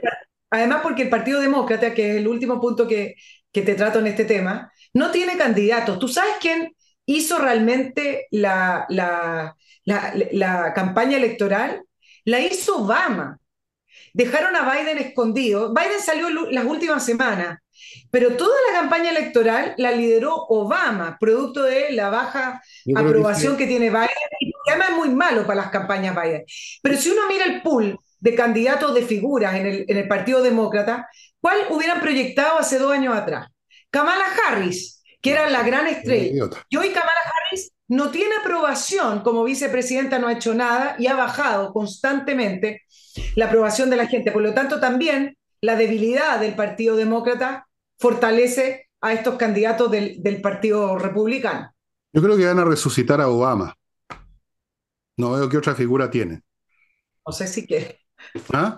Además, 0.50 0.80
porque 0.82 1.04
el 1.04 1.10
Partido 1.10 1.40
Demócrata, 1.40 1.94
que 1.94 2.14
es 2.14 2.18
el 2.18 2.28
último 2.28 2.60
punto 2.60 2.88
que, 2.88 3.14
que 3.52 3.62
te 3.62 3.76
trato 3.76 4.00
en 4.00 4.08
este 4.08 4.26
tema, 4.26 4.72
no 4.92 5.12
tiene 5.12 5.38
candidatos. 5.38 6.00
¿Tú 6.00 6.08
sabes 6.08 6.34
quién 6.42 6.74
hizo 7.06 7.38
realmente 7.40 8.28
la, 8.32 8.86
la, 8.90 9.56
la, 9.86 10.74
campaña 10.74 11.18
electoral, 11.18 11.84
la 12.26 12.40
hizo 12.40 12.78
Obama. 12.78 13.40
Dejaron 14.14 14.56
a 14.56 14.72
Biden 14.72 15.00
escondido. 15.00 15.74
Biden 15.74 16.00
salió 16.00 16.30
las 16.30 16.66
últimas 16.66 17.06
semanas, 17.06 17.60
pero 18.12 18.38
toda 18.38 18.56
la 18.72 18.80
campaña 18.80 19.10
electoral 19.10 19.74
la 19.78 19.92
lideró 19.92 20.36
Obama, 20.36 21.18
producto 21.20 21.64
de 21.64 21.92
la 21.92 22.10
baja 22.10 22.62
aprobación 22.96 23.58
que, 23.58 23.66
tiene 23.66 23.90
Biden, 23.90 24.08
y 24.40 24.54
además 24.70 24.90
es 24.92 24.96
muy 24.96 25.10
malo 25.10 25.46
para 25.46 25.62
las 25.62 25.72
campañas 25.72 26.16
Biden. 26.16 26.44
Pero 26.82 26.98
si 26.98 27.10
uno 27.10 27.22
mira 27.28 27.46
el 27.46 27.62
pool 27.62 27.98
de 28.20 28.36
candidatos 28.36 28.94
de 28.94 29.02
figuras 29.02 29.56
en 29.56 29.66
el, 29.66 29.86
en 29.88 29.98
el 29.98 30.08
Partido 30.08 30.42
Demócrata, 30.42 31.10
¿cuál 31.42 31.58
hubieran 31.72 32.00
proyectado 32.00 32.60
hace 32.60 32.78
dos 32.78 32.94
años 32.94 33.16
atrás? 33.16 33.48
Kamala 33.90 34.26
Harris, 34.48 35.03
que 35.24 35.32
era 35.32 35.50
la 35.50 35.64
gran 35.64 35.88
estrella. 35.88 36.50
Y 36.68 36.76
hoy 36.76 36.90
Kamala 36.90 37.12
Harris 37.24 37.72
no 37.88 38.12
tiene 38.12 38.36
aprobación 38.36 39.22
como 39.22 39.46
vicepresidenta, 39.46 40.20
no 40.20 40.28
ha 40.28 40.34
hecho 40.34 40.54
nada 40.54 40.98
y 41.00 41.08
ha 41.08 41.16
bajado 41.16 41.72
constantemente 41.72 42.82
la 43.36 43.46
aprobación 43.46 43.90
de 43.90 43.96
la 43.96 44.08
gente. 44.08 44.34
Por 44.34 44.42
lo 44.42 44.54
tanto, 44.54 44.82
también 44.82 45.38
la 45.62 45.78
debilidad 45.78 46.42
del 46.42 46.56
Partido 46.56 46.98
Demócrata 46.98 47.68
fortalece 47.98 48.90
a 49.00 49.14
estos 49.14 49.36
candidatos 49.36 49.90
del, 49.90 50.22
del 50.22 50.42
Partido 50.42 50.98
Republicano. 51.00 51.74
Yo 52.12 52.22
creo 52.22 52.36
que 52.36 52.46
van 52.46 52.60
a 52.60 52.66
resucitar 52.66 53.22
a 53.22 53.30
Obama. 53.30 53.74
No 55.16 55.32
veo 55.32 55.48
qué 55.48 55.58
otra 55.58 55.74
figura 55.74 56.10
tiene. 56.10 56.42
No 57.26 57.32
sé 57.32 57.48
si 57.48 57.66
quiere. 57.66 58.02
¿Ah? 58.52 58.78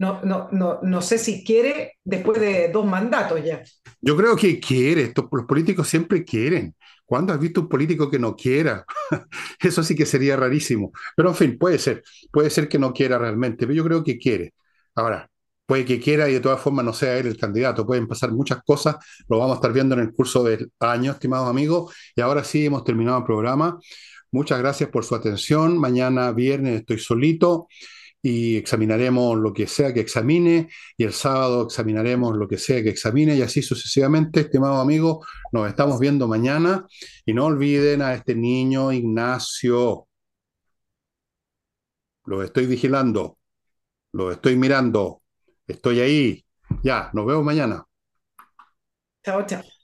No, 0.00 0.22
no, 0.24 0.48
no, 0.50 0.80
no 0.82 1.02
sé 1.02 1.18
si 1.18 1.44
quiere 1.44 1.98
después 2.02 2.40
de 2.40 2.70
dos 2.72 2.86
mandatos 2.86 3.44
ya. 3.44 3.62
Yo 4.00 4.16
creo 4.16 4.34
que 4.34 4.58
quiere, 4.58 5.12
los 5.14 5.44
políticos 5.44 5.88
siempre 5.88 6.24
quieren. 6.24 6.74
¿Cuándo 7.04 7.34
has 7.34 7.38
visto 7.38 7.60
un 7.60 7.68
político 7.68 8.10
que 8.10 8.18
no 8.18 8.34
quiera? 8.34 8.86
Eso 9.60 9.82
sí 9.82 9.94
que 9.94 10.06
sería 10.06 10.36
rarísimo. 10.36 10.90
Pero 11.14 11.28
en 11.28 11.34
fin, 11.34 11.58
puede 11.58 11.78
ser, 11.78 12.02
puede 12.32 12.48
ser 12.48 12.66
que 12.66 12.78
no 12.78 12.94
quiera 12.94 13.18
realmente, 13.18 13.66
pero 13.66 13.74
yo 13.74 13.84
creo 13.84 14.02
que 14.02 14.16
quiere. 14.16 14.54
Ahora, 14.94 15.28
puede 15.66 15.84
que 15.84 16.00
quiera 16.00 16.30
y 16.30 16.32
de 16.32 16.40
todas 16.40 16.62
formas 16.62 16.86
no 16.86 16.94
sea 16.94 17.18
él 17.18 17.26
el 17.26 17.36
candidato. 17.36 17.86
Pueden 17.86 18.08
pasar 18.08 18.32
muchas 18.32 18.62
cosas, 18.64 18.96
lo 19.28 19.36
vamos 19.38 19.52
a 19.52 19.56
estar 19.56 19.72
viendo 19.74 19.94
en 19.96 20.00
el 20.00 20.14
curso 20.14 20.42
del 20.42 20.72
año, 20.80 21.12
estimados 21.12 21.50
amigos. 21.50 21.94
Y 22.16 22.22
ahora 22.22 22.42
sí, 22.42 22.64
hemos 22.64 22.84
terminado 22.84 23.18
el 23.18 23.24
programa. 23.24 23.78
Muchas 24.32 24.60
gracias 24.60 24.88
por 24.88 25.04
su 25.04 25.14
atención. 25.14 25.76
Mañana 25.76 26.32
viernes 26.32 26.80
estoy 26.80 26.98
solito 26.98 27.68
y 28.22 28.56
examinaremos 28.56 29.38
lo 29.38 29.52
que 29.52 29.66
sea 29.66 29.94
que 29.94 30.00
examine 30.00 30.68
y 30.96 31.04
el 31.04 31.12
sábado 31.12 31.64
examinaremos 31.64 32.36
lo 32.36 32.46
que 32.48 32.58
sea 32.58 32.82
que 32.82 32.90
examine 32.90 33.34
y 33.34 33.42
así 33.42 33.62
sucesivamente, 33.62 34.40
estimado 34.40 34.80
amigo, 34.80 35.24
nos 35.52 35.68
estamos 35.68 35.98
viendo 35.98 36.28
mañana 36.28 36.86
y 37.24 37.32
no 37.32 37.46
olviden 37.46 38.02
a 38.02 38.14
este 38.14 38.34
niño 38.34 38.92
Ignacio. 38.92 40.06
Lo 42.24 42.42
estoy 42.42 42.66
vigilando, 42.66 43.38
lo 44.12 44.30
estoy 44.30 44.56
mirando, 44.56 45.22
estoy 45.66 46.00
ahí. 46.00 46.44
Ya, 46.82 47.10
nos 47.12 47.26
vemos 47.26 47.44
mañana. 47.44 47.84
Chao, 49.24 49.44
chao. 49.46 49.79